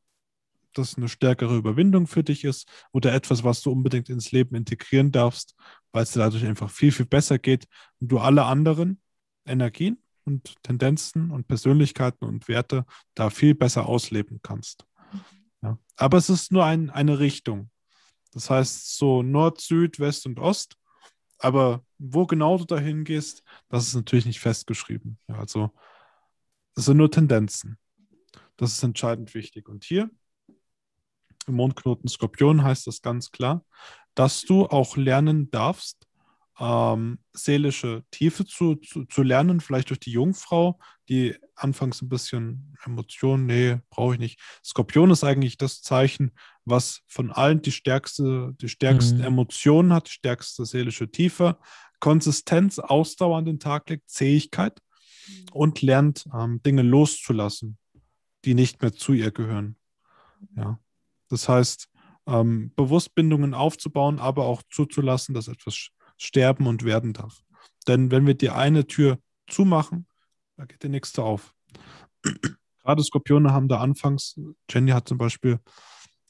das 0.74 0.98
eine 0.98 1.10
stärkere 1.10 1.56
Überwindung 1.56 2.08
für 2.08 2.24
dich 2.24 2.44
ist 2.44 2.68
oder 2.92 3.14
etwas, 3.14 3.44
was 3.44 3.62
du 3.62 3.72
unbedingt 3.72 4.10
ins 4.10 4.32
Leben 4.32 4.56
integrieren 4.56 5.12
darfst, 5.12 5.56
weil 5.92 6.04
es 6.04 6.12
dir 6.12 6.20
dadurch 6.20 6.46
einfach 6.46 6.70
viel, 6.70 6.92
viel 6.92 7.06
besser 7.06 7.40
geht 7.40 7.68
und 8.00 8.12
du 8.12 8.20
alle 8.20 8.46
anderen 8.46 9.02
Energien 9.46 9.98
und 10.26 10.56
Tendenzen 10.62 11.32
und 11.32 11.48
Persönlichkeiten 11.48 12.26
und 12.26 12.48
Werte 12.48 12.86
da 13.16 13.30
viel 13.30 13.56
besser 13.56 13.88
ausleben 13.88 14.40
kannst. 14.44 14.86
Ja. 15.62 15.80
Aber 15.96 16.18
es 16.18 16.30
ist 16.30 16.52
nur 16.52 16.66
ein, 16.66 16.90
eine 16.90 17.20
Richtung. 17.20 17.70
Das 18.34 18.50
heißt 18.50 18.98
so 18.98 19.24
Nord, 19.24 19.62
Süd, 19.62 20.00
West 20.00 20.26
und 20.26 20.40
Ost. 20.40 20.77
Aber 21.40 21.84
wo 21.98 22.26
genau 22.26 22.58
du 22.58 22.66
dahin 22.66 23.04
gehst, 23.04 23.44
das 23.70 23.88
ist 23.88 23.96
natürlich 23.96 24.26
nicht 24.26 24.40
festgeschrieben. 24.40 25.20
Ja, 25.28 25.36
also 25.40 25.72
es 26.76 26.86
sind 26.86 26.98
nur 26.98 27.12
Tendenzen. 27.12 27.78
Das 28.56 28.74
ist 28.74 28.84
entscheidend 28.84 29.34
wichtig. 29.34 29.70
Und 29.70 29.84
hier 29.84 30.10
im 31.48 31.56
Mondknoten 31.56 32.10
Skorpion 32.10 32.64
heißt 32.64 32.88
das 32.88 33.02
ganz 33.02 33.32
klar, 33.32 33.64
dass 34.16 34.42
du 34.42 34.66
auch 34.66 34.98
lernen 34.98 35.50
darfst, 35.52 36.08
ähm, 36.60 37.20
seelische 37.34 38.04
Tiefe 38.12 38.46
zu, 38.46 38.76
zu, 38.76 39.06
zu, 39.06 39.22
lernen, 39.22 39.60
vielleicht 39.60 39.90
durch 39.90 40.00
die 40.00 40.12
Jungfrau, 40.12 40.80
die 41.08 41.36
anfangs 41.56 42.02
ein 42.02 42.10
bisschen 42.10 42.76
Emotionen, 42.84 43.46
nee, 43.46 43.78
brauche 43.90 44.16
ich 44.16 44.20
nicht. 44.20 44.40
Skorpion 44.64 45.12
ist 45.12 45.24
eigentlich 45.24 45.58
das 45.58 45.82
Zeichen, 45.82 46.32
was 46.68 47.02
von 47.08 47.32
allen 47.32 47.62
die 47.62 47.72
stärkste, 47.72 48.54
die 48.62 48.70
stärksten 48.70 49.20
mhm. 49.20 49.24
Emotionen 49.24 49.94
hat, 49.94 50.08
die 50.08 50.14
stärkste 50.14 50.66
seelische 50.66 51.10
Tiefe, 51.10 51.58
Konsistenz, 52.00 52.80
Ausdauer 52.80 53.38
an 53.38 53.46
den 53.46 53.60
Tag 53.60 53.90
legt, 53.90 54.10
Zähigkeit 54.10 54.80
und 55.52 55.82
lernt 55.82 56.26
ähm, 56.34 56.62
Dinge 56.64 56.84
loszulassen, 56.84 57.78
die 58.46 58.54
nicht 58.54 58.82
mehr 58.82 58.94
zu 58.94 59.14
ihr 59.14 59.32
gehören. 59.32 59.78
Ja. 60.56 60.80
Das 61.30 61.50
heißt, 61.50 61.90
ähm, 62.28 62.72
bewusst 62.76 63.16
Bindungen 63.16 63.54
aufzubauen, 63.54 64.20
aber 64.20 64.46
auch 64.46 64.62
zuzulassen, 64.70 65.34
dass 65.34 65.48
etwas 65.48 65.90
sterben 66.18 66.68
und 66.68 66.84
werden 66.84 67.14
darf. 67.14 67.44
Denn 67.88 68.12
wenn 68.12 68.28
wir 68.28 68.36
die 68.36 68.50
eine 68.50 68.86
Tür 68.86 69.20
zumachen, 69.48 70.08
da 70.58 70.66
geht 70.66 70.84
die 70.84 70.90
nächste 70.90 71.24
auf. 71.24 71.54
Gerade 72.84 73.04
Skorpione 73.04 73.52
haben 73.52 73.68
da 73.68 73.80
anfangs, 73.80 74.40
Jenny 74.70 74.92
hat 74.92 75.08
zum 75.08 75.18
Beispiel 75.18 75.60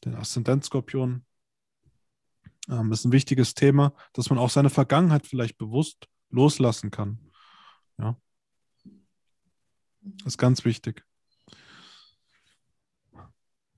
den 0.06 0.16
Aszendent-Skorpion, 0.16 1.26
ähm, 2.70 2.92
ist 2.92 3.06
ein 3.06 3.12
wichtiges 3.12 3.54
Thema, 3.54 3.94
dass 4.14 4.30
man 4.30 4.40
auch 4.40 4.50
seine 4.50 4.70
Vergangenheit 4.70 5.26
vielleicht 5.26 5.58
bewusst 5.58 6.08
loslassen 6.30 6.92
kann. 6.92 7.20
Ja. 7.98 8.18
Das 10.04 10.28
ist 10.34 10.38
ganz 10.38 10.66
wichtig. 10.66 11.04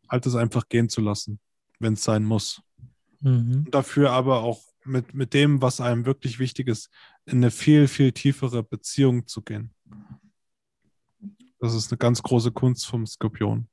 Halt 0.10 0.25
es 0.25 0.36
einfach 0.36 0.67
gehen 0.69 0.89
zu 0.89 1.01
lassen, 1.01 1.39
wenn 1.79 1.93
es 1.93 2.03
sein 2.03 2.23
muss. 2.23 2.62
Mhm. 3.21 3.69
Dafür 3.69 4.12
aber 4.12 4.41
auch 4.41 4.63
mit, 4.86 5.13
mit 5.13 5.34
dem, 5.34 5.62
was 5.62 5.82
einem 5.82 6.05
wirklich 6.05 6.39
wichtig 6.39 6.67
ist, 6.67 6.89
in 7.25 7.38
eine 7.38 7.51
viel, 7.51 7.88
viel 7.88 8.12
tiefere 8.12 8.63
Beziehung 8.63 9.27
zu 9.27 9.41
gehen. 9.41 9.73
Das 11.60 11.75
ist 11.75 11.91
eine 11.91 11.97
ganz 11.97 12.23
große 12.23 12.51
Kunst 12.51 12.88
vom 12.88 13.05
Skorpion, 13.05 13.67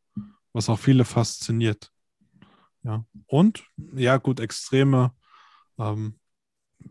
was 0.52 0.68
auch 0.68 0.78
viele 0.78 1.04
fasziniert. 1.04 1.92
Ja. 2.86 3.04
Und, 3.26 3.64
ja, 3.94 4.16
gut, 4.16 4.38
extreme, 4.38 5.12
ähm, 5.76 6.20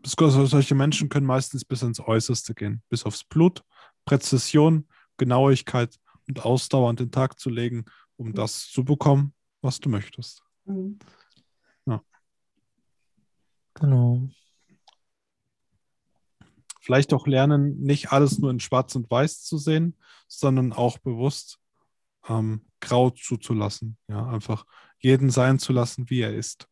solche 0.04 0.74
Menschen 0.74 1.08
können 1.08 1.26
meistens 1.26 1.64
bis 1.64 1.82
ins 1.82 2.00
Äußerste 2.00 2.54
gehen, 2.54 2.82
bis 2.90 3.04
aufs 3.04 3.24
Blut, 3.24 3.64
Präzision, 4.04 4.88
Genauigkeit 5.16 5.98
und 6.28 6.44
Ausdauer 6.44 6.90
an 6.90 6.96
den 6.96 7.10
Tag 7.10 7.40
zu 7.40 7.48
legen, 7.48 7.86
um 8.16 8.34
das 8.34 8.70
zu 8.70 8.84
bekommen, 8.84 9.32
was 9.62 9.80
du 9.80 9.88
möchtest. 9.88 10.42
Mhm. 10.66 10.98
Genau. 13.78 14.28
Vielleicht 16.80 17.12
auch 17.12 17.26
lernen, 17.26 17.80
nicht 17.80 18.12
alles 18.12 18.38
nur 18.38 18.50
in 18.50 18.60
Schwarz 18.60 18.94
und 18.94 19.10
Weiß 19.10 19.42
zu 19.42 19.58
sehen, 19.58 19.96
sondern 20.28 20.72
auch 20.72 20.98
bewusst 20.98 21.58
ähm, 22.28 22.64
grau 22.80 23.10
zuzulassen. 23.10 23.98
Ja, 24.08 24.26
einfach 24.28 24.64
jeden 24.98 25.30
sein 25.30 25.58
zu 25.58 25.72
lassen, 25.72 26.10
wie 26.10 26.20
er 26.20 26.34
ist. 26.34 26.68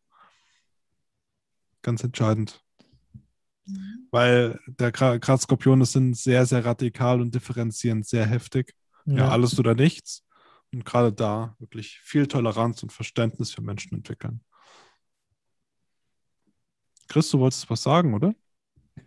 Ganz 1.82 2.02
entscheidend. 2.02 2.62
Mhm. 3.66 4.08
Weil 4.10 4.60
der 4.66 4.92
Graz-Skorpione 4.92 5.86
sind 5.86 6.16
sehr, 6.16 6.46
sehr 6.46 6.64
radikal 6.64 7.20
und 7.20 7.34
differenzierend, 7.34 8.06
sehr 8.06 8.26
heftig. 8.26 8.74
Ja. 9.06 9.16
ja, 9.16 9.28
alles 9.28 9.58
oder 9.58 9.74
nichts. 9.74 10.24
Und 10.72 10.84
gerade 10.84 11.12
da 11.12 11.54
wirklich 11.58 12.00
viel 12.00 12.26
Toleranz 12.26 12.82
und 12.82 12.92
Verständnis 12.92 13.52
für 13.52 13.62
Menschen 13.62 13.94
entwickeln. 13.94 14.40
Chris, 17.08 17.30
du 17.30 17.38
wolltest 17.38 17.68
was 17.70 17.82
sagen, 17.82 18.14
oder? 18.14 18.34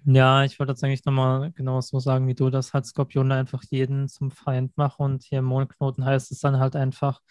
Ja, 0.05 0.43
ich 0.43 0.59
wollte 0.59 0.71
jetzt 0.71 0.83
eigentlich 0.83 1.05
nochmal 1.05 1.51
genau 1.51 1.81
so 1.81 1.99
sagen, 1.99 2.27
wie 2.27 2.35
du 2.35 2.49
das 2.49 2.73
halt 2.73 2.85
Skorpion 2.85 3.31
einfach 3.31 3.63
jeden 3.69 4.07
zum 4.07 4.31
Feind 4.31 4.77
machen 4.77 5.03
und 5.03 5.23
hier 5.23 5.39
im 5.39 5.45
Mondknoten 5.45 6.05
heißt 6.05 6.31
es 6.31 6.39
dann 6.39 6.59
halt 6.59 6.75
einfach 6.75 7.21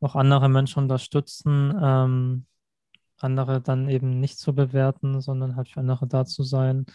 auch 0.00 0.16
andere 0.16 0.48
Menschen 0.48 0.82
unterstützen, 0.82 1.74
ähm, 1.82 2.46
andere 3.18 3.60
dann 3.60 3.88
eben 3.88 4.20
nicht 4.20 4.38
zu 4.38 4.54
bewerten, 4.54 5.20
sondern 5.20 5.56
halt 5.56 5.68
für 5.68 5.80
andere 5.80 6.06
da 6.06 6.24
zu 6.24 6.42
sein. 6.42 6.86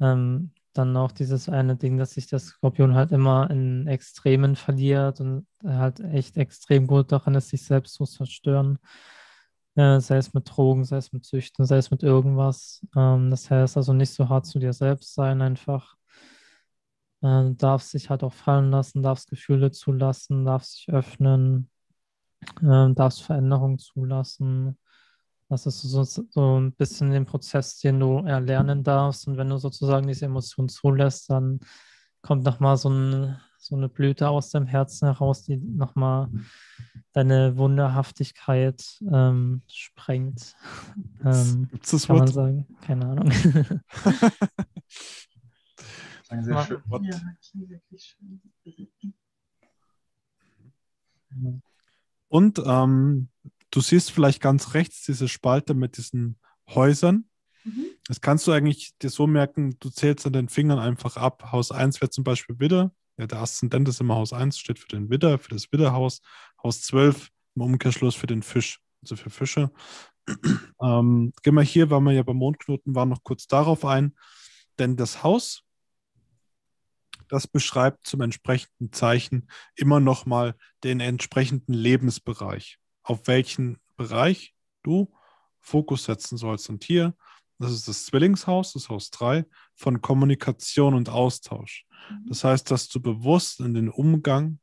Ähm, 0.00 0.52
dann 0.72 0.96
auch 0.96 1.12
dieses 1.12 1.48
eine 1.48 1.76
Ding, 1.76 1.98
dass 1.98 2.12
sich 2.12 2.26
der 2.26 2.40
Skorpion 2.40 2.94
halt 2.94 3.12
immer 3.12 3.48
in 3.50 3.86
Extremen 3.86 4.56
verliert 4.56 5.20
und 5.20 5.46
halt 5.64 6.00
echt 6.00 6.36
extrem 6.36 6.86
gut 6.86 7.12
daran 7.12 7.34
ist, 7.36 7.50
sich 7.50 7.64
selbst 7.64 7.94
zu 7.94 8.04
zerstören. 8.04 8.78
Äh, 9.76 10.00
sei 10.00 10.16
es 10.18 10.34
mit 10.34 10.48
Drogen, 10.50 10.84
sei 10.84 10.96
es 10.98 11.12
mit 11.12 11.24
Süchten, 11.24 11.64
sei 11.64 11.78
es 11.78 11.90
mit 11.90 12.02
irgendwas. 12.02 12.84
Ähm, 12.96 13.30
das 13.30 13.50
heißt 13.50 13.76
also 13.76 13.92
nicht 13.92 14.10
so 14.12 14.28
hart 14.28 14.46
zu 14.46 14.58
dir 14.58 14.72
selbst 14.72 15.14
sein, 15.14 15.42
einfach. 15.42 15.96
Äh, 17.22 17.54
darfst 17.54 17.90
sich 17.90 18.10
halt 18.10 18.22
auch 18.22 18.32
fallen 18.32 18.70
lassen, 18.70 19.02
darfst 19.02 19.30
Gefühle 19.30 19.70
zulassen, 19.70 20.44
darfst 20.44 20.74
sich 20.74 20.90
öffnen, 20.90 21.70
äh, 22.62 22.94
darfst 22.94 23.22
Veränderungen 23.22 23.78
zulassen. 23.78 24.78
Das 25.48 25.66
ist 25.66 25.82
so, 25.82 26.02
so 26.02 26.58
ein 26.58 26.72
bisschen 26.72 27.10
den 27.10 27.26
Prozess, 27.26 27.78
den 27.78 28.00
du 28.00 28.18
erlernen 28.18 28.82
darfst. 28.82 29.28
Und 29.28 29.36
wenn 29.36 29.50
du 29.50 29.58
sozusagen 29.58 30.06
diese 30.06 30.24
Emotionen 30.24 30.68
zulässt, 30.68 31.30
dann 31.30 31.60
kommt 32.22 32.44
nochmal 32.44 32.76
so 32.76 32.88
ein 32.88 33.36
so 33.64 33.76
eine 33.76 33.88
Blüte 33.88 34.28
aus 34.28 34.50
dem 34.50 34.66
Herzen 34.66 35.06
heraus, 35.06 35.42
die 35.42 35.56
nochmal 35.56 36.28
deine 37.12 37.56
Wunderhaftigkeit 37.56 39.00
ähm, 39.10 39.62
sprengt. 39.68 40.54
Ähm, 41.24 41.68
Gibt 41.70 41.86
es 41.86 41.90
das 41.92 42.06
kann 42.06 42.16
Wort? 42.16 42.26
man 42.26 42.34
sagen? 42.34 42.66
Keine 42.82 43.06
Ahnung. 43.06 43.30
ein 46.28 46.44
sehr 46.44 46.62
schönes 46.62 46.90
Wort. 46.90 47.02
Ja, 47.06 47.18
wirklich 47.54 48.04
schön. 48.04 48.42
Und 52.34 52.60
ähm, 52.66 53.28
du 53.70 53.80
siehst 53.80 54.10
vielleicht 54.10 54.42
ganz 54.42 54.74
rechts 54.74 55.04
diese 55.04 55.28
Spalte 55.28 55.72
mit 55.72 55.98
diesen 55.98 56.36
Häusern. 56.68 57.26
Mhm. 57.62 57.86
Das 58.08 58.20
kannst 58.20 58.44
du 58.48 58.50
eigentlich 58.50 58.98
dir 58.98 59.08
so 59.08 59.28
merken, 59.28 59.76
du 59.78 59.88
zählst 59.88 60.26
an 60.26 60.32
den 60.32 60.48
Fingern 60.48 60.80
einfach 60.80 61.16
ab. 61.16 61.52
Haus 61.52 61.70
1 61.70 62.00
wäre 62.00 62.10
zum 62.10 62.24
Beispiel 62.24 62.58
Widder, 62.58 62.92
ja, 63.18 63.28
der 63.28 63.38
Aszendent 63.38 63.88
ist 63.88 64.00
immer 64.00 64.16
Haus 64.16 64.32
1, 64.32 64.58
steht 64.58 64.80
für 64.80 64.88
den 64.88 65.10
Widder, 65.10 65.38
für 65.38 65.50
das 65.50 65.70
Widderhaus. 65.70 66.22
Haus 66.60 66.82
12 66.82 67.28
im 67.54 67.62
Umkehrschluss 67.62 68.16
für 68.16 68.26
den 68.26 68.42
Fisch, 68.42 68.80
also 69.00 69.14
für 69.14 69.30
Fische. 69.30 69.70
ähm, 70.82 71.32
gehen 71.44 71.54
wir 71.54 71.62
hier, 71.62 71.88
weil 71.90 72.00
wir 72.00 72.14
ja 72.14 72.24
beim 72.24 72.38
Mondknoten 72.38 72.96
waren, 72.96 73.10
noch 73.10 73.22
kurz 73.22 73.46
darauf 73.46 73.84
ein. 73.84 74.12
Denn 74.80 74.96
das 74.96 75.22
Haus, 75.22 75.62
das 77.28 77.46
beschreibt 77.46 78.06
zum 78.06 78.20
entsprechenden 78.20 78.92
Zeichen 78.92 79.48
immer 79.74 80.00
noch 80.00 80.26
mal 80.26 80.54
den 80.82 81.00
entsprechenden 81.00 81.72
Lebensbereich, 81.72 82.78
auf 83.02 83.26
welchen 83.26 83.78
Bereich 83.96 84.54
du 84.82 85.12
Fokus 85.60 86.04
setzen 86.04 86.36
sollst. 86.36 86.68
Und 86.68 86.84
hier, 86.84 87.14
das 87.58 87.72
ist 87.72 87.88
das 87.88 88.06
Zwillingshaus, 88.06 88.72
das 88.72 88.88
Haus 88.88 89.10
3, 89.10 89.44
von 89.74 90.00
Kommunikation 90.00 90.94
und 90.94 91.08
Austausch. 91.08 91.86
Mhm. 92.10 92.26
Das 92.28 92.44
heißt, 92.44 92.70
dass 92.70 92.88
du 92.88 93.00
bewusst 93.00 93.60
in 93.60 93.74
den 93.74 93.88
Umgang, 93.88 94.60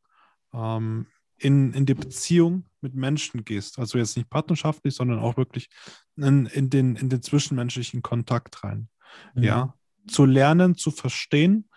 ähm, 0.53 1.07
in, 1.37 1.73
in 1.73 1.85
die 1.85 1.95
Beziehung 1.95 2.65
mit 2.81 2.93
Menschen 2.93 3.43
gehst. 3.43 3.79
Also 3.79 3.97
jetzt 3.97 4.15
nicht 4.15 4.29
partnerschaftlich, 4.29 4.93
sondern 4.93 5.19
auch 5.19 5.37
wirklich 5.37 5.69
in, 6.15 6.45
in, 6.45 6.69
den, 6.69 6.95
in 6.95 7.09
den 7.09 7.21
zwischenmenschlichen 7.23 8.01
Kontakt 8.01 8.63
rein. 8.63 8.89
Mhm. 9.33 9.43
Ja, 9.43 9.73
zu 10.07 10.25
lernen, 10.25 10.75
zu 10.75 10.91
verstehen, 10.91 11.69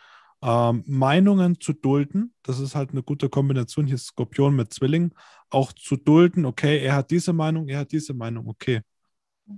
ähm, 0.44 0.84
Meinungen 0.86 1.58
zu 1.60 1.72
dulden. 1.72 2.34
Das 2.42 2.60
ist 2.60 2.74
halt 2.74 2.90
eine 2.90 3.02
gute 3.02 3.28
Kombination. 3.28 3.86
Hier 3.86 3.98
Skorpion 3.98 4.54
mit 4.54 4.72
Zwilling. 4.72 5.14
Auch 5.50 5.72
zu 5.72 5.96
dulden, 5.96 6.44
okay, 6.44 6.78
er 6.84 6.94
hat 6.94 7.10
diese 7.10 7.32
Meinung, 7.32 7.68
er 7.68 7.80
hat 7.80 7.92
diese 7.92 8.14
Meinung, 8.14 8.46
okay. 8.46 8.82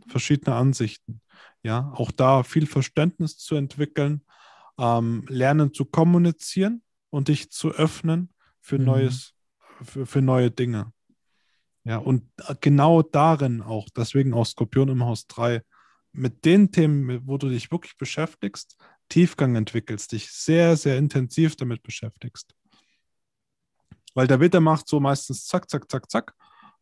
Verschiedene 0.08 0.56
Ansichten. 0.56 1.20
Ja, 1.62 1.92
auch 1.94 2.10
da 2.10 2.42
viel 2.42 2.66
Verständnis 2.66 3.36
zu 3.36 3.56
entwickeln 3.56 4.22
ähm, 4.78 5.24
lernen 5.28 5.72
zu 5.72 5.84
kommunizieren 5.84 6.82
und 7.10 7.28
dich 7.28 7.50
zu 7.50 7.70
öffnen 7.70 8.32
für 8.60 8.78
mhm. 8.78 8.84
Neues, 8.84 9.34
für, 9.82 10.06
für 10.06 10.22
neue 10.22 10.50
Dinge. 10.50 10.92
Ja, 11.84 11.98
und 11.98 12.24
genau 12.60 13.02
darin 13.02 13.62
auch, 13.62 13.88
deswegen 13.96 14.34
auch 14.34 14.44
Skorpion 14.44 14.88
im 14.88 15.04
Haus 15.04 15.26
3, 15.28 15.62
mit 16.12 16.44
den 16.44 16.72
Themen, 16.72 17.26
wo 17.26 17.38
du 17.38 17.48
dich 17.48 17.70
wirklich 17.70 17.96
beschäftigst, 17.96 18.76
Tiefgang 19.08 19.56
entwickelst, 19.56 20.12
dich 20.12 20.30
sehr, 20.30 20.76
sehr 20.76 20.98
intensiv 20.98 21.56
damit 21.56 21.82
beschäftigst. 21.82 22.54
Weil 24.14 24.26
der 24.26 24.40
Witter 24.40 24.60
macht 24.60 24.88
so 24.88 24.98
meistens 25.00 25.46
zack, 25.46 25.68
zack, 25.70 25.90
zack, 25.90 26.10
zack. 26.10 26.34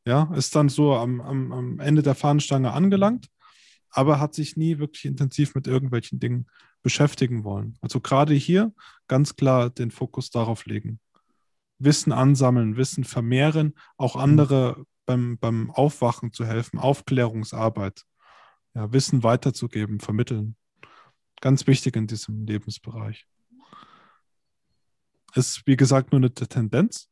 Ja, 0.07 0.33
ist 0.35 0.55
dann 0.55 0.69
so 0.69 0.95
am, 0.95 1.21
am, 1.21 1.53
am 1.53 1.81
Ende 1.81 2.03
der 2.03 2.15
Fahnenstange 2.15 2.73
angelangt, 2.73 3.29
aber 3.91 4.21
hat 4.21 4.35
sich 4.35 4.57
nie 4.57 4.79
wirklich 4.79 5.07
intensiv 5.07 5.55
mit 5.55 5.67
irgendwelchen 5.67 6.21
Dingen 6.21 6.47
beschäftigen 6.83 7.43
wollen. 7.43 7.79
Also 7.81 8.01
gerade 8.01 8.35
hier 8.35 8.73
ganz 9.09 9.37
klar 9.37 9.71
den 9.71 9.91
Fokus 9.91 10.31
darauf 10.31 10.67
legen. 10.67 11.01
Wissen 11.79 12.13
ansammeln, 12.13 12.77
Wissen 12.77 13.05
vermehren, 13.05 13.75
auch 13.97 14.17
andere 14.17 14.85
beim, 15.07 15.39
beim 15.39 15.71
Aufwachen 15.71 16.33
zu 16.33 16.45
helfen, 16.45 16.79
Aufklärungsarbeit, 16.79 18.05
ja, 18.75 18.93
Wissen 18.93 19.23
weiterzugeben, 19.23 20.01
vermitteln. 20.01 20.57
Ganz 21.41 21.67
wichtig 21.67 21.97
in 21.97 22.07
diesem 22.07 22.47
Lebensbereich. 22.47 23.27
Ist, 25.35 25.67
wie 25.67 25.77
gesagt, 25.77 26.13
nur 26.13 26.21
eine 26.21 26.33
Tendenz, 26.33 27.11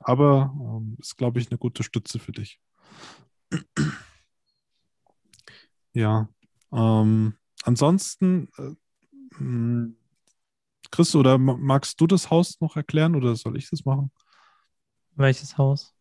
aber 0.00 0.54
ähm, 0.60 0.96
ist, 0.98 1.16
glaube 1.16 1.40
ich, 1.40 1.50
eine 1.50 1.58
gute 1.58 1.82
Stütze 1.82 2.18
für 2.18 2.32
dich. 2.32 2.60
ja. 5.92 6.28
Ähm, 6.72 7.34
ansonsten, 7.62 8.48
äh, 8.58 8.74
hm, 9.36 9.96
Chris, 10.90 11.14
oder 11.14 11.38
magst 11.38 12.00
du 12.00 12.06
das 12.06 12.30
Haus 12.30 12.60
noch 12.60 12.76
erklären 12.76 13.14
oder 13.14 13.36
soll 13.36 13.56
ich 13.56 13.70
das 13.70 13.84
machen? 13.84 14.10
Welches 15.14 15.58
Haus? 15.58 15.94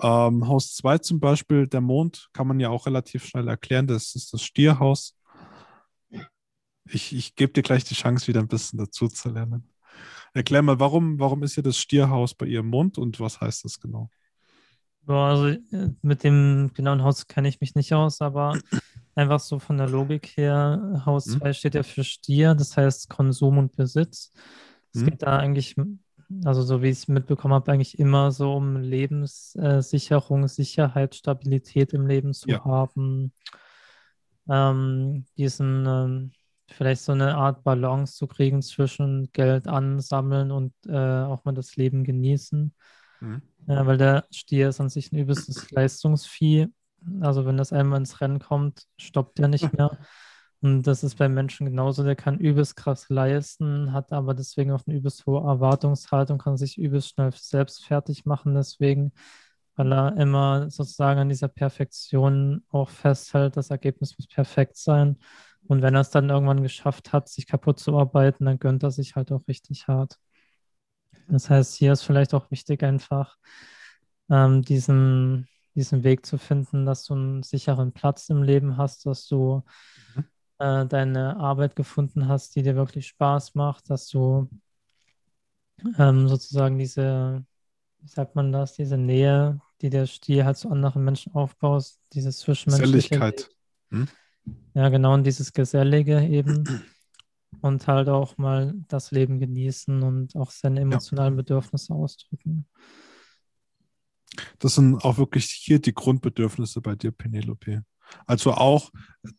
Ähm, 0.00 0.46
Haus 0.46 0.74
2 0.74 0.98
zum 0.98 1.18
Beispiel, 1.18 1.66
der 1.66 1.80
Mond, 1.80 2.28
kann 2.32 2.46
man 2.46 2.60
ja 2.60 2.68
auch 2.68 2.86
relativ 2.86 3.24
schnell 3.24 3.48
erklären. 3.48 3.86
Das 3.86 4.14
ist 4.14 4.32
das 4.32 4.42
Stierhaus. 4.42 5.17
Ich, 6.90 7.14
ich 7.14 7.34
gebe 7.36 7.52
dir 7.52 7.62
gleich 7.62 7.84
die 7.84 7.94
Chance, 7.94 8.26
wieder 8.26 8.40
ein 8.40 8.48
bisschen 8.48 8.78
dazu 8.78 9.08
zu 9.08 9.30
lernen. 9.30 9.68
Erklär 10.34 10.62
mal, 10.62 10.78
warum, 10.78 11.18
warum 11.18 11.42
ist 11.42 11.54
hier 11.54 11.62
das 11.62 11.78
Stierhaus 11.78 12.34
bei 12.34 12.46
ihrem 12.46 12.68
Mond 12.68 12.98
und 12.98 13.18
was 13.20 13.40
heißt 13.40 13.64
das 13.64 13.80
genau? 13.80 14.10
Boah, 15.02 15.30
also 15.30 15.48
äh, 15.48 15.90
mit 16.02 16.22
dem 16.22 16.70
genauen 16.74 17.02
Haus 17.02 17.26
kenne 17.26 17.48
ich 17.48 17.60
mich 17.60 17.74
nicht 17.74 17.92
aus, 17.94 18.20
aber 18.20 18.58
einfach 19.14 19.40
so 19.40 19.58
von 19.58 19.78
der 19.78 19.88
Logik 19.88 20.36
her, 20.36 21.02
Haus 21.06 21.24
2 21.24 21.46
hm? 21.46 21.54
steht 21.54 21.74
ja 21.74 21.82
für 21.82 22.04
Stier, 22.04 22.54
das 22.54 22.76
heißt 22.76 23.08
Konsum 23.08 23.58
und 23.58 23.74
Besitz. 23.74 24.32
Es 24.92 25.00
hm? 25.00 25.10
geht 25.10 25.22
da 25.22 25.38
eigentlich 25.38 25.76
also 26.44 26.62
so 26.62 26.82
wie 26.82 26.88
ich 26.88 26.98
es 26.98 27.08
mitbekommen 27.08 27.54
habe, 27.54 27.72
eigentlich 27.72 27.98
immer 27.98 28.32
so 28.32 28.54
um 28.54 28.76
Lebenssicherung, 28.76 30.46
Sicherheit, 30.46 31.14
Stabilität 31.14 31.92
im 31.94 32.06
Leben 32.06 32.34
zu 32.34 32.50
ja. 32.50 32.64
haben. 32.64 33.32
Ähm, 34.48 35.24
diesen 35.36 35.86
ähm, 35.86 36.32
vielleicht 36.70 37.02
so 37.02 37.12
eine 37.12 37.36
Art 37.36 37.64
Balance 37.64 38.16
zu 38.16 38.26
kriegen 38.26 38.62
zwischen 38.62 39.30
Geld 39.32 39.66
ansammeln 39.66 40.50
und 40.50 40.72
äh, 40.86 40.96
auch 40.96 41.44
mal 41.44 41.52
das 41.52 41.76
Leben 41.76 42.04
genießen. 42.04 42.74
Mhm. 43.20 43.42
Ja, 43.66 43.86
weil 43.86 43.98
der 43.98 44.26
Stier 44.30 44.68
ist 44.68 44.80
an 44.80 44.88
sich 44.88 45.12
ein 45.12 45.16
übelstes 45.16 45.70
Leistungsvieh. 45.70 46.68
Also 47.20 47.46
wenn 47.46 47.56
das 47.56 47.72
einmal 47.72 47.98
ins 47.98 48.20
Rennen 48.20 48.38
kommt, 48.38 48.84
stoppt 48.98 49.38
er 49.40 49.48
nicht 49.48 49.72
mehr. 49.72 49.98
Und 50.60 50.82
das 50.82 51.04
ist 51.04 51.16
beim 51.16 51.34
Menschen 51.34 51.66
genauso. 51.66 52.02
Der 52.02 52.16
kann 52.16 52.38
übelst 52.38 52.74
krass 52.76 53.08
leisten, 53.08 53.92
hat 53.92 54.12
aber 54.12 54.34
deswegen 54.34 54.72
auch 54.72 54.82
eine 54.86 54.96
übelst 54.96 55.24
hohe 55.26 55.46
Erwartungshaltung, 55.46 56.38
kann 56.38 56.56
sich 56.56 56.78
übelst 56.78 57.10
schnell 57.10 57.30
selbst 57.32 57.84
fertig 57.84 58.24
machen. 58.24 58.54
Deswegen, 58.54 59.12
weil 59.76 59.92
er 59.92 60.16
immer 60.16 60.68
sozusagen 60.70 61.20
an 61.20 61.28
dieser 61.28 61.46
Perfektion 61.48 62.64
auch 62.70 62.90
festhält, 62.90 63.56
das 63.56 63.70
Ergebnis 63.70 64.18
muss 64.18 64.26
perfekt 64.26 64.76
sein. 64.76 65.18
Und 65.68 65.82
wenn 65.82 65.94
er 65.94 66.00
es 66.00 66.10
dann 66.10 66.30
irgendwann 66.30 66.62
geschafft 66.62 67.12
hat, 67.12 67.28
sich 67.28 67.46
kaputt 67.46 67.78
zu 67.78 67.96
arbeiten, 67.96 68.46
dann 68.46 68.58
gönnt 68.58 68.82
er 68.82 68.90
sich 68.90 69.16
halt 69.16 69.30
auch 69.32 69.46
richtig 69.48 69.86
hart. 69.86 70.18
Das 71.28 71.50
heißt, 71.50 71.74
hier 71.74 71.92
ist 71.92 72.02
vielleicht 72.02 72.34
auch 72.34 72.50
wichtig, 72.50 72.82
einfach 72.82 73.36
ähm, 74.30 74.62
diesen, 74.62 75.46
diesen 75.74 76.04
Weg 76.04 76.26
zu 76.26 76.38
finden, 76.38 76.86
dass 76.86 77.04
du 77.04 77.14
einen 77.14 77.42
sicheren 77.42 77.92
Platz 77.92 78.28
im 78.30 78.42
Leben 78.42 78.76
hast, 78.78 79.06
dass 79.06 79.28
du 79.28 79.62
mhm 80.16 80.24
äh, 80.58 80.86
deine 80.86 81.36
Arbeit 81.36 81.76
gefunden 81.76 82.28
hast, 82.28 82.54
die 82.56 82.62
dir 82.62 82.76
wirklich 82.76 83.06
Spaß 83.06 83.54
macht, 83.54 83.90
dass 83.90 84.08
du 84.08 84.48
ähm, 85.98 86.28
sozusagen 86.28 86.78
diese, 86.78 87.44
wie 88.00 88.08
sagt 88.08 88.34
man 88.34 88.52
das, 88.52 88.74
diese 88.74 88.98
Nähe, 88.98 89.60
die 89.80 89.90
der 89.90 90.06
Stier 90.06 90.44
halt 90.44 90.56
zu 90.56 90.70
anderen 90.70 91.04
Menschen 91.04 91.34
aufbaust, 91.34 92.00
diese 92.12 92.32
zwischenmenschliche. 92.32 93.10
Geselligkeit. 93.10 93.50
Hm? 93.90 94.08
Ja, 94.74 94.88
genau, 94.88 95.14
und 95.14 95.24
dieses 95.24 95.52
Gesellige 95.52 96.20
eben. 96.26 96.64
und 97.60 97.86
halt 97.86 98.08
auch 98.08 98.38
mal 98.38 98.74
das 98.88 99.10
Leben 99.10 99.40
genießen 99.40 100.02
und 100.02 100.36
auch 100.36 100.50
seine 100.50 100.80
emotionalen 100.80 101.34
ja. 101.34 101.42
Bedürfnisse 101.42 101.94
ausdrücken. 101.94 102.66
Das 104.58 104.74
sind 104.74 105.04
auch 105.04 105.18
wirklich 105.18 105.46
hier 105.46 105.80
die 105.80 105.94
Grundbedürfnisse 105.94 106.80
bei 106.80 106.94
dir, 106.94 107.10
Penelope. 107.10 107.84
Also 108.26 108.52
auch, 108.52 108.90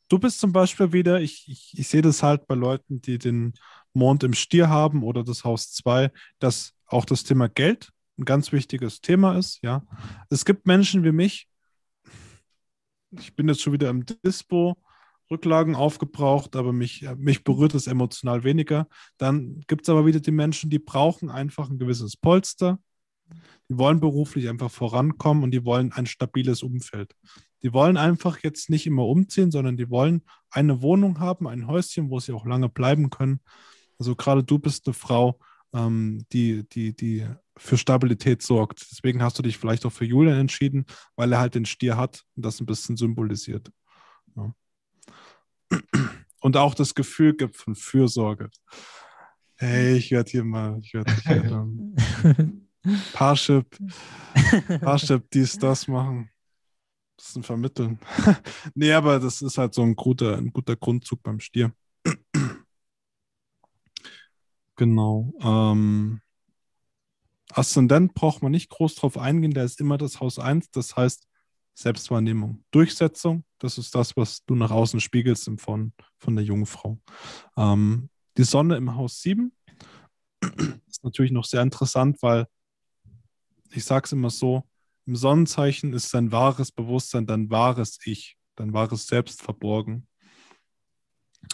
du 0.10 0.20
bist 0.20 0.40
zum 0.40 0.52
Beispiel 0.52 0.92
wieder, 0.94 1.22
ich, 1.22 1.48
ich, 1.48 1.74
ich 1.78 1.88
sehe 1.88 2.02
das 2.02 2.22
halt 2.22 2.48
bei 2.48 2.56
Leuten, 2.56 3.02
die 3.02 3.18
den 3.18 3.54
Mond 3.94 4.24
im 4.24 4.34
Stier 4.34 4.70
haben 4.70 5.04
oder 5.04 5.24
das 5.24 5.44
Haus 5.44 5.72
2, 5.72 6.12
dass 6.40 6.74
auch 6.86 7.06
das 7.06 7.24
Thema 7.24 7.48
Geld 7.48 7.92
ein 8.18 8.26
ganz 8.26 8.52
wichtiges 8.52 9.02
Thema 9.02 9.38
ist, 9.38 9.60
ja. 9.64 9.84
Es 10.30 10.44
gibt 10.44 10.68
Menschen 10.68 11.04
wie 11.04 11.12
mich, 11.12 11.48
ich 13.12 13.36
bin 13.36 13.48
jetzt 13.48 13.62
schon 13.62 13.74
wieder 13.74 13.90
im 13.90 14.06
Dispo, 14.06 14.78
Rücklagen 15.32 15.76
aufgebraucht, 15.76 16.56
aber 16.56 16.74
mich, 16.74 17.08
mich 17.18 17.44
berührt 17.44 17.76
es 17.76 17.88
emotional 17.88 18.44
weniger. 18.44 18.88
Dann 19.18 19.62
gibt 19.68 19.84
es 19.84 19.90
aber 19.90 20.06
wieder 20.06 20.20
die 20.20 20.32
Menschen, 20.32 20.70
die 20.70 20.80
brauchen 20.80 21.30
einfach 21.30 21.70
ein 21.70 21.78
gewisses 21.78 22.18
Polster. 22.18 22.80
Die 23.70 23.78
wollen 23.78 24.00
beruflich 24.00 24.50
einfach 24.50 24.72
vorankommen 24.72 25.44
und 25.44 25.52
die 25.52 25.64
wollen 25.64 25.92
ein 25.92 26.08
stabiles 26.08 26.64
Umfeld. 26.64 27.16
Die 27.62 27.74
wollen 27.74 27.98
einfach 27.98 28.40
jetzt 28.44 28.70
nicht 28.70 28.88
immer 28.88 29.06
umziehen, 29.06 29.52
sondern 29.52 29.78
die 29.78 29.90
wollen 29.90 30.24
eine 30.50 30.82
Wohnung 30.82 31.20
haben, 31.20 31.48
ein 31.48 31.68
Häuschen, 31.68 32.10
wo 32.10 32.20
sie 32.20 32.34
auch 32.34 32.46
lange 32.46 32.70
bleiben 32.70 33.10
können. 33.10 33.42
Also 34.00 34.16
gerade 34.16 34.44
du 34.44 34.58
bist 34.58 34.88
eine 34.88 34.94
Frau, 34.94 35.40
ähm, 35.74 36.26
die, 36.32 36.68
die, 36.70 36.96
die 36.96 37.28
für 37.58 37.78
Stabilität 37.78 38.42
sorgt. 38.42 38.88
Deswegen 38.92 39.22
hast 39.22 39.38
du 39.38 39.44
dich 39.44 39.58
vielleicht 39.58 39.86
auch 39.86 39.92
für 39.92 40.06
Julian 40.06 40.40
entschieden, 40.40 40.86
weil 41.16 41.32
er 41.34 41.40
halt 41.40 41.56
den 41.56 41.66
Stier 41.66 41.98
hat 41.98 42.24
und 42.36 42.46
das 42.46 42.60
ein 42.60 42.66
bisschen 42.66 42.98
symbolisiert. 42.98 43.70
Ja. 44.36 44.54
Und 46.42 46.58
auch 46.58 46.74
das 46.74 46.96
Gefühl 46.96 47.36
gibt 47.36 47.58
von 47.58 47.76
Fürsorge. 47.76 48.50
Hey, 49.56 49.98
ich 49.98 50.12
werde 50.12 50.32
hier 50.32 50.44
mal, 50.44 50.80
ich 50.82 50.94
werde 50.94 51.14
hier 51.26 51.44
ähm, 51.44 51.96
Parship, 53.14 53.78
Parship 54.82 55.30
dies, 55.32 55.58
das 55.58 55.88
machen 55.88 56.30
bisschen 57.20 57.44
vermitteln. 57.44 58.00
nee, 58.74 58.92
aber 58.92 59.20
das 59.20 59.42
ist 59.42 59.58
halt 59.58 59.74
so 59.74 59.82
ein 59.84 59.96
guter, 59.96 60.38
ein 60.38 60.52
guter 60.52 60.76
Grundzug 60.76 61.22
beim 61.22 61.40
Stier. 61.40 61.74
genau. 64.76 65.34
Ähm, 65.42 66.22
Aszendent 67.52 68.14
braucht 68.14 68.42
man 68.42 68.52
nicht 68.52 68.70
groß 68.70 68.96
drauf 68.96 69.18
eingehen, 69.18 69.54
der 69.54 69.66
ist 69.66 69.82
immer 69.82 69.98
das 69.98 70.20
Haus 70.20 70.40
1, 70.40 70.72
das 70.72 70.96
heißt 70.96 71.28
Selbstwahrnehmung. 71.80 72.64
Durchsetzung, 72.72 73.46
das 73.58 73.78
ist 73.78 73.96
das, 73.96 74.18
was 74.18 74.44
du 74.46 74.56
nach 74.56 74.72
außen 74.72 75.00
spiegelst 75.00 75.50
von, 75.58 75.94
von 76.18 76.36
der 76.36 76.44
Jungfrau. 76.44 77.00
Ähm, 77.56 78.10
die 78.38 78.44
Sonne 78.44 78.76
im 78.76 78.96
Haus 78.96 79.22
7 79.22 79.54
ist 80.88 81.04
natürlich 81.04 81.32
noch 81.32 81.46
sehr 81.46 81.62
interessant, 81.62 82.22
weil 82.22 82.48
ich 83.72 83.86
sage 83.86 84.06
es 84.06 84.12
immer 84.12 84.30
so, 84.30 84.68
im 85.06 85.16
Sonnenzeichen 85.16 85.94
ist 85.94 86.10
sein 86.10 86.32
wahres 86.34 86.72
Bewusstsein, 86.72 87.26
dein 87.26 87.50
wahres 87.50 87.98
Ich, 88.04 88.38
dein 88.56 88.74
wahres 88.74 89.08
Selbst 89.08 89.42
verborgen. 89.42 90.06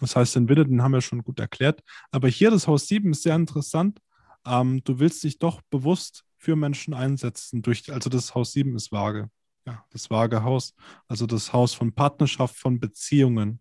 Das 0.02 0.16
heißt, 0.16 0.36
den 0.36 0.50
Wille, 0.50 0.66
den 0.66 0.82
haben 0.82 0.94
wir 0.94 1.02
schon 1.02 1.24
gut 1.24 1.40
erklärt. 1.40 1.82
Aber 2.10 2.28
hier 2.28 2.50
das 2.50 2.68
Haus 2.68 2.88
7 2.88 3.12
ist 3.12 3.22
sehr 3.22 3.36
interessant. 3.36 4.02
Ähm, 4.44 4.84
du 4.84 5.00
willst 5.00 5.24
dich 5.24 5.38
doch 5.38 5.62
bewusst 5.70 6.26
für 6.36 6.56
Menschen 6.56 6.96
einsetzen. 6.96 7.62
Durch, 7.62 7.94
also 7.94 8.10
das 8.10 8.34
Haus 8.34 8.54
7 8.54 8.76
ist 8.76 8.92
vage. 8.92 9.30
Ja, 9.66 9.84
das 9.90 10.10
vage 10.10 10.44
Haus. 10.44 10.76
Also 11.08 11.26
das 11.26 11.52
Haus 11.52 11.74
von 11.74 11.92
Partnerschaft, 11.92 12.56
von 12.56 12.80
Beziehungen. 12.80 13.60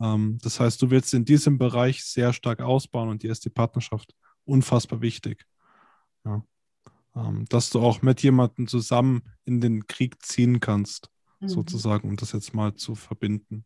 Ähm, 0.00 0.38
das 0.42 0.60
heißt, 0.60 0.80
du 0.82 0.90
willst 0.90 1.14
in 1.14 1.24
diesem 1.24 1.58
Bereich 1.58 2.04
sehr 2.04 2.32
stark 2.32 2.60
ausbauen 2.60 3.08
und 3.08 3.22
dir 3.22 3.32
ist 3.32 3.44
die 3.44 3.50
Partnerschaft 3.50 4.14
unfassbar 4.44 5.00
wichtig. 5.00 5.44
Ja. 6.24 6.44
Ähm, 7.14 7.46
dass 7.48 7.70
du 7.70 7.80
auch 7.80 8.02
mit 8.02 8.22
jemandem 8.22 8.68
zusammen 8.68 9.22
in 9.44 9.60
den 9.60 9.86
Krieg 9.86 10.22
ziehen 10.22 10.60
kannst, 10.60 11.10
mhm. 11.40 11.48
sozusagen, 11.48 12.08
um 12.08 12.16
das 12.16 12.32
jetzt 12.32 12.54
mal 12.54 12.74
zu 12.74 12.94
verbinden. 12.94 13.64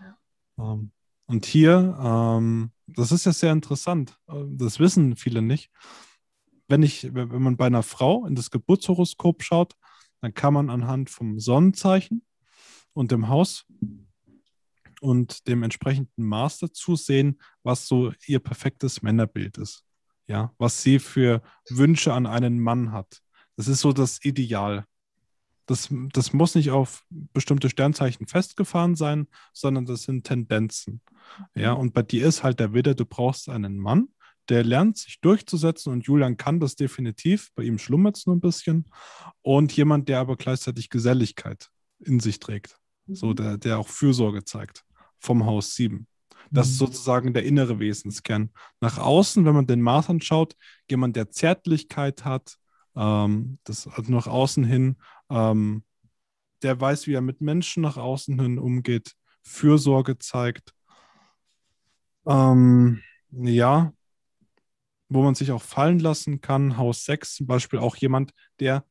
Ja. 0.00 0.72
Ähm, 0.72 0.92
und 1.26 1.46
hier, 1.46 1.98
ähm, 2.00 2.72
das 2.86 3.12
ist 3.12 3.26
ja 3.26 3.32
sehr 3.32 3.52
interessant, 3.52 4.18
äh, 4.28 4.44
das 4.46 4.78
wissen 4.78 5.16
viele 5.16 5.42
nicht. 5.42 5.70
Wenn 6.68 6.82
ich, 6.82 7.12
wenn 7.12 7.42
man 7.42 7.56
bei 7.56 7.66
einer 7.66 7.82
Frau 7.82 8.24
in 8.24 8.34
das 8.34 8.50
Geburtshoroskop 8.50 9.42
schaut, 9.42 9.74
dann 10.22 10.32
kann 10.32 10.54
man 10.54 10.70
anhand 10.70 11.10
vom 11.10 11.38
Sonnenzeichen 11.38 12.24
und 12.94 13.10
dem 13.10 13.28
Haus 13.28 13.66
und 15.00 15.48
dem 15.48 15.64
entsprechenden 15.64 16.24
Maß 16.24 16.60
dazu 16.60 16.94
sehen, 16.94 17.40
was 17.64 17.88
so 17.88 18.12
ihr 18.26 18.38
perfektes 18.38 19.02
Männerbild 19.02 19.58
ist. 19.58 19.84
Ja, 20.28 20.54
was 20.58 20.80
sie 20.80 21.00
für 21.00 21.42
Wünsche 21.68 22.14
an 22.14 22.26
einen 22.26 22.60
Mann 22.60 22.92
hat. 22.92 23.20
Das 23.56 23.66
ist 23.66 23.80
so 23.80 23.92
das 23.92 24.24
Ideal. 24.24 24.86
Das, 25.66 25.88
das 26.12 26.32
muss 26.32 26.54
nicht 26.54 26.70
auf 26.70 27.04
bestimmte 27.10 27.68
Sternzeichen 27.68 28.28
festgefahren 28.28 28.94
sein, 28.94 29.26
sondern 29.52 29.86
das 29.86 30.04
sind 30.04 30.24
Tendenzen. 30.24 31.00
Ja, 31.54 31.72
und 31.72 31.94
bei 31.94 32.02
dir 32.02 32.26
ist 32.26 32.44
halt 32.44 32.60
der 32.60 32.72
Widder, 32.72 32.94
du 32.94 33.04
brauchst 33.04 33.48
einen 33.48 33.78
Mann, 33.78 34.08
der 34.48 34.64
lernt 34.64 34.96
sich 34.98 35.20
durchzusetzen 35.20 35.92
und 35.92 36.06
Julian 36.06 36.36
kann 36.36 36.60
das 36.60 36.74
definitiv. 36.76 37.50
Bei 37.54 37.62
ihm 37.62 37.78
schlummert 37.78 38.16
es 38.16 38.26
nur 38.26 38.36
ein 38.36 38.40
bisschen. 38.40 38.86
Und 39.42 39.72
jemand, 39.76 40.08
der 40.08 40.18
aber 40.20 40.36
gleichzeitig 40.36 40.90
Geselligkeit 40.90 41.70
in 42.00 42.20
sich 42.20 42.38
trägt. 42.40 42.76
So, 43.06 43.28
Mhm. 43.30 43.36
der, 43.36 43.58
der 43.58 43.78
auch 43.78 43.88
Fürsorge 43.88 44.44
zeigt 44.44 44.84
vom 45.18 45.44
Haus 45.46 45.74
7. 45.74 46.06
Das 46.50 46.68
ist 46.68 46.74
Mhm. 46.74 46.86
sozusagen 46.86 47.34
der 47.34 47.44
innere 47.44 47.78
Wesenskern. 47.78 48.50
Nach 48.80 48.98
außen, 48.98 49.44
wenn 49.44 49.54
man 49.54 49.66
den 49.66 49.80
Mars 49.80 50.10
anschaut, 50.10 50.54
jemand, 50.90 51.16
der 51.16 51.30
Zärtlichkeit 51.30 52.24
hat, 52.24 52.56
ähm, 52.96 53.58
das 53.64 53.86
also 53.86 54.12
nach 54.12 54.26
außen 54.26 54.64
hin, 54.64 54.96
ähm, 55.30 55.84
der 56.62 56.80
weiß, 56.80 57.06
wie 57.06 57.14
er 57.14 57.20
mit 57.22 57.40
Menschen 57.40 57.82
nach 57.82 57.96
außen 57.96 58.38
hin 58.40 58.58
umgeht, 58.58 59.14
Fürsorge 59.42 60.18
zeigt. 60.18 60.74
Ähm, 62.26 63.02
ja, 63.30 63.92
wo 65.14 65.22
man 65.22 65.34
sich 65.34 65.52
auch 65.52 65.62
fallen 65.62 65.98
lassen 65.98 66.40
kann. 66.40 66.76
Haus 66.76 67.04
6 67.04 67.36
zum 67.36 67.46
Beispiel 67.46 67.78
auch 67.78 67.96
jemand, 67.96 68.32
der 68.60 68.84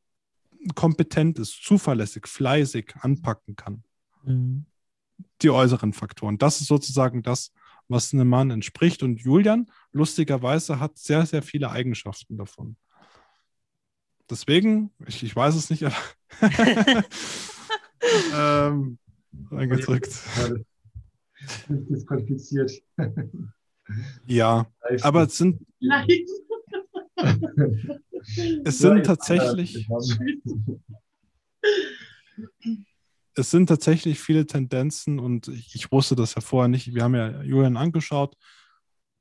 kompetent 0.75 1.39
ist, 1.39 1.63
zuverlässig, 1.63 2.27
fleißig 2.27 2.93
anpacken 3.01 3.55
kann 3.55 3.83
Mhm. 4.23 4.65
die 5.41 5.49
äußeren 5.49 5.93
Faktoren. 5.93 6.37
Das 6.37 6.61
ist 6.61 6.67
sozusagen 6.67 7.23
das, 7.23 7.51
was 7.87 8.13
einem 8.13 8.29
Mann 8.29 8.51
entspricht. 8.51 9.01
Und 9.03 9.19
Julian, 9.21 9.67
lustigerweise, 9.91 10.79
hat 10.79 10.97
sehr, 10.97 11.25
sehr 11.25 11.41
viele 11.41 11.71
Eigenschaften 11.71 12.37
davon. 12.37 12.75
Deswegen, 14.29 14.91
ich, 15.07 15.23
ich 15.23 15.35
weiß 15.35 15.55
es 15.55 15.69
nicht, 15.69 15.83
aber 15.83 15.95
ähm, 18.33 18.97
reingedrückt. 19.49 20.13
Nicht 21.67 21.89
disqualifiziert. 21.89 22.71
Ja, 24.25 24.67
aber 25.01 25.23
es 25.23 25.37
sind, 25.37 25.65
Nein. 25.79 26.07
es 28.63 28.77
sind 28.77 29.05
tatsächlich, 29.05 29.87
es 33.35 33.51
sind 33.51 33.67
tatsächlich 33.67 34.19
viele 34.19 34.45
Tendenzen 34.45 35.19
und 35.19 35.47
ich, 35.47 35.75
ich 35.75 35.91
wusste 35.91 36.15
das 36.15 36.35
ja 36.35 36.41
vorher 36.41 36.67
nicht. 36.67 36.93
Wir 36.93 37.03
haben 37.03 37.15
ja 37.15 37.41
Julian 37.41 37.77
angeschaut 37.77 38.35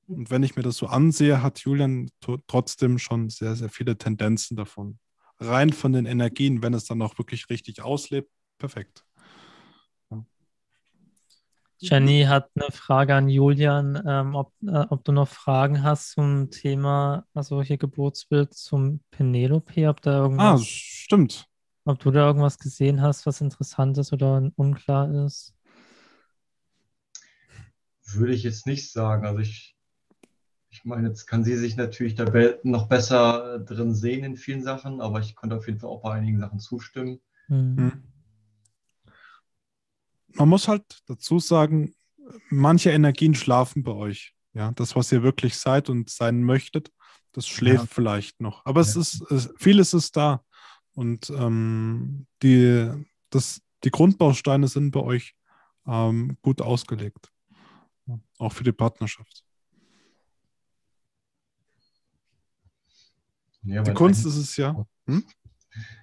und 0.07 0.31
wenn 0.31 0.43
ich 0.43 0.57
mir 0.57 0.63
das 0.63 0.77
so 0.77 0.87
ansehe, 0.87 1.43
hat 1.43 1.61
Julian 1.61 2.11
trotzdem 2.47 2.99
schon 2.99 3.31
sehr, 3.31 3.55
sehr 3.55 3.69
viele 3.69 3.97
Tendenzen 3.97 4.57
davon. 4.57 4.99
Rein 5.39 5.73
von 5.73 5.93
den 5.93 6.05
Energien, 6.05 6.63
wenn 6.63 6.75
es 6.75 6.85
dann 6.85 7.01
auch 7.01 7.17
wirklich 7.19 7.49
richtig 7.49 7.81
auslebt, 7.81 8.31
perfekt. 8.59 9.05
Jenny 11.81 12.25
hat 12.29 12.51
eine 12.55 12.71
Frage 12.71 13.15
an 13.15 13.29
Julian, 13.29 14.03
ähm, 14.07 14.35
ob, 14.35 14.53
äh, 14.67 14.87
ob 14.91 15.05
du 15.05 15.13
noch 15.13 15.29
Fragen 15.29 15.83
hast 15.83 16.11
zum 16.13 16.51
Thema, 16.51 17.27
also 17.35 17.63
hier 17.63 17.79
Geburtsbild 17.79 18.53
zum 18.55 19.01
Penelope, 19.11 19.89
ob 19.89 20.01
da 20.03 20.19
Ah, 20.37 20.57
irgendwas, 20.57 20.61
stimmt. 20.61 21.49
ob 21.85 21.99
du 22.01 22.11
da 22.11 22.27
irgendwas 22.27 22.59
gesehen 22.59 23.03
hast, 23.03 23.27
was 23.27 23.41
interessant 23.43 23.99
ist 23.99 24.13
oder 24.15 24.51
unklar 24.57 25.27
ist. 25.27 25.55
Würde 28.13 28.35
ich 28.35 28.43
jetzt 28.43 28.67
nicht 28.67 28.93
sagen. 28.93 29.25
Also 29.27 29.39
ich, 29.41 29.75
ich 30.71 30.85
meine, 30.85 31.09
jetzt 31.09 31.27
kann 31.27 31.45
sie 31.45 31.57
sich 31.57 31.77
natürlich 31.77 32.15
da 32.17 32.25
be 32.27 32.61
noch 32.65 32.89
besser 32.89 33.61
drin 33.61 33.95
sehen 33.95 34.25
in 34.25 34.37
vielen 34.37 34.63
Sachen, 34.63 35.01
aber 35.01 35.21
ich 35.21 35.37
konnte 35.37 35.57
auf 35.57 35.67
jeden 35.69 35.81
Fall 35.81 35.91
auch 35.91 36.03
bei 36.03 36.13
einigen 36.15 36.41
Sachen 36.41 36.61
zustimmen. 36.61 37.21
Hm. 37.49 38.01
Hm. 40.31 40.37
Man 40.37 40.49
muss 40.49 40.69
halt 40.69 40.85
dazu 41.07 41.39
sagen, 41.39 41.95
manche 42.49 42.91
Energien 42.91 43.35
schlafen 43.35 43.83
bei 43.83 43.93
euch. 43.93 44.35
Ja, 44.53 44.73
das, 44.73 44.97
was 44.97 45.13
ihr 45.13 45.23
wirklich 45.23 45.57
seid 45.57 45.89
und 45.89 46.11
sein 46.11 46.43
möchtet, 46.43 46.91
das 47.33 47.47
schläft 47.47 47.85
Ja. 47.85 47.87
vielleicht 47.87 48.41
noch. 48.41 48.65
Aber 48.67 48.81
es 48.81 48.95
Ja. 48.95 49.01
ist, 49.01 49.23
es, 49.31 49.53
vieles 49.57 49.95
ist 49.95 50.17
da. 50.17 50.45
Und 50.93 51.31
ähm, 51.31 52.27
die, 52.43 52.91
das, 53.31 53.63
die 53.85 53.91
Grundbausteine 53.91 54.67
sind 54.67 54.91
bei 54.91 55.01
euch 55.01 55.35
ähm, 55.87 56.37
gut 56.43 56.61
ausgelegt. 56.61 57.31
Auch 58.39 58.53
für 58.53 58.65
die 58.65 58.73
Partnerschaft. 58.73 59.45
Ja, 63.63 63.83
Die 63.83 63.95
Kunst 63.95 64.25
ist 64.27 64.37
es 64.37 64.57
ja. 64.57 64.75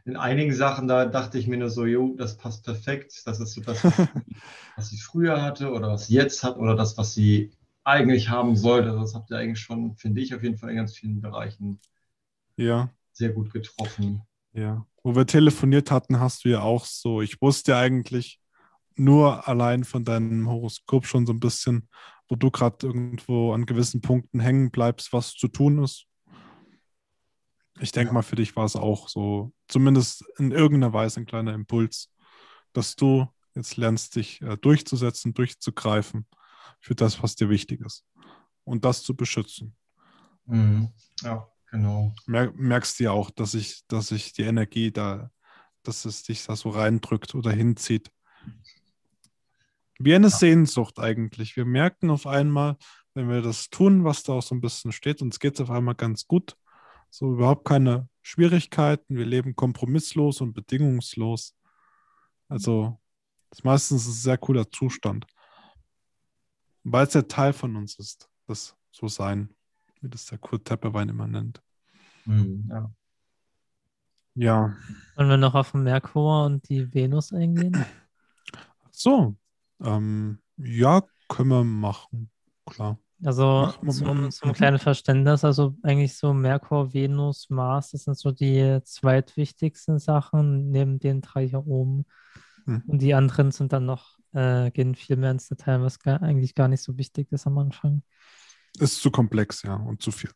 In 0.05 0.15
einigen 0.17 0.53
Sachen, 0.53 0.87
da 0.87 1.05
dachte 1.05 1.37
ich 1.39 1.47
mir 1.47 1.57
nur 1.57 1.69
so, 1.69 1.85
jo, 1.85 2.15
das 2.17 2.37
passt 2.37 2.63
perfekt. 2.65 3.21
Das 3.25 3.39
ist 3.39 3.53
so 3.53 3.61
das, 3.61 3.85
was, 3.85 3.99
sie 4.77 4.97
früher 4.99 5.41
hatte 5.41 5.71
oder 5.71 5.89
was 5.91 6.07
sie 6.07 6.15
jetzt 6.15 6.43
hat 6.43 6.57
oder 6.57 6.75
das, 6.75 6.97
was 6.97 7.13
sie 7.13 7.51
eigentlich 7.83 8.29
haben 8.29 8.55
sollte. 8.57 8.89
Also 8.89 9.01
Das 9.01 9.15
habt 9.15 9.31
ihr 9.31 9.37
eigentlich 9.37 9.61
schon, 9.61 9.95
finde 9.97 10.21
ich, 10.21 10.35
auf 10.35 10.43
jeden 10.43 10.57
Fall 10.57 10.71
in 10.71 10.77
ganz 10.77 10.95
vielen 10.97 11.21
Bereichen 11.21 11.79
Ja, 12.57 12.89
sehr 13.11 13.33
gut 13.33 13.51
getroffen. 13.51 14.21
ja. 14.53 14.85
Wo 15.03 15.15
wir 15.15 15.25
telefoniert 15.25 15.91
hatten, 15.91 16.19
hast 16.19 16.43
du 16.45 16.49
ja 16.49 16.61
auch 16.61 16.85
so. 16.85 17.21
Ich 17.21 17.41
wusste 17.41 17.77
eigentlich 17.77 18.39
nur 18.95 19.47
allein 19.49 19.85
von 19.85 20.05
deinem 20.05 20.49
Horoskop 20.49 21.07
schon 21.07 21.25
so 21.27 21.33
ein 21.33 21.41
bisschen, 21.41 21.89
wo 22.29 22.35
du 22.37 22.51
gerade 22.51 22.87
irgendwo 22.87 23.53
an 23.53 23.65
gewissen 23.67 24.01
Punkten 24.01 24.41
hängen 24.41 24.71
bleibst, 24.71 25.13
was 25.13 25.33
zu 25.35 25.49
tun 25.49 25.83
ist. 25.83 26.06
Ich 27.79 27.91
denke 27.91 28.09
Ja. 28.09 28.13
mal, 28.13 28.21
für 28.23 28.35
dich 28.35 28.55
war 28.55 28.65
es 28.65 28.75
auch 28.75 29.07
so, 29.07 29.53
zumindest 29.67 30.23
in 30.37 30.51
irgendeiner 30.51 30.93
Weise 30.93 31.19
ein 31.19 31.25
kleiner 31.25 31.53
Impuls, 31.53 32.11
dass 32.73 32.95
du 32.95 33.27
jetzt 33.55 33.77
lernst, 33.77 34.15
dich 34.15 34.41
äh, 34.41 34.57
durchzusetzen, 34.57 35.33
durchzugreifen 35.33 36.27
für 36.79 36.95
das, 36.95 37.21
was 37.21 37.35
dir 37.35 37.49
wichtig 37.49 37.81
ist 37.81 38.05
und 38.63 38.85
das 38.85 39.03
zu 39.03 39.15
beschützen. 39.15 39.75
Mhm. 40.45 40.89
Ja, 41.21 41.47
genau. 41.71 42.13
Mer 42.25 42.51
merkst 42.55 42.99
du 42.99 43.05
ja 43.05 43.11
auch, 43.11 43.29
dass 43.31 43.53
ich, 43.53 43.83
dass 43.87 44.11
ich 44.11 44.33
die 44.33 44.43
Energie 44.43 44.91
da, 44.91 45.31
dass 45.83 46.05
es 46.05 46.23
dich 46.23 46.45
da 46.45 46.55
so 46.55 46.69
reindrückt 46.69 47.35
oder 47.35 47.51
hinzieht. 47.51 48.11
Wie 49.99 50.13
eine 50.13 50.29
Sehnsucht 50.29 50.99
eigentlich. 50.99 51.55
Wir 51.55 51.65
merken 51.65 52.11
auf 52.11 52.27
einmal, 52.27 52.77
wenn 53.15 53.29
wir 53.29 53.41
das 53.41 53.69
tun, 53.69 54.03
was 54.03 54.21
da 54.21 54.33
auch 54.33 54.43
so 54.43 54.53
ein 54.53 54.61
bisschen 54.61 54.91
steht, 54.91 55.21
uns 55.23 55.39
geht 55.39 55.55
es 55.55 55.61
auf 55.61 55.71
einmal 55.71 55.95
ganz 55.95 56.27
gut. 56.27 56.55
So 57.09 57.33
überhaupt 57.33 57.65
keine 57.65 58.09
Schwierigkeiten. 58.21 59.15
Wir 59.15 59.25
leben 59.25 59.55
kompromisslos 59.55 60.41
und 60.41 60.53
bedingungslos. 60.53 61.55
Also, 62.49 62.99
das 63.49 63.59
ist 63.59 63.65
meistens 63.65 64.07
ein 64.07 64.13
sehr 64.13 64.37
cooler 64.37 64.69
Zustand. 64.69 65.25
Weil 66.83 67.07
es 67.07 67.13
ja 67.13 67.21
Teil 67.23 67.53
von 67.53 67.75
uns 67.75 67.97
ist, 67.99 68.29
das 68.47 68.75
so 68.91 69.07
sein, 69.07 69.53
wie 70.01 70.09
das 70.09 70.25
der 70.25 70.37
Kurt 70.37 70.65
Tepperwein 70.65 71.09
immer 71.09 71.27
nennt. 71.27 71.61
Mhm. 72.25 72.67
Ja. 72.69 72.91
Ja, 74.39 74.77
Wollen 75.15 75.29
wir 75.29 75.37
noch 75.37 75.55
auf 75.55 75.71
den 75.71 75.81
Merkur 75.81 76.45
und 76.45 76.69
die 76.69 76.93
Venus 76.93 77.33
eingehen? 77.33 77.83
so. 78.91 79.35
Ähm, 79.81 80.37
ja, 80.57 81.01
können 81.27 81.49
wir 81.49 81.63
machen. 81.63 82.29
Klar. 82.67 82.99
Also 83.23 83.73
zum, 83.89 84.29
zum 84.29 84.53
kleinen 84.53 84.77
Verständnis, 84.77 85.43
also 85.43 85.75
eigentlich 85.81 86.15
so 86.15 86.33
Merkur, 86.33 86.93
Venus, 86.93 87.49
Mars, 87.49 87.91
das 87.91 88.03
sind 88.03 88.17
so 88.17 88.31
die 88.31 88.79
zweitwichtigsten 88.83 89.97
Sachen 89.97 90.69
neben 90.69 90.99
den 90.99 91.21
drei 91.21 91.47
hier 91.47 91.65
oben. 91.65 92.05
Hm. 92.65 92.83
Und 92.85 93.01
die 93.01 93.15
anderen 93.15 93.51
sind 93.51 93.73
dann 93.73 93.85
noch, 93.85 94.19
äh, 94.33 94.69
gehen 94.69 94.93
viel 94.93 95.17
mehr 95.17 95.31
ins 95.31 95.47
Detail, 95.47 95.81
was 95.81 95.99
gar, 95.99 96.21
eigentlich 96.21 96.53
gar 96.53 96.67
nicht 96.67 96.83
so 96.83 96.97
wichtig 96.97 97.31
ist 97.31 97.47
am 97.47 97.57
Anfang. 97.57 98.03
Ist 98.77 99.01
zu 99.01 99.09
komplex, 99.09 99.63
ja, 99.63 99.75
und 99.75 100.03
zu 100.03 100.11
viel. 100.11 100.29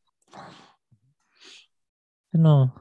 Genau. 2.32 2.74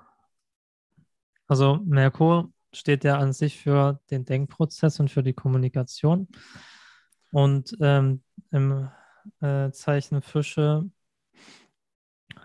Also 1.46 1.80
Merkur 1.84 2.50
steht 2.72 3.04
ja 3.04 3.18
an 3.18 3.34
sich 3.34 3.60
für 3.60 4.00
den 4.10 4.24
Denkprozess 4.24 4.98
und 5.00 5.10
für 5.10 5.22
die 5.22 5.34
Kommunikation. 5.34 6.28
Und 7.32 7.76
ähm, 7.80 8.22
im 8.50 8.88
äh, 9.40 9.70
Zeichen 9.72 10.22
Fische 10.22 10.90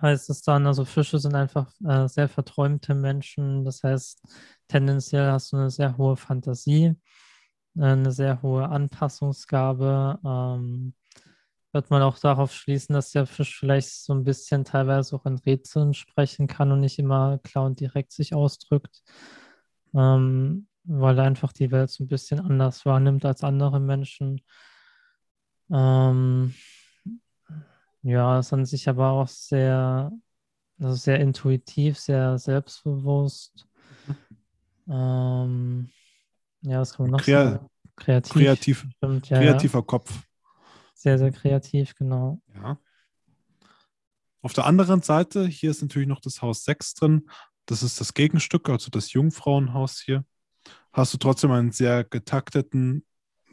heißt 0.02 0.30
es 0.30 0.42
dann, 0.42 0.68
also 0.68 0.86
Fische 0.86 1.20
sind 1.20 1.36
einfach 1.36 1.72
äh, 1.86 2.08
sehr 2.08 2.30
verträumte 2.30 2.96
Menschen. 2.96 3.64
Das 3.66 3.84
heißt, 3.84 4.22
tendenziell 4.68 5.32
hast 5.32 5.52
du 5.54 5.58
eine 5.58 5.70
sehr 5.70 5.98
hohe 5.98 6.18
Fantasie, 6.18 6.96
äh, 7.78 7.82
eine 7.84 8.12
sehr 8.12 8.42
hohe 8.42 8.68
Anpassungsgabe. 8.70 10.20
Ähm, 10.26 10.94
wird 11.74 11.90
man 11.92 12.02
auch 12.04 12.20
darauf 12.20 12.54
schließen, 12.54 12.94
dass 12.96 13.12
der 13.12 13.26
Fisch 13.28 13.60
vielleicht 13.60 13.90
so 13.92 14.14
ein 14.14 14.24
bisschen 14.24 14.64
teilweise 14.66 15.16
auch 15.16 15.26
in 15.26 15.38
Rätseln 15.38 15.94
sprechen 15.94 16.48
kann 16.48 16.72
und 16.72 16.80
nicht 16.82 17.00
immer 17.00 17.40
klar 17.40 17.66
und 17.66 17.80
direkt 17.82 18.14
sich 18.14 18.34
ausdrückt. 18.34 19.02
ähm, 19.94 20.68
weil 20.84 21.18
er 21.18 21.26
einfach 21.26 21.52
die 21.54 21.72
Welt 21.72 21.90
so 21.90 22.04
ein 22.04 22.08
bisschen 22.08 22.40
anders 22.40 22.86
wahrnimmt 22.86 23.26
als 23.26 23.44
andere 23.44 23.80
Menschen. 23.80 24.42
Ähm, 25.72 26.54
ja, 28.04 28.40
ist 28.40 28.54
an 28.54 28.66
sich 28.66 28.88
aber 28.88 29.10
auch 29.12 29.28
sehr, 29.28 30.12
also 30.80 30.96
sehr 30.96 31.20
intuitiv, 31.20 31.98
sehr 32.00 32.38
selbstbewusst. 32.38 33.68
Ähm, 34.88 35.90
ja, 36.62 36.80
was 36.80 36.94
kann 36.94 37.06
man 37.06 37.12
noch 37.14 37.22
Krea- 37.22 37.52
sagen? 37.54 37.70
Kreativ. 37.96 38.34
Kreativ, 38.34 38.86
Stimmt, 38.98 39.30
ja, 39.30 39.38
kreativer 39.40 39.82
Kopf. 39.82 40.12
Ja. 40.14 40.22
Sehr, 40.94 41.18
sehr 41.18 41.32
kreativ, 41.32 41.96
genau. 41.96 42.42
Ja. 42.54 42.78
Auf 44.42 44.54
der 44.54 44.66
anderen 44.66 45.02
Seite, 45.02 45.48
hier 45.48 45.72
ist 45.72 45.82
natürlich 45.82 46.08
noch 46.08 46.20
das 46.20 46.42
Haus 46.42 46.64
6 46.66 46.94
drin. 46.94 47.30
Das 47.66 47.82
ist 47.82 48.00
das 48.00 48.14
Gegenstück, 48.14 48.70
also 48.70 48.92
das 48.92 49.14
Jungfrauenhaus 49.14 50.00
hier. 50.02 50.26
Hast 50.94 51.14
du 51.14 51.18
trotzdem 51.18 51.52
einen 51.52 51.72
sehr 51.72 52.04
getakteten, 52.04 53.06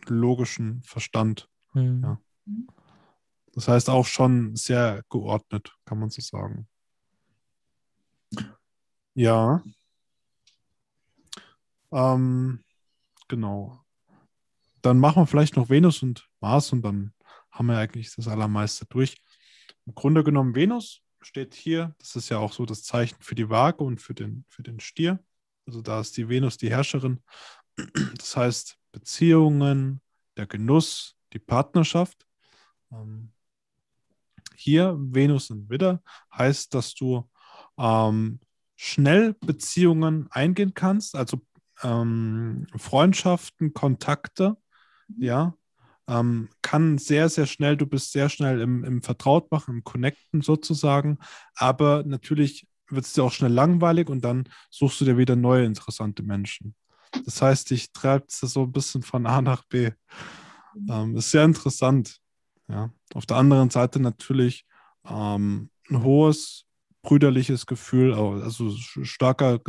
logischen 0.06 0.82
Verstand. 0.82 1.48
Hm. 1.72 2.02
Ja. 2.02 2.20
Das 3.54 3.68
heißt 3.68 3.90
auch 3.90 4.06
schon 4.06 4.56
sehr 4.56 5.02
geordnet, 5.10 5.74
kann 5.84 5.98
man 5.98 6.10
so 6.10 6.22
sagen. 6.22 6.66
Ja. 9.14 9.62
Ähm, 11.92 12.64
genau. 13.28 13.84
Dann 14.80 14.98
machen 14.98 15.22
wir 15.22 15.26
vielleicht 15.26 15.56
noch 15.56 15.68
Venus 15.68 16.02
und 16.02 16.28
Mars 16.40 16.72
und 16.72 16.82
dann 16.82 17.12
haben 17.50 17.66
wir 17.66 17.76
eigentlich 17.76 18.14
das 18.14 18.26
Allermeiste 18.26 18.86
durch. 18.86 19.22
Im 19.84 19.94
Grunde 19.94 20.24
genommen, 20.24 20.54
Venus 20.54 21.02
steht 21.20 21.54
hier, 21.54 21.94
das 21.98 22.16
ist 22.16 22.30
ja 22.30 22.38
auch 22.38 22.52
so 22.52 22.64
das 22.64 22.82
Zeichen 22.82 23.20
für 23.20 23.34
die 23.34 23.50
Waage 23.50 23.84
und 23.84 24.00
für 24.00 24.14
den, 24.14 24.44
für 24.48 24.62
den 24.62 24.80
Stier. 24.80 25.22
Also 25.66 25.82
da 25.82 26.00
ist 26.00 26.16
die 26.16 26.28
Venus 26.28 26.56
die 26.56 26.70
Herrscherin. 26.70 27.22
Das 28.16 28.36
heißt 28.36 28.78
Beziehungen, 28.90 30.00
der 30.36 30.46
Genuss, 30.46 31.16
die 31.32 31.38
Partnerschaft. 31.38 32.26
Ähm, 32.90 33.32
hier 34.56 34.96
Venus 34.98 35.50
in 35.50 35.68
Widder 35.68 36.02
heißt, 36.36 36.74
dass 36.74 36.94
du 36.94 37.28
ähm, 37.78 38.40
schnell 38.76 39.34
Beziehungen 39.34 40.28
eingehen 40.30 40.74
kannst, 40.74 41.14
also 41.14 41.40
ähm, 41.82 42.66
Freundschaften, 42.76 43.74
Kontakte, 43.74 44.56
ja, 45.18 45.54
ähm, 46.08 46.48
kann 46.62 46.98
sehr, 46.98 47.28
sehr 47.28 47.46
schnell, 47.46 47.76
du 47.76 47.86
bist 47.86 48.12
sehr 48.12 48.28
schnell 48.28 48.60
im, 48.60 48.84
im 48.84 49.02
Vertrautmachen, 49.02 49.76
im 49.76 49.84
Connecten 49.84 50.42
sozusagen, 50.42 51.18
aber 51.54 52.02
natürlich 52.04 52.66
wird 52.88 53.04
es 53.04 53.12
dir 53.12 53.24
auch 53.24 53.32
schnell 53.32 53.52
langweilig 53.52 54.08
und 54.08 54.24
dann 54.24 54.48
suchst 54.70 55.00
du 55.00 55.04
dir 55.04 55.16
wieder 55.16 55.36
neue 55.36 55.64
interessante 55.64 56.22
Menschen. 56.22 56.74
Das 57.24 57.40
heißt, 57.40 57.70
dich 57.70 57.92
treibt 57.92 58.32
es 58.32 58.40
so 58.40 58.62
ein 58.62 58.72
bisschen 58.72 59.02
von 59.02 59.26
A 59.26 59.42
nach 59.42 59.64
B. 59.64 59.90
Ähm, 60.88 61.16
ist 61.16 61.30
sehr 61.30 61.44
interessant. 61.44 62.18
Ja. 62.68 62.92
Auf 63.14 63.26
der 63.26 63.36
anderen 63.36 63.70
Seite 63.70 64.00
natürlich 64.00 64.66
ähm, 65.04 65.70
ein 65.90 66.02
hohes 66.02 66.64
brüderliches 67.02 67.66
Gefühl, 67.66 68.14
also 68.14 68.70
starker, 69.02 69.60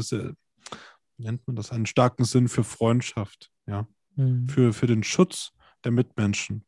nennt 1.18 1.48
man 1.48 1.56
das, 1.56 1.72
einen 1.72 1.86
starken 1.86 2.26
Sinn 2.26 2.48
für 2.48 2.64
Freundschaft, 2.64 3.50
ja, 3.66 3.88
Hm. 4.16 4.48
für, 4.48 4.74
für 4.74 4.88
den 4.88 5.04
Schutz 5.04 5.52
der 5.84 5.92
Mitmenschen. 5.92 6.66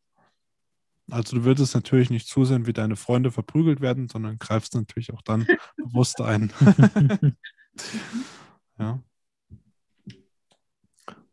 Also 1.11 1.37
du 1.37 1.43
würdest 1.43 1.75
natürlich 1.75 2.09
nicht 2.09 2.27
zusehen, 2.27 2.65
wie 2.65 2.73
deine 2.73 2.95
Freunde 2.95 3.31
verprügelt 3.31 3.81
werden, 3.81 4.09
sondern 4.09 4.39
greifst 4.39 4.73
natürlich 4.73 5.13
auch 5.13 5.21
dann 5.21 5.45
bewusst 5.77 6.19
ein. 6.21 6.51
ja. 8.79 8.99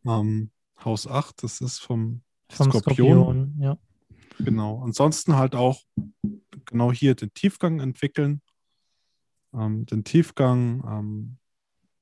Ähm, 0.05 0.51
Haus 0.85 1.07
8, 1.07 1.43
das 1.43 1.61
ist 1.63 1.79
vom, 1.79 2.23
Vom 2.53 2.71
Skorpion. 2.71 3.19
Skorpion, 3.19 3.57
ja. 3.59 3.79
Genau. 4.39 4.83
Ansonsten 4.83 5.37
halt 5.37 5.55
auch 5.55 5.83
genau 6.65 6.93
hier 6.93 7.15
den 7.15 7.33
Tiefgang 7.35 7.81
entwickeln. 7.81 8.41
Ähm, 9.55 9.87
den 9.87 10.05
Tiefgang 10.05 10.83
ähm, 10.87 11.39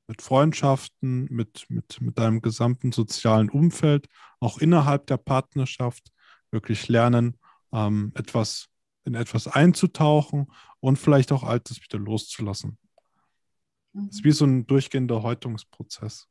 mit 0.06 0.22
Freundschaften, 0.22 1.28
mit, 1.30 1.66
mit, 1.68 2.00
mit 2.00 2.18
deinem 2.18 2.40
gesamten 2.42 2.92
sozialen 2.92 3.48
Umfeld, 3.48 4.08
auch 4.40 4.58
innerhalb 4.58 5.06
der 5.06 5.18
Partnerschaft, 5.18 6.10
wirklich 6.50 6.88
lernen, 6.88 7.36
ähm, 7.72 8.12
etwas 8.14 8.70
in 9.04 9.14
etwas 9.14 9.46
einzutauchen 9.46 10.46
und 10.80 10.98
vielleicht 10.98 11.32
auch 11.32 11.42
Altes 11.42 11.82
wieder 11.82 11.98
loszulassen. 11.98 12.78
Es 13.92 14.16
ist 14.16 14.24
wie 14.24 14.32
so 14.32 14.44
ein 14.44 14.66
durchgehender 14.66 15.22
Häutungsprozess. 15.22 16.28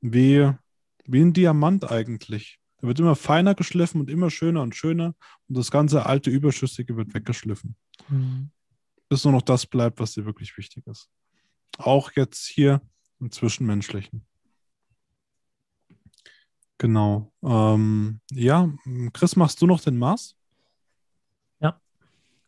Wie, 0.00 0.50
wie 1.04 1.20
ein 1.20 1.32
Diamant 1.32 1.90
eigentlich. 1.90 2.58
Der 2.82 2.88
wird 2.88 3.00
immer 3.00 3.16
feiner 3.16 3.54
geschliffen 3.54 4.00
und 4.00 4.10
immer 4.10 4.30
schöner 4.30 4.62
und 4.62 4.74
schöner 4.74 5.14
und 5.48 5.56
das 5.56 5.70
ganze 5.70 6.04
alte 6.04 6.30
Überschüssige 6.30 6.96
wird 6.96 7.14
weggeschliffen, 7.14 7.76
Hm. 8.08 8.50
bis 9.08 9.24
nur 9.24 9.32
noch 9.32 9.42
das 9.42 9.66
bleibt, 9.66 10.00
was 10.00 10.12
dir 10.12 10.26
wirklich 10.26 10.56
wichtig 10.58 10.86
ist. 10.86 11.08
Auch 11.78 12.10
jetzt 12.16 12.46
hier 12.46 12.82
im 13.20 13.30
Zwischenmenschlichen. 13.30 14.26
Genau. 16.78 17.32
Ähm, 17.44 18.20
ja, 18.32 18.68
Chris, 19.12 19.36
machst 19.36 19.62
du 19.62 19.66
noch 19.66 19.80
den 19.80 19.96
Mars? 19.96 20.36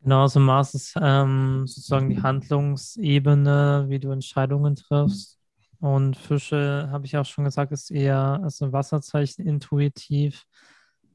Genau, 0.04 0.20
also 0.20 0.38
Mars 0.38 0.74
ist 0.74 0.98
ähm, 1.00 1.66
sozusagen 1.66 2.10
die 2.10 2.20
Handlungsebene, 2.20 3.86
wie 3.88 3.98
du 3.98 4.10
Entscheidungen 4.10 4.76
triffst. 4.76 5.38
Und 5.80 6.16
Fische, 6.16 6.88
habe 6.90 7.06
ich 7.06 7.16
auch 7.16 7.26
schon 7.26 7.44
gesagt, 7.44 7.72
ist 7.72 7.90
eher 7.90 8.40
also 8.42 8.72
Wasserzeichen 8.72 9.46
intuitiv. 9.46 10.44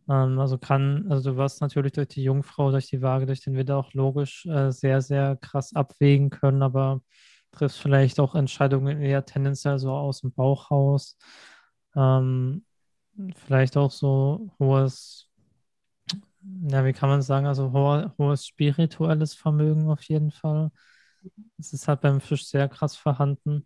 Ähm, 0.10 0.39
also 0.39 0.57
kann, 0.57 1.07
also 1.10 1.32
du 1.32 1.38
wirst 1.38 1.62
natürlich 1.62 1.93
durch 1.93 2.10
die 2.10 2.24
Jungfrau, 2.24 2.72
durch 2.72 2.88
die 2.89 3.01
Waage, 3.01 3.26
durch 3.26 3.41
den 3.41 3.55
Widder 3.55 3.78
auch 3.78 3.93
logisch 3.93 4.45
äh, 4.45 4.72
sehr, 4.72 5.01
sehr 5.01 5.36
krass 5.38 5.74
abwägen 5.76 6.30
können, 6.30 6.62
aber 6.64 7.01
triffst 7.51 7.80
vielleicht 7.80 8.20
auch 8.20 8.36
Entscheidungen 8.36 9.01
eher 9.01 9.26
tendenziell 9.26 9.80
so 9.80 9.91
aus 9.91 10.22
dem 10.22 10.32
Bauch 10.34 10.72
raus. 10.72 11.18
Ähm, 11.95 12.66
vielleicht 13.36 13.78
auch 13.78 13.91
so 13.91 14.51
hohes 14.60 15.30
ja, 16.70 16.86
wie 16.86 16.93
kann 16.93 17.10
man 17.10 17.22
sagen, 17.22 17.45
also 17.47 17.72
hohe, 17.72 18.14
hohes 18.18 18.47
spirituelles 18.47 19.34
Vermögen 19.34 19.89
auf 19.89 20.01
jeden 20.03 20.32
Fall. 20.32 20.72
Es 21.57 21.74
ist 21.74 21.88
halt 21.88 22.01
beim 22.01 22.22
Fisch 22.22 22.45
sehr 22.47 22.70
krass 22.70 22.95
vorhanden, 22.95 23.66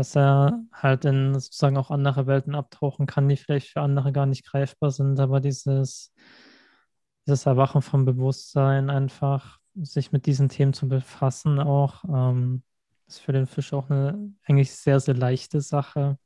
dass 0.00 0.16
er 0.16 0.64
halt 0.72 1.04
in 1.04 1.34
sozusagen 1.34 1.76
auch 1.76 1.90
andere 1.90 2.26
Welten 2.26 2.54
abtauchen 2.54 3.04
kann, 3.04 3.28
die 3.28 3.36
vielleicht 3.36 3.68
für 3.68 3.82
andere 3.82 4.12
gar 4.12 4.24
nicht 4.24 4.46
greifbar 4.46 4.90
sind, 4.90 5.20
aber 5.20 5.40
dieses, 5.40 6.14
dieses 7.26 7.44
Erwachen 7.44 7.82
vom 7.82 8.06
Bewusstsein, 8.06 8.88
einfach 8.88 9.58
sich 9.74 10.10
mit 10.10 10.24
diesen 10.24 10.48
Themen 10.48 10.72
zu 10.72 10.88
befassen, 10.88 11.60
auch, 11.60 12.02
ähm, 12.04 12.62
ist 13.08 13.20
für 13.20 13.32
den 13.32 13.46
Fisch 13.46 13.74
auch 13.74 13.90
eine 13.90 14.32
eigentlich 14.46 14.72
sehr, 14.72 15.00
sehr 15.00 15.16
leichte 15.16 15.60
Sache. 15.60 16.16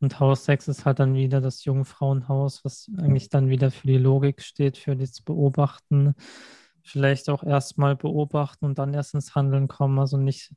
Und 0.00 0.18
Haus 0.18 0.44
6 0.44 0.66
ist 0.66 0.84
halt 0.84 0.98
dann 0.98 1.14
wieder 1.14 1.40
das 1.40 1.64
Jungfrauenhaus, 1.64 2.64
was 2.64 2.90
eigentlich 2.98 3.28
dann 3.28 3.48
wieder 3.48 3.70
für 3.70 3.86
die 3.86 3.98
Logik 3.98 4.42
steht, 4.42 4.76
für 4.76 4.96
das 4.96 5.20
Beobachten. 5.20 6.16
Vielleicht 6.82 7.30
auch 7.30 7.44
erstmal 7.44 7.94
beobachten 7.94 8.64
und 8.64 8.76
dann 8.80 8.92
erst 8.92 9.14
ins 9.14 9.36
Handeln 9.36 9.68
kommen. 9.68 10.00
Also 10.00 10.16
nicht 10.16 10.52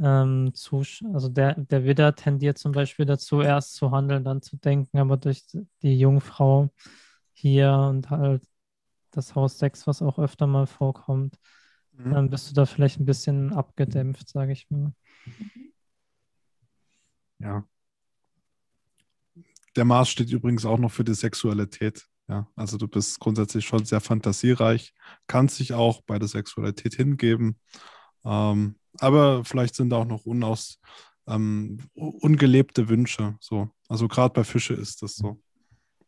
ähm, 0.00 0.52
zu, 0.54 0.82
also 1.12 1.28
der, 1.28 1.54
der 1.54 1.84
Widder 1.84 2.14
tendiert 2.14 2.58
zum 2.58 2.72
Beispiel 2.72 3.06
dazu, 3.06 3.40
erst 3.40 3.74
zu 3.74 3.90
handeln, 3.90 4.24
dann 4.24 4.42
zu 4.42 4.56
denken, 4.56 4.98
aber 4.98 5.16
durch 5.16 5.44
die 5.82 5.98
Jungfrau 5.98 6.70
hier 7.32 7.72
und 7.72 8.10
halt 8.10 8.44
das 9.10 9.34
Haus 9.34 9.58
6, 9.58 9.86
was 9.86 10.02
auch 10.02 10.18
öfter 10.18 10.46
mal 10.46 10.66
vorkommt, 10.66 11.38
Mhm. 11.94 12.10
dann 12.12 12.30
bist 12.30 12.48
du 12.50 12.54
da 12.54 12.64
vielleicht 12.64 13.00
ein 13.00 13.04
bisschen 13.04 13.52
abgedämpft, 13.52 14.26
sage 14.26 14.52
ich 14.52 14.70
mal. 14.70 14.94
Ja. 17.38 17.66
Der 19.76 19.84
Mars 19.84 20.08
steht 20.08 20.30
übrigens 20.30 20.64
auch 20.64 20.78
noch 20.78 20.90
für 20.90 21.04
die 21.04 21.14
Sexualität. 21.14 22.06
Ja, 22.28 22.48
also 22.56 22.78
du 22.78 22.88
bist 22.88 23.18
grundsätzlich 23.20 23.66
schon 23.66 23.84
sehr 23.84 24.00
fantasiereich, 24.00 24.94
kannst 25.26 25.58
dich 25.58 25.74
auch 25.74 26.02
bei 26.02 26.18
der 26.18 26.28
Sexualität 26.28 26.94
hingeben. 26.94 27.58
Ähm, 28.24 28.76
aber 28.98 29.44
vielleicht 29.44 29.74
sind 29.74 29.90
da 29.90 29.96
auch 29.98 30.06
noch 30.06 30.26
unaus, 30.26 30.80
ähm, 31.26 31.78
ungelebte 31.94 32.88
Wünsche. 32.88 33.36
So. 33.40 33.70
Also 33.88 34.08
gerade 34.08 34.32
bei 34.32 34.44
Fische 34.44 34.74
ist 34.74 35.02
das 35.02 35.16
so. 35.16 35.40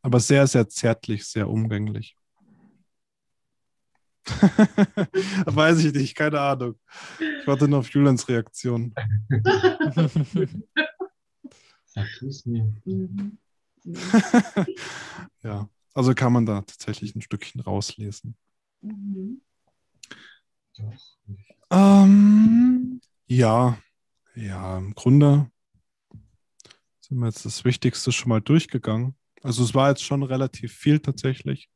Aber 0.02 0.20
sehr, 0.20 0.46
sehr 0.46 0.68
zärtlich, 0.68 1.24
sehr 1.24 1.48
umgänglich. 1.48 2.16
Weiß 5.46 5.84
ich 5.84 5.92
nicht, 5.92 6.14
keine 6.14 6.40
Ahnung. 6.40 6.78
Ich 7.18 7.46
warte 7.46 7.68
nur 7.68 7.80
auf 7.80 7.90
Julians 7.90 8.26
Reaktion. 8.28 8.94
Sag 11.84 12.08
du 12.20 12.28
es 12.28 12.46
mir. 12.46 12.72
Mhm. 12.84 13.38
ja, 15.42 15.68
also 15.92 16.14
kann 16.14 16.32
man 16.32 16.46
da 16.46 16.62
tatsächlich 16.62 17.14
ein 17.14 17.20
Stückchen 17.22 17.60
rauslesen. 17.60 18.34
Mhm. 18.80 19.42
Doch. 20.78 20.92
Ähm, 21.70 23.00
ja, 23.26 23.78
ja, 24.34 24.78
im 24.78 24.94
Grunde 24.94 25.50
sind 27.00 27.18
wir 27.18 27.26
jetzt 27.26 27.44
das 27.44 27.64
Wichtigste 27.64 28.12
schon 28.12 28.30
mal 28.30 28.40
durchgegangen. 28.40 29.16
Also 29.42 29.62
es 29.62 29.74
war 29.74 29.90
jetzt 29.90 30.02
schon 30.02 30.22
relativ 30.22 30.72
viel 30.72 31.00
tatsächlich. 31.00 31.68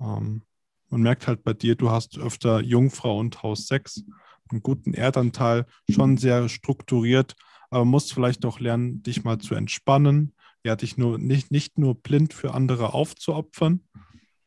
Ähm, 0.00 0.42
man 0.88 1.02
merkt 1.02 1.26
halt 1.26 1.42
bei 1.42 1.52
dir, 1.52 1.74
du 1.74 1.90
hast 1.90 2.18
öfter 2.18 2.60
Jungfrau 2.60 3.18
und 3.18 3.42
Haus 3.42 3.66
6, 3.66 4.04
einen 4.50 4.62
guten 4.62 4.94
Erdanteil, 4.94 5.66
schon 5.90 6.16
sehr 6.16 6.48
strukturiert, 6.48 7.34
aber 7.70 7.84
musst 7.84 8.12
vielleicht 8.12 8.44
auch 8.44 8.60
lernen, 8.60 9.02
dich 9.02 9.24
mal 9.24 9.38
zu 9.38 9.54
entspannen, 9.54 10.34
ja, 10.64 10.76
dich 10.76 10.96
nur 10.96 11.18
nicht, 11.18 11.50
nicht 11.50 11.78
nur 11.78 12.00
blind 12.00 12.34
für 12.34 12.54
andere 12.54 12.92
aufzuopfern, 12.94 13.84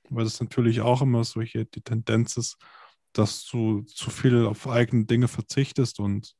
weil 0.09 0.23
das 0.23 0.39
natürlich 0.39 0.81
auch 0.81 1.01
immer 1.01 1.23
solche 1.23 1.65
die 1.65 1.81
Tendenz 1.81 2.37
ist, 2.37 2.57
dass 3.13 3.45
du 3.45 3.81
zu 3.81 4.09
viel 4.09 4.45
auf 4.45 4.67
eigene 4.67 5.05
Dinge 5.05 5.27
verzichtest 5.27 5.99
und 5.99 6.35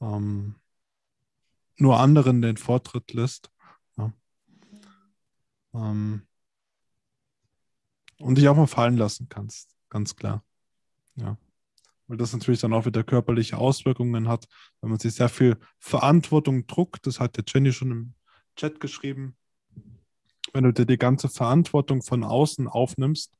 ähm, 0.00 0.56
nur 1.76 1.98
anderen 1.98 2.42
den 2.42 2.56
Vortritt 2.56 3.12
lässt. 3.12 3.50
Ja. 3.96 4.12
Ähm, 5.74 6.26
und 8.20 8.38
dich 8.38 8.48
auch 8.48 8.56
mal 8.56 8.66
fallen 8.66 8.96
lassen 8.96 9.28
kannst, 9.28 9.76
ganz 9.90 10.14
klar. 10.14 10.44
Ja. 11.16 11.36
Weil 12.06 12.16
das 12.18 12.32
natürlich 12.32 12.60
dann 12.60 12.72
auch 12.74 12.86
wieder 12.86 13.02
körperliche 13.02 13.56
Auswirkungen 13.56 14.28
hat, 14.28 14.46
wenn 14.80 14.90
man 14.90 14.98
sich 14.98 15.14
sehr 15.14 15.28
viel 15.28 15.58
Verantwortung 15.78 16.66
druckt. 16.66 17.06
Das 17.06 17.18
hat 17.18 17.36
der 17.36 17.44
Jenny 17.46 17.72
schon 17.72 17.90
im 17.90 18.14
Chat 18.56 18.78
geschrieben. 18.78 19.36
Wenn 20.52 20.64
du 20.64 20.72
dir 20.72 20.86
die 20.86 20.98
ganze 20.98 21.28
Verantwortung 21.28 22.02
von 22.02 22.22
außen 22.22 22.68
aufnimmst, 22.68 23.36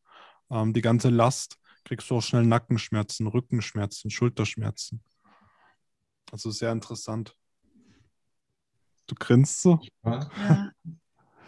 ähm, 0.50 0.72
die 0.72 0.80
ganze 0.80 1.10
Last, 1.10 1.58
kriegst 1.84 2.10
du 2.10 2.16
auch 2.16 2.22
schnell 2.22 2.44
Nackenschmerzen, 2.44 3.26
Rückenschmerzen, 3.26 4.10
Schulterschmerzen. 4.10 5.02
Also 6.32 6.50
sehr 6.50 6.72
interessant. 6.72 7.36
Du 9.06 9.14
grinst 9.14 9.60
so? 9.60 9.80
Ja, 10.04 10.72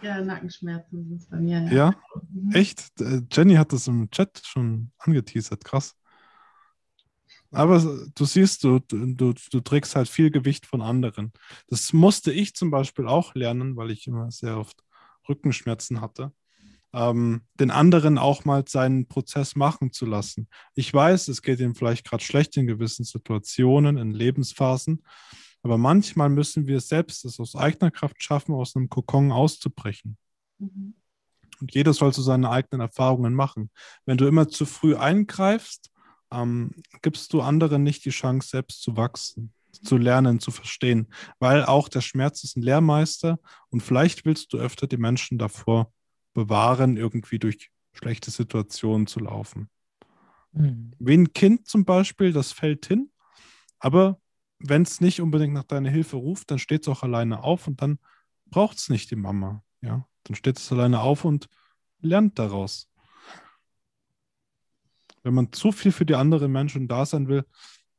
ja 0.03 0.21
Nackenschmerzen 0.21 1.09
sind 1.09 1.21
es 1.23 1.27
bei 1.29 1.39
mir. 1.39 1.63
Ja, 1.63 1.73
ja? 1.73 1.95
Mhm. 2.31 2.53
echt? 2.53 3.01
Äh, 3.01 3.23
Jenny 3.33 3.55
hat 3.55 3.73
das 3.73 3.89
im 3.89 4.11
Chat 4.11 4.43
schon 4.45 4.93
angeteasert, 4.99 5.65
krass. 5.65 5.97
Aber 7.51 7.81
du 8.15 8.25
siehst, 8.25 8.65
du, 8.65 8.81
du, 8.81 9.33
du 9.33 9.61
trägst 9.61 9.97
halt 9.97 10.09
viel 10.09 10.31
Gewicht 10.31 10.67
von 10.67 10.83
anderen. 10.83 11.33
Das 11.69 11.93
musste 11.93 12.31
ich 12.33 12.55
zum 12.55 12.71
Beispiel 12.71 13.07
auch 13.07 13.35
lernen, 13.35 13.77
weil 13.77 13.91
ich 13.91 14.07
immer 14.07 14.31
sehr 14.31 14.59
oft 14.59 14.83
Rückenschmerzen 15.29 16.01
hatte 16.03 16.33
ähm, 16.93 17.43
den 17.61 17.71
anderen 17.71 18.19
auch 18.19 18.45
mal 18.45 18.65
seinen 18.67 19.07
Prozess 19.07 19.57
machen 19.57 19.93
zu 19.93 20.07
lassen. 20.07 20.49
Ich 20.75 20.93
weiß, 20.93 21.29
es 21.29 21.43
geht 21.43 21.61
ihm 21.61 21.75
vielleicht 21.75 22.07
gerade 22.09 22.25
schlecht 22.25 22.57
in 22.57 22.67
gewissen 22.67 23.05
Situationen, 23.05 23.97
in 23.97 24.13
Lebensphasen, 24.13 25.03
aber 25.63 25.79
manchmal 25.79 26.29
müssen 26.29 26.67
wir 26.67 26.81
selbst 26.81 27.25
es 27.25 27.41
aus 27.41 27.57
eigener 27.57 27.91
Kraft 27.91 28.23
schaffen, 28.23 28.55
aus 28.55 28.77
einem 28.77 28.89
Kokon 28.89 29.33
auszubrechen. 29.33 30.17
Mhm. 30.59 30.95
Und 31.61 31.75
jeder 31.75 31.93
soll 31.93 32.13
so 32.13 32.23
seine 32.23 32.51
eigenen 32.51 32.81
Erfahrungen 32.81 33.35
machen. 33.35 33.71
Wenn 34.05 34.19
du 34.19 34.27
immer 34.27 34.49
zu 34.49 34.67
früh 34.67 34.95
eingreifst, 34.95 35.91
ähm, 36.33 36.73
gibst 37.03 37.33
du 37.33 37.41
anderen 37.41 37.83
nicht 37.83 38.05
die 38.05 38.11
Chance, 38.11 38.49
selbst 38.49 38.83
zu 38.83 38.97
wachsen, 38.97 39.53
zu 39.83 39.97
lernen, 39.97 40.41
zu 40.41 40.51
verstehen, 40.51 41.09
weil 41.39 41.65
auch 41.65 41.89
der 41.89 42.01
Schmerz 42.01 42.45
ist 42.45 42.57
ein 42.57 42.63
Lehrmeister 42.63 43.39
und 43.71 43.83
vielleicht 43.83 44.25
willst 44.25 44.53
du 44.53 44.59
öfter 44.59 44.87
die 44.87 44.97
Menschen 44.97 45.39
davor 45.39 45.93
bewahren, 46.37 46.99
irgendwie 46.99 47.39
durch 47.39 47.71
schlechte 47.95 48.31
Situationen 48.31 49.07
zu 49.07 49.21
laufen. 49.21 49.71
Mhm. 50.53 50.93
Wie 50.99 51.17
ein 51.17 51.33
Kind 51.33 51.67
zum 51.67 51.85
Beispiel, 51.85 52.33
das 52.33 52.53
fällt 52.53 52.87
hin, 52.87 53.11
aber 53.79 54.21
wenn 54.59 54.83
es 54.83 55.01
nicht 55.01 55.21
unbedingt 55.21 55.55
nach 55.55 55.65
deiner 55.65 55.91
Hilfe 55.91 56.17
ruft, 56.17 56.51
dann 56.51 56.59
steht 56.59 56.83
es 56.83 56.89
auch 56.89 57.03
alleine 57.03 57.43
auf 57.43 57.67
und 57.67 57.81
dann 57.81 57.99
braucht 58.47 58.77
es 58.77 58.91
nicht 58.91 59.11
die 59.11 59.17
Mama. 59.17 59.65
Ja? 59.81 60.07
Dann 60.25 60.35
steht 60.37 60.59
es 60.59 60.71
alleine 60.71 61.01
auf 61.01 61.25
und 61.25 61.49
lernt 62.01 62.39
daraus. 62.39 62.91
Wenn 65.23 65.35
man 65.35 65.53
zu 65.53 65.73
viel 65.73 65.93
für 65.93 66.07
die 66.07 66.15
anderen 66.15 66.53
Menschen 66.53 66.87
da 66.87 67.05
sein 67.05 67.29
will, 67.29 67.45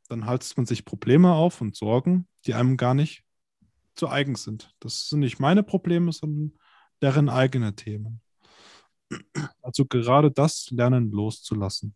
dann 0.10 0.26
haltet 0.26 0.56
man 0.58 0.66
sich 0.66 0.86
Probleme 0.86 1.34
auf 1.34 1.60
und 1.60 1.76
Sorgen, 1.76 2.28
die 2.46 2.54
einem 2.54 2.78
gar 2.78 2.94
nicht 2.94 3.24
zu 3.96 4.10
eigen 4.10 4.36
sind. 4.36 4.74
Das 4.80 5.10
sind 5.10 5.20
nicht 5.20 5.40
meine 5.40 5.64
Probleme, 5.64 6.12
sondern 6.12 6.54
deren 7.02 7.30
eigene 7.30 7.76
Themen. 7.76 8.22
Also 9.62 9.86
gerade 9.86 10.32
das 10.32 10.70
Lernen 10.72 11.12
loszulassen. 11.12 11.96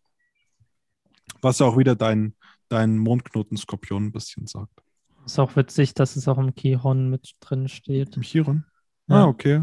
Was 1.40 1.60
auch 1.60 1.76
wieder 1.76 1.94
dein, 1.94 2.34
dein 2.68 2.98
Mondknotenskorpion 2.98 4.06
ein 4.06 4.12
bisschen 4.12 4.46
sagt. 4.46 4.82
Ist 5.24 5.38
auch 5.38 5.54
witzig, 5.56 5.94
dass 5.94 6.16
es 6.16 6.28
auch 6.28 6.38
im 6.38 6.54
Chiron 6.54 7.08
mit 7.10 7.32
drin 7.40 7.68
steht. 7.68 8.16
Im 8.16 8.22
Chiron? 8.22 8.64
Ja. 9.08 9.24
Ah, 9.24 9.26
okay. 9.26 9.60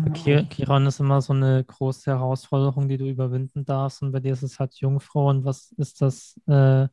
Chiron 0.50 0.86
ist 0.86 1.00
immer 1.00 1.22
so 1.22 1.34
eine 1.34 1.64
große 1.64 2.12
Herausforderung, 2.12 2.88
die 2.88 2.98
du 2.98 3.10
überwinden 3.10 3.66
darfst. 3.66 4.02
Und 4.02 4.12
bei 4.12 4.20
dir 4.20 4.34
ist 4.34 4.44
es 4.44 4.60
halt 4.60 4.76
Jungfrau. 4.76 5.30
Und 5.30 5.46
was 5.46 5.72
ist 5.78 6.02
das 6.02 6.40
äh, 6.48 6.88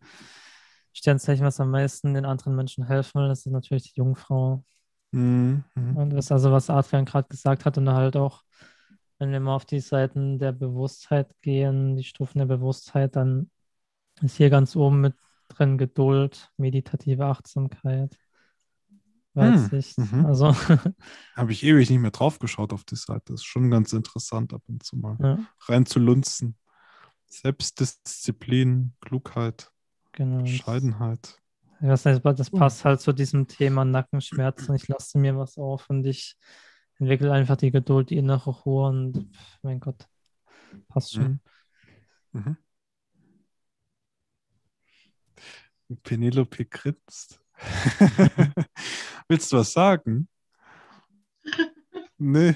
Sternzeichen, 0.93 1.45
was 1.45 1.61
am 1.61 1.71
meisten 1.71 2.15
den 2.15 2.25
anderen 2.25 2.57
Menschen 2.57 2.87
helfen 2.87 3.21
will? 3.21 3.29
Das 3.29 3.47
ist 3.47 3.53
natürlich 3.53 3.93
die 3.93 3.99
Jungfrau. 3.99 4.65
Mhm. 5.13 5.65
Und 5.75 6.11
das 6.11 6.27
ist 6.27 6.33
also, 6.33 6.53
was 6.53 6.71
Adrian 6.71 7.05
gerade 7.05 7.29
gesagt 7.29 7.65
hat. 7.65 7.79
Und 7.79 7.91
halt 7.91 8.17
auch 8.17 8.43
wenn 9.19 9.33
wir 9.33 9.41
mal 9.41 9.55
auf 9.55 9.65
die 9.65 9.81
Seiten 9.81 10.39
der 10.39 10.53
Bewusstheit 10.53 11.35
gehen, 11.41 11.97
die 11.97 12.05
Stufen 12.05 12.39
der 12.39 12.47
Bewusstheit, 12.47 13.17
dann 13.17 13.51
ist 14.23 14.37
hier 14.37 14.51
ganz 14.51 14.77
oben 14.77 15.01
mit 15.01 15.15
drin 15.49 15.79
Geduld, 15.79 16.51
meditative 16.57 17.27
Achtsamkeit. 17.27 18.17
Weitsicht. 19.37 19.97
Hm, 19.99 20.09
mhm. 20.13 20.27
Also. 20.27 20.55
Habe 21.37 21.53
ich 21.53 21.63
ewig 21.63 21.91
nicht 21.91 22.01
mehr 22.01 22.11
drauf 22.11 22.39
geschaut 22.39 22.73
auf 22.73 22.85
die 22.85 22.97
Seite. 22.97 23.33
Das 23.33 23.43
ist 23.43 23.45
schon 23.45 23.71
ganz 23.71 23.93
interessant, 23.93 24.55
ab 24.55 24.63
und 24.67 24.83
zu 24.83 24.97
mal 24.97 25.17
ja. 25.21 25.39
rein 25.69 25.87
zu 25.87 25.99
lunzen. 25.99 26.57
Selbstdisziplin, 27.27 28.95
Klugheit, 29.01 29.71
genau. 30.13 30.43
Bescheidenheit. 30.43 31.39
Das, 31.81 32.05
das 32.05 32.51
passt 32.51 32.85
halt 32.87 33.01
zu 33.01 33.13
diesem 33.13 33.47
Thema 33.47 33.85
Nackenschmerzen. 33.85 34.75
Ich 34.75 34.89
lasse 34.89 35.19
mir 35.19 35.37
was 35.37 35.59
auf 35.59 35.91
und 35.91 36.07
ich 36.07 36.37
entwickelt 36.99 37.31
einfach 37.31 37.57
die 37.57 37.71
Geduld, 37.71 38.11
die 38.11 38.17
innere 38.17 38.51
Ruhe 38.51 38.89
und 38.89 39.31
mein 39.63 39.81
Gott, 39.81 40.09
passt 40.89 41.15
schon. 41.15 41.41
Mhm. 42.33 42.57
Mhm. 45.89 45.99
Penelope 46.03 46.65
grinst. 46.65 47.41
Willst 49.29 49.53
du 49.53 49.57
was 49.57 49.73
sagen? 49.73 50.29
nee, 52.19 52.55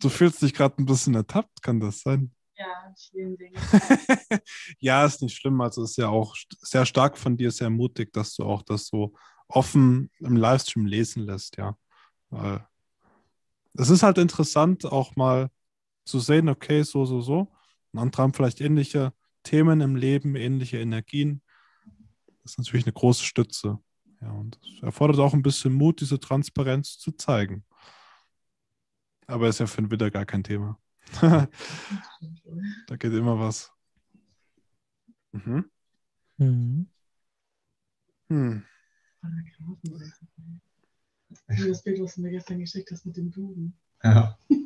du 0.00 0.08
fühlst 0.08 0.42
dich 0.42 0.52
gerade 0.54 0.76
ein 0.78 0.86
bisschen 0.86 1.14
ertappt, 1.14 1.62
kann 1.62 1.80
das 1.80 2.00
sein? 2.00 2.34
Ja, 2.56 2.92
vielen 3.10 3.38
Dingen. 3.38 3.56
ja, 4.80 5.04
ist 5.06 5.22
nicht 5.22 5.36
schlimm. 5.36 5.60
Also 5.60 5.84
ist 5.84 5.96
ja 5.96 6.08
auch 6.08 6.36
sehr 6.60 6.84
stark 6.84 7.16
von 7.16 7.36
dir, 7.36 7.50
sehr 7.50 7.70
mutig, 7.70 8.12
dass 8.12 8.34
du 8.34 8.44
auch 8.44 8.62
das 8.62 8.86
so 8.86 9.14
offen 9.48 10.10
im 10.18 10.36
Livestream 10.36 10.84
lesen 10.84 11.24
lässt, 11.24 11.56
ja. 11.56 11.76
Weil 12.28 12.66
es 13.74 13.90
ist 13.90 14.02
halt 14.02 14.18
interessant, 14.18 14.84
auch 14.84 15.16
mal 15.16 15.50
zu 16.04 16.18
sehen, 16.18 16.48
okay, 16.48 16.82
so, 16.82 17.04
so, 17.04 17.20
so. 17.20 17.52
Und 17.92 17.98
andere 17.98 18.22
haben 18.22 18.34
vielleicht 18.34 18.60
ähnliche 18.60 19.12
Themen 19.42 19.80
im 19.80 19.96
Leben, 19.96 20.36
ähnliche 20.36 20.78
Energien. 20.78 21.42
Das 22.42 22.52
ist 22.52 22.58
natürlich 22.58 22.86
eine 22.86 22.92
große 22.92 23.24
Stütze. 23.24 23.78
Ja, 24.20 24.32
und 24.32 24.58
es 24.76 24.82
erfordert 24.82 25.18
auch 25.18 25.32
ein 25.32 25.42
bisschen 25.42 25.72
Mut, 25.72 26.00
diese 26.00 26.20
Transparenz 26.20 26.98
zu 26.98 27.12
zeigen. 27.12 27.64
Aber 29.26 29.48
ist 29.48 29.60
ja 29.60 29.66
für 29.66 29.82
den 29.82 29.90
Widder 29.90 30.10
gar 30.10 30.26
kein 30.26 30.42
Thema. 30.42 30.78
da 31.20 32.96
geht 32.98 33.12
immer 33.12 33.38
was. 33.38 33.72
Mhm. 35.32 35.70
Mhm. 36.38 36.88
Hm. 38.28 38.64
Das 41.46 41.82
Bild, 41.82 42.00
was 42.00 42.14
du 42.14 42.22
mir 42.22 42.30
gestern 42.30 42.58
geschickt 42.58 42.90
hast 42.90 43.06
mit 43.06 43.16
dem 43.16 43.30
Buben. 43.30 43.74
Ja. 44.02 44.38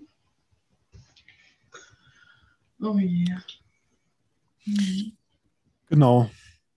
oh 2.81 2.97
yeah. 2.99 3.43
Mhm. 4.65 5.17
Genau. 5.89 6.31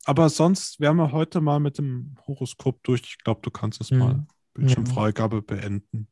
Aber 0.06 0.30
sonst 0.30 0.80
wären 0.80 0.98
wir 0.98 1.12
heute 1.12 1.42
mal 1.42 1.60
mit 1.60 1.78
dem 1.78 2.16
Horoskop 2.26 2.82
durch. 2.84 3.02
Ich 3.02 3.18
glaube, 3.20 3.42
du 3.44 3.52
kannst 3.52 3.82
es 3.82 3.92
mhm. 3.92 3.98
mal 3.98 4.28
Bildschirmfreigabe 4.54 5.42
beenden. 5.42 6.08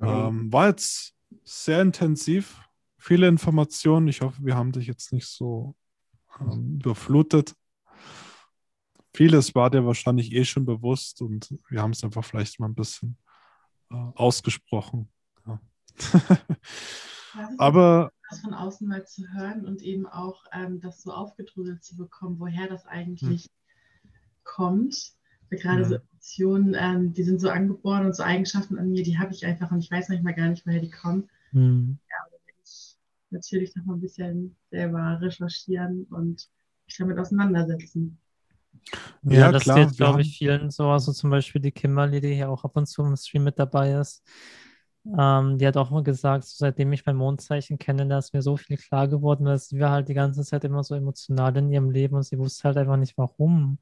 Ähm, 0.00 0.52
war 0.52 0.68
jetzt 0.68 1.14
sehr 1.42 1.80
intensiv, 1.82 2.60
viele 2.98 3.28
Informationen. 3.28 4.08
Ich 4.08 4.20
hoffe, 4.20 4.44
wir 4.44 4.56
haben 4.56 4.72
dich 4.72 4.86
jetzt 4.86 5.12
nicht 5.12 5.26
so 5.26 5.74
ähm, 6.40 6.76
überflutet 6.76 7.54
vieles 9.16 9.54
war 9.54 9.70
dir 9.70 9.84
wahrscheinlich 9.84 10.32
eh 10.32 10.44
schon 10.44 10.64
bewusst 10.64 11.22
und 11.22 11.54
wir 11.68 11.82
haben 11.82 11.92
es 11.92 12.04
einfach 12.04 12.24
vielleicht 12.24 12.60
mal 12.60 12.68
ein 12.68 12.74
bisschen 12.74 13.16
äh, 13.90 13.94
ausgesprochen. 14.14 15.08
Ja. 15.46 15.60
Aber 17.58 18.10
das 18.30 18.40
von 18.40 18.54
außen 18.54 18.88
mal 18.88 19.06
zu 19.06 19.22
hören 19.32 19.66
und 19.66 19.82
eben 19.82 20.06
auch 20.06 20.44
ähm, 20.52 20.80
das 20.80 21.02
so 21.02 21.12
aufgedröselt 21.12 21.84
zu 21.84 21.96
bekommen, 21.96 22.38
woher 22.40 22.68
das 22.68 22.86
eigentlich 22.86 23.44
hm. 23.44 24.10
kommt 24.42 25.16
Gerade 25.50 25.80
Mhm. 25.80 25.84
so 25.84 25.94
Emotionen, 25.94 26.76
ähm, 26.78 27.12
die 27.12 27.22
sind 27.22 27.40
so 27.40 27.48
angeboren 27.48 28.06
und 28.06 28.16
so 28.16 28.22
Eigenschaften 28.22 28.78
an 28.78 28.90
mir, 28.90 29.02
die 29.02 29.18
habe 29.18 29.32
ich 29.32 29.46
einfach 29.46 29.70
und 29.70 29.78
ich 29.78 29.90
weiß 29.90 30.08
manchmal 30.08 30.34
gar 30.34 30.48
nicht, 30.48 30.66
woher 30.66 30.80
die 30.80 30.90
kommen. 30.90 31.28
Hm. 31.50 31.98
Ich 32.64 32.96
natürlich 33.30 33.74
noch 33.76 33.84
mal 33.84 33.94
ein 33.94 34.00
bisschen 34.00 34.56
selber 34.70 35.20
recherchieren 35.20 36.04
und 36.04 36.48
mich 36.86 36.96
damit 36.96 37.18
auseinandersetzen. 37.18 38.18
Ja, 39.28 39.48
Ja, 39.48 39.48
das 39.48 39.72
klar, 39.72 39.72
geht, 39.72 39.96
glaube 39.96 40.20
ich, 40.22 40.36
vielen 40.38 40.70
so. 40.70 40.88
Also 40.90 41.12
zum 41.12 41.30
Beispiel 41.30 41.60
die 41.60 41.72
Kimberly, 41.72 42.20
die 42.20 42.34
hier 42.34 42.50
auch 42.50 42.64
ab 42.64 42.76
und 42.76 42.86
zu 42.86 43.02
im 43.04 43.16
Stream 43.16 43.44
mit 43.44 43.58
dabei 43.58 43.92
ist. 43.92 44.22
Ähm, 45.18 45.58
die 45.58 45.66
hat 45.66 45.76
auch 45.76 45.90
mal 45.90 46.02
gesagt, 46.02 46.44
so 46.44 46.54
seitdem 46.58 46.92
ich 46.92 47.06
mein 47.06 47.16
Mondzeichen 47.16 47.78
kenne, 47.78 48.06
da 48.08 48.18
ist 48.18 48.34
mir 48.34 48.42
so 48.42 48.56
viel 48.56 48.76
klar 48.76 49.06
geworden, 49.08 49.44
dass 49.44 49.68
sie 49.68 49.78
war 49.80 49.90
halt 49.90 50.08
die 50.08 50.14
ganze 50.14 50.42
Zeit 50.44 50.64
immer 50.64 50.82
so 50.84 50.94
emotional 50.96 51.56
in 51.56 51.70
ihrem 51.70 51.90
Leben 51.90 52.16
und 52.16 52.24
sie 52.24 52.38
wusste 52.38 52.64
halt 52.64 52.76
einfach 52.76 52.96
nicht 52.96 53.16
warum. 53.16 53.78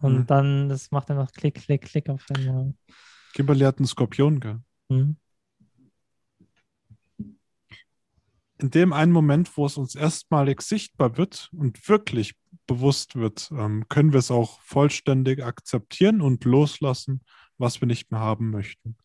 Und 0.00 0.26
Mhm. 0.26 0.30
dann, 0.30 0.68
das 0.68 0.90
macht 0.90 1.10
einfach 1.10 1.32
Klick, 1.32 1.56
Klick, 1.56 1.82
Klick 1.84 2.08
auf 2.10 2.24
einmal. 2.30 2.74
Kimberly 3.32 3.64
hat 3.64 3.78
einen 3.78 3.86
Skorpion, 3.86 4.38
gell? 4.40 4.60
Hm? 4.90 5.16
In 8.58 8.70
dem 8.70 8.92
einen 8.92 9.12
Moment, 9.12 9.56
wo 9.56 9.66
es 9.66 9.76
uns 9.76 9.94
erstmalig 9.94 10.62
sichtbar 10.62 11.16
wird 11.16 11.48
und 11.52 11.88
wirklich 11.88 12.34
bewusst 12.66 13.16
wird, 13.16 13.50
ähm, 13.52 13.88
können 13.88 14.12
wir 14.12 14.18
es 14.18 14.30
auch 14.30 14.60
vollständig 14.60 15.44
akzeptieren 15.44 16.20
und 16.20 16.44
loslassen, 16.44 17.22
was 17.56 17.80
wir 17.80 17.86
nicht 17.86 18.10
mehr 18.10 18.20
haben 18.20 18.50
möchten. 18.50 18.96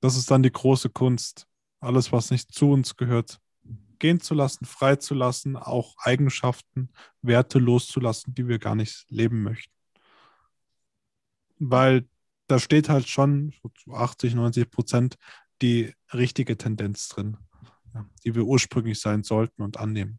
Das 0.00 0.16
ist 0.16 0.30
dann 0.30 0.42
die 0.42 0.52
große 0.52 0.88
Kunst. 0.88 1.46
Alles, 1.80 2.12
was 2.12 2.30
nicht 2.30 2.52
zu 2.52 2.70
uns 2.70 2.96
gehört, 2.96 3.38
gehen 3.98 4.20
zu 4.20 4.34
lassen, 4.34 4.64
freizulassen, 4.64 5.56
auch 5.56 5.96
Eigenschaften, 5.98 6.90
Werte 7.22 7.58
loszulassen, 7.58 8.34
die 8.34 8.48
wir 8.48 8.58
gar 8.58 8.74
nicht 8.74 9.04
leben 9.10 9.42
möchten. 9.42 9.74
Weil 11.58 12.08
da 12.46 12.58
steht 12.58 12.88
halt 12.88 13.08
schon 13.08 13.52
so 13.62 13.68
zu 13.68 13.94
80, 13.94 14.34
90 14.34 14.70
Prozent 14.70 15.16
die 15.60 15.92
richtige 16.12 16.56
Tendenz 16.56 17.08
drin 17.08 17.36
die 18.24 18.34
wir 18.34 18.44
ursprünglich 18.44 19.00
sein 19.00 19.22
sollten 19.22 19.62
und 19.62 19.78
annehmen. 19.78 20.18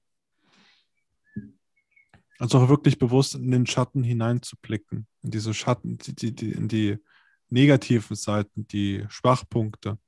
Also 2.39 2.57
auch 2.57 2.69
wirklich 2.69 2.97
bewusst 2.97 3.35
in 3.35 3.51
den 3.51 3.67
Schatten 3.67 4.03
hineinzublicken, 4.03 5.07
in 5.21 5.31
diese 5.31 5.53
Schatten, 5.53 5.97
die, 5.99 6.15
die, 6.15 6.33
die, 6.33 6.51
in 6.51 6.67
die 6.67 6.97
negativen 7.49 8.15
Seiten, 8.15 8.67
die 8.67 9.05
Schwachpunkte, 9.09 9.99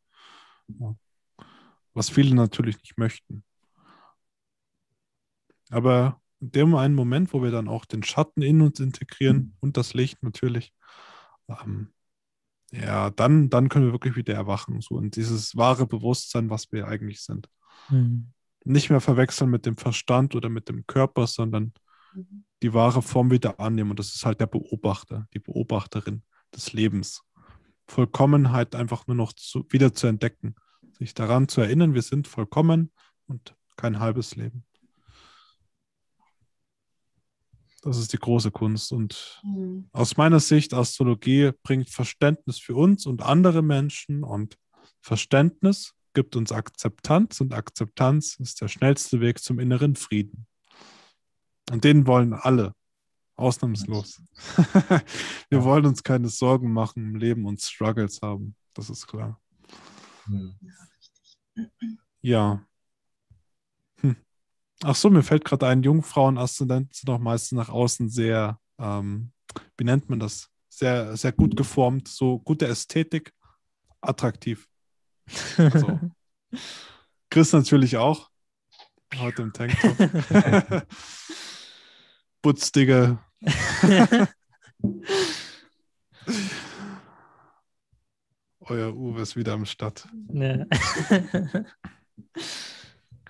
was 1.94 2.10
viele 2.10 2.34
natürlich 2.34 2.78
nicht 2.78 2.98
möchten. 2.98 3.44
Aber 5.70 6.22
in 6.40 6.52
dem 6.52 6.76
einen 6.76 6.96
Moment, 6.96 7.34
wo 7.34 7.44
wir 7.44 7.52
dann 7.52 7.68
auch 7.68 7.86
den 7.86 8.04
Schatten 8.04 8.42
in 8.42 8.62
uns 8.62 8.80
integrieren 8.80 9.56
und 9.60 9.78
das 9.78 9.94
Licht 9.94 10.24
natürlich, 10.24 10.74
ähm, 11.48 11.94
ja, 12.74 13.10
dann, 13.12 13.50
dann 13.50 13.70
können 13.70 13.86
wir 13.86 13.94
wirklich 13.94 14.16
wieder 14.16 14.34
erwachen, 14.34 14.82
so 14.82 15.00
in 15.00 15.12
dieses 15.12 15.56
wahre 15.56 15.86
Bewusstsein, 15.86 16.50
was 16.50 16.72
wir 16.72 16.88
eigentlich 16.88 17.22
sind. 17.22 17.48
Hm. 17.88 18.32
Nicht 18.66 18.90
mehr 18.90 19.02
verwechseln 19.02 19.50
mit 19.50 19.66
dem 19.66 19.78
Verstand 19.78 20.36
oder 20.36 20.50
mit 20.50 20.70
dem 20.70 20.88
Körper, 20.88 21.28
sondern 21.28 21.74
Mhm. 22.16 22.46
die 22.62 22.74
wahre 22.74 23.02
Form 23.02 23.32
wieder 23.32 23.60
annehmen. 23.60 23.92
Und 23.92 24.00
das 24.00 24.16
ist 24.16 24.26
halt 24.26 24.40
der 24.40 24.48
Beobachter, 24.48 25.28
die 25.34 25.40
Beobachterin 25.40 26.24
des 26.56 26.74
Lebens. 26.74 27.24
Vollkommenheit 27.88 28.76
einfach 28.76 29.08
nur 29.08 29.16
noch 29.16 29.34
zu, 29.34 29.66
wieder 29.70 29.94
zu 29.94 30.08
entdecken, 30.08 30.56
sich 30.98 31.14
daran 31.14 31.48
zu 31.48 31.62
erinnern, 31.62 31.94
wir 31.94 32.02
sind 32.02 32.28
vollkommen 32.28 32.92
und 33.28 33.56
kein 33.76 34.00
halbes 34.00 34.36
Leben. 34.36 34.64
Das 37.84 37.98
ist 37.98 38.14
die 38.14 38.18
große 38.18 38.52
Kunst. 38.52 38.92
Und 38.92 39.40
Hm. 39.44 39.90
aus 39.92 40.18
meiner 40.18 40.40
Sicht, 40.40 40.74
Astrologie 40.74 41.52
bringt 41.64 41.90
Verständnis 41.90 42.58
für 42.60 42.76
uns 42.76 43.06
und 43.06 43.22
andere 43.22 43.62
Menschen 43.62 44.24
und 44.24 44.58
Verständnis 45.02 45.94
gibt 46.14 46.36
uns 46.36 46.52
Akzeptanz 46.52 47.42
und 47.42 47.54
Akzeptanz 47.54 48.36
ist 48.40 48.62
der 48.62 48.68
schnellste 48.68 49.20
Weg 49.20 49.40
zum 49.40 49.60
inneren 49.60 49.96
Frieden. 49.96 50.48
Und 51.72 51.84
den 51.84 52.08
wollen 52.08 52.34
alle, 52.34 52.74
ausnahmslos. 53.36 54.22
Wir 55.50 55.60
Ja. 55.60 55.64
wollen 55.64 55.86
uns 55.86 56.04
keine 56.04 56.30
Sorgen 56.30 56.72
machen 56.72 57.04
im 57.04 57.16
Leben 57.16 57.46
und 57.46 57.62
Struggles 57.62 58.22
haben, 58.22 58.56
das 58.74 58.90
ist 58.90 59.08
klar. 59.08 59.42
Hm. 60.26 60.56
Ja. 62.22 62.66
Ach 64.86 64.96
so, 64.96 65.10
mir 65.10 65.24
fällt 65.24 65.46
gerade 65.46 65.66
ein, 65.68 65.82
Jungfrauen-Aszendenten 65.82 66.94
sind 66.94 67.10
auch 67.10 67.20
meistens 67.20 67.56
nach 67.56 67.70
außen 67.70 68.10
sehr, 68.10 68.60
ähm, 68.78 69.32
wie 69.78 69.86
nennt 69.86 70.10
man 70.10 70.20
das? 70.20 70.50
Sehr, 70.68 71.16
sehr 71.16 71.32
gut 71.32 71.56
geformt, 71.56 72.10
so 72.10 72.40
gute 72.40 72.68
Ästhetik, 72.68 73.32
attraktiv. 74.02 74.68
Also, 75.58 76.00
Chris 77.30 77.54
natürlich 77.54 77.96
auch. 77.96 78.30
Heute 79.16 79.44
im 79.44 79.54
Tanktop. 79.54 79.96
Putzdicke. 82.42 83.20
Euer 88.60 88.94
Uwe 88.96 89.22
ist 89.22 89.36
wieder 89.36 89.54
am 89.54 89.66
Start. 89.66 90.08
Ja. 90.34 90.66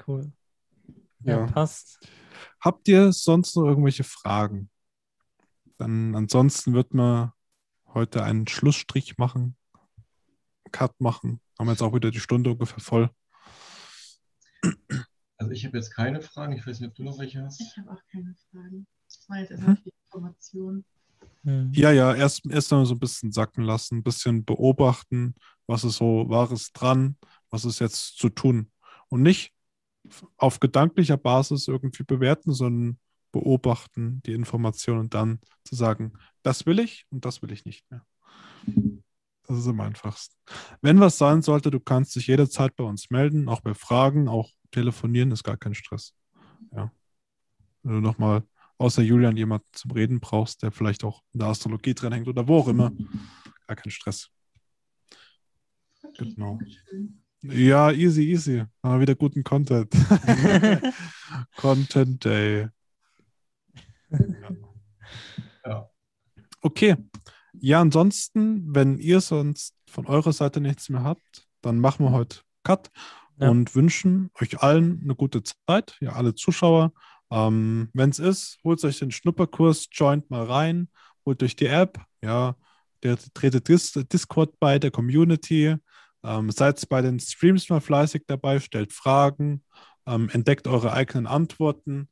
cool. 0.07 0.31
Ja, 1.23 1.39
Ja. 1.39 1.45
passt. 1.47 1.99
Habt 2.59 2.87
ihr 2.87 3.11
sonst 3.13 3.55
noch 3.55 3.65
irgendwelche 3.65 4.03
Fragen? 4.03 4.69
Dann 5.77 6.15
ansonsten 6.15 6.73
wird 6.73 6.93
man 6.93 7.31
heute 7.87 8.23
einen 8.23 8.47
Schlussstrich 8.47 9.17
machen, 9.17 9.55
Cut 10.71 10.99
machen. 10.99 11.39
Haben 11.59 11.69
jetzt 11.69 11.81
auch 11.83 11.93
wieder 11.93 12.09
die 12.11 12.19
Stunde 12.19 12.51
ungefähr 12.51 12.79
voll. 12.79 13.09
Also 15.37 15.51
ich 15.51 15.65
habe 15.65 15.77
jetzt 15.77 15.91
keine 15.93 16.21
Fragen. 16.21 16.53
Ich 16.53 16.65
weiß 16.65 16.79
nicht, 16.79 16.89
ob 16.89 16.95
du 16.95 17.03
noch 17.03 17.19
welche 17.19 17.41
hast. 17.43 17.59
Ich 17.59 17.77
habe 17.77 17.91
auch 17.91 18.01
keine 18.11 18.35
Fragen. 18.51 18.87
Das 19.07 19.25
war 19.29 19.37
jetzt 19.39 19.49
Mhm. 19.51 19.55
erstmal 19.57 19.75
viel 19.77 19.93
Information. 20.05 20.85
Hm. 21.43 21.71
Ja, 21.73 21.91
ja, 21.91 22.13
erst, 22.15 22.45
erst 22.49 22.71
mal 22.71 22.85
so 22.85 22.95
ein 22.95 22.99
bisschen 22.99 23.31
sacken 23.31 23.63
lassen, 23.63 23.97
ein 23.97 24.03
bisschen 24.03 24.45
beobachten, 24.45 25.35
was 25.67 25.83
ist 25.83 25.97
so 25.97 26.25
Wahres 26.29 26.71
dran, 26.71 27.17
was 27.49 27.65
ist 27.65 27.79
jetzt 27.79 28.17
zu 28.17 28.29
tun. 28.29 28.71
Und 29.09 29.21
nicht 29.21 29.52
auf 30.37 30.59
gedanklicher 30.59 31.17
Basis 31.17 31.67
irgendwie 31.67 32.03
bewerten, 32.03 32.51
sondern 32.51 32.99
beobachten 33.31 34.21
die 34.25 34.33
Informationen 34.33 35.01
und 35.01 35.13
dann 35.13 35.39
zu 35.63 35.75
sagen, 35.75 36.13
das 36.43 36.65
will 36.65 36.79
ich 36.79 37.05
und 37.09 37.25
das 37.25 37.41
will 37.41 37.51
ich 37.51 37.65
nicht 37.65 37.89
mehr. 37.89 38.05
Das 39.45 39.57
ist 39.57 39.67
am 39.67 39.81
einfachsten. 39.81 40.35
Wenn 40.81 40.99
was 40.99 41.17
sein 41.17 41.41
sollte, 41.41 41.69
du 41.69 41.79
kannst 41.79 42.15
dich 42.15 42.27
jederzeit 42.27 42.75
bei 42.75 42.83
uns 42.83 43.09
melden, 43.09 43.49
auch 43.49 43.61
bei 43.61 43.73
Fragen, 43.73 44.29
auch 44.29 44.49
telefonieren, 44.71 45.31
ist 45.31 45.43
gar 45.43 45.57
kein 45.57 45.73
Stress. 45.73 46.13
Ja. 46.71 46.91
Wenn 47.81 47.95
du 47.95 47.99
nochmal 48.01 48.43
außer 48.77 49.01
Julian 49.01 49.35
jemanden 49.35 49.67
zum 49.73 49.91
Reden 49.91 50.19
brauchst, 50.19 50.63
der 50.63 50.71
vielleicht 50.71 51.03
auch 51.03 51.21
in 51.33 51.39
der 51.39 51.49
Astrologie 51.49 51.93
drin 51.93 52.13
hängt 52.13 52.27
oder 52.27 52.47
wo 52.47 52.59
auch 52.59 52.67
immer, 52.67 52.91
gar 53.67 53.75
kein 53.75 53.91
Stress. 53.91 54.29
Genau. 56.17 56.59
Ja, 57.43 57.91
easy, 57.91 58.23
easy. 58.31 58.63
Mal 58.81 58.99
wieder 59.01 59.15
guten 59.15 59.43
Content. 59.43 59.93
Content 61.57 62.23
Day. 62.23 62.69
Ja. 64.09 64.49
Ja. 65.65 65.89
Okay. 66.61 66.95
Ja, 67.53 67.81
ansonsten, 67.81 68.73
wenn 68.73 68.97
ihr 68.97 69.19
sonst 69.21 69.75
von 69.89 70.05
eurer 70.07 70.33
Seite 70.33 70.61
nichts 70.61 70.89
mehr 70.89 71.03
habt, 71.03 71.47
dann 71.61 71.79
machen 71.79 72.05
wir 72.05 72.11
heute 72.11 72.39
Cut 72.63 72.89
Ja. 73.39 73.49
und 73.49 73.75
wünschen 73.75 74.31
euch 74.41 74.61
allen 74.61 75.01
eine 75.03 75.15
gute 75.15 75.43
Zeit, 75.43 75.97
ja, 75.99 76.13
alle 76.13 76.35
Zuschauer. 76.35 76.93
Ähm, 77.29 77.89
wenn 77.93 78.09
es 78.09 78.19
ist, 78.19 78.59
holt 78.63 78.83
euch 78.83 78.99
den 78.99 79.11
Schnupperkurs, 79.11 79.87
joint 79.91 80.29
mal 80.29 80.45
rein, 80.45 80.89
holt 81.25 81.43
euch 81.43 81.55
die 81.55 81.65
App, 81.67 81.99
ja, 82.21 82.55
der, 83.03 83.17
tretet 83.33 83.67
Dis 83.67 83.91
Discord 83.93 84.57
bei 84.59 84.79
der 84.79 84.91
Community, 84.91 85.75
ähm, 86.23 86.49
seid 86.51 86.87
bei 86.89 87.01
den 87.01 87.19
Streams 87.19 87.69
mal 87.69 87.81
fleißig 87.81 88.23
dabei, 88.27 88.59
stellt 88.59 88.93
Fragen, 88.93 89.63
ähm, 90.05 90.29
entdeckt 90.29 90.67
eure 90.67 90.93
eigenen 90.93 91.27
Antworten. 91.27 92.09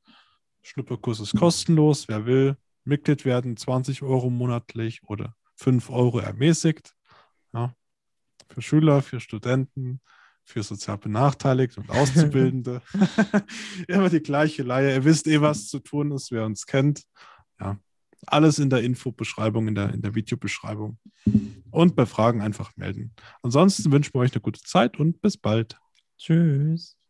Schnupperkurs 0.62 1.20
ist 1.20 1.36
kostenlos, 1.36 2.08
wer 2.08 2.26
will, 2.26 2.58
Mitglied 2.84 3.26
werden, 3.26 3.58
20 3.58 4.04
Euro 4.04 4.30
monatlich 4.30 5.02
oder 5.04 5.36
5 5.56 5.90
Euro 5.90 6.20
ermäßigt. 6.20 6.94
Ja. 7.54 7.76
Für 8.50 8.62
Schüler, 8.62 9.02
für 9.02 9.20
Studenten, 9.20 10.02
für 10.44 10.64
sozial 10.64 10.98
Benachteiligte 10.98 11.80
und 11.80 11.90
Auszubildende. 11.90 12.82
Immer 13.88 14.10
die 14.10 14.22
gleiche 14.22 14.64
Leihe. 14.64 14.94
Ihr 14.96 15.04
wisst 15.06 15.28
eh, 15.28 15.42
was 15.42 15.68
zu 15.68 15.80
tun 15.80 16.12
ist, 16.12 16.32
wer 16.32 16.46
uns 16.46 16.66
kennt. 16.66 17.04
Ja. 17.60 17.78
Alles 18.28 18.60
in 18.60 18.70
der 18.70 18.84
Infobeschreibung, 18.84 19.68
in 19.68 19.76
der, 19.76 19.94
in 19.94 20.02
der 20.02 20.16
Videobeschreibung. 20.16 20.98
Und 21.72 21.96
bei 21.96 22.06
Fragen 22.06 22.42
einfach 22.42 22.76
melden. 22.76 23.14
Ansonsten 23.42 23.92
wünschen 23.92 24.14
wir 24.14 24.20
euch 24.20 24.34
eine 24.34 24.42
gute 24.42 24.62
Zeit 24.62 25.00
und 25.00 25.22
bis 25.22 25.38
bald. 25.38 25.78
Tschüss. 26.18 27.01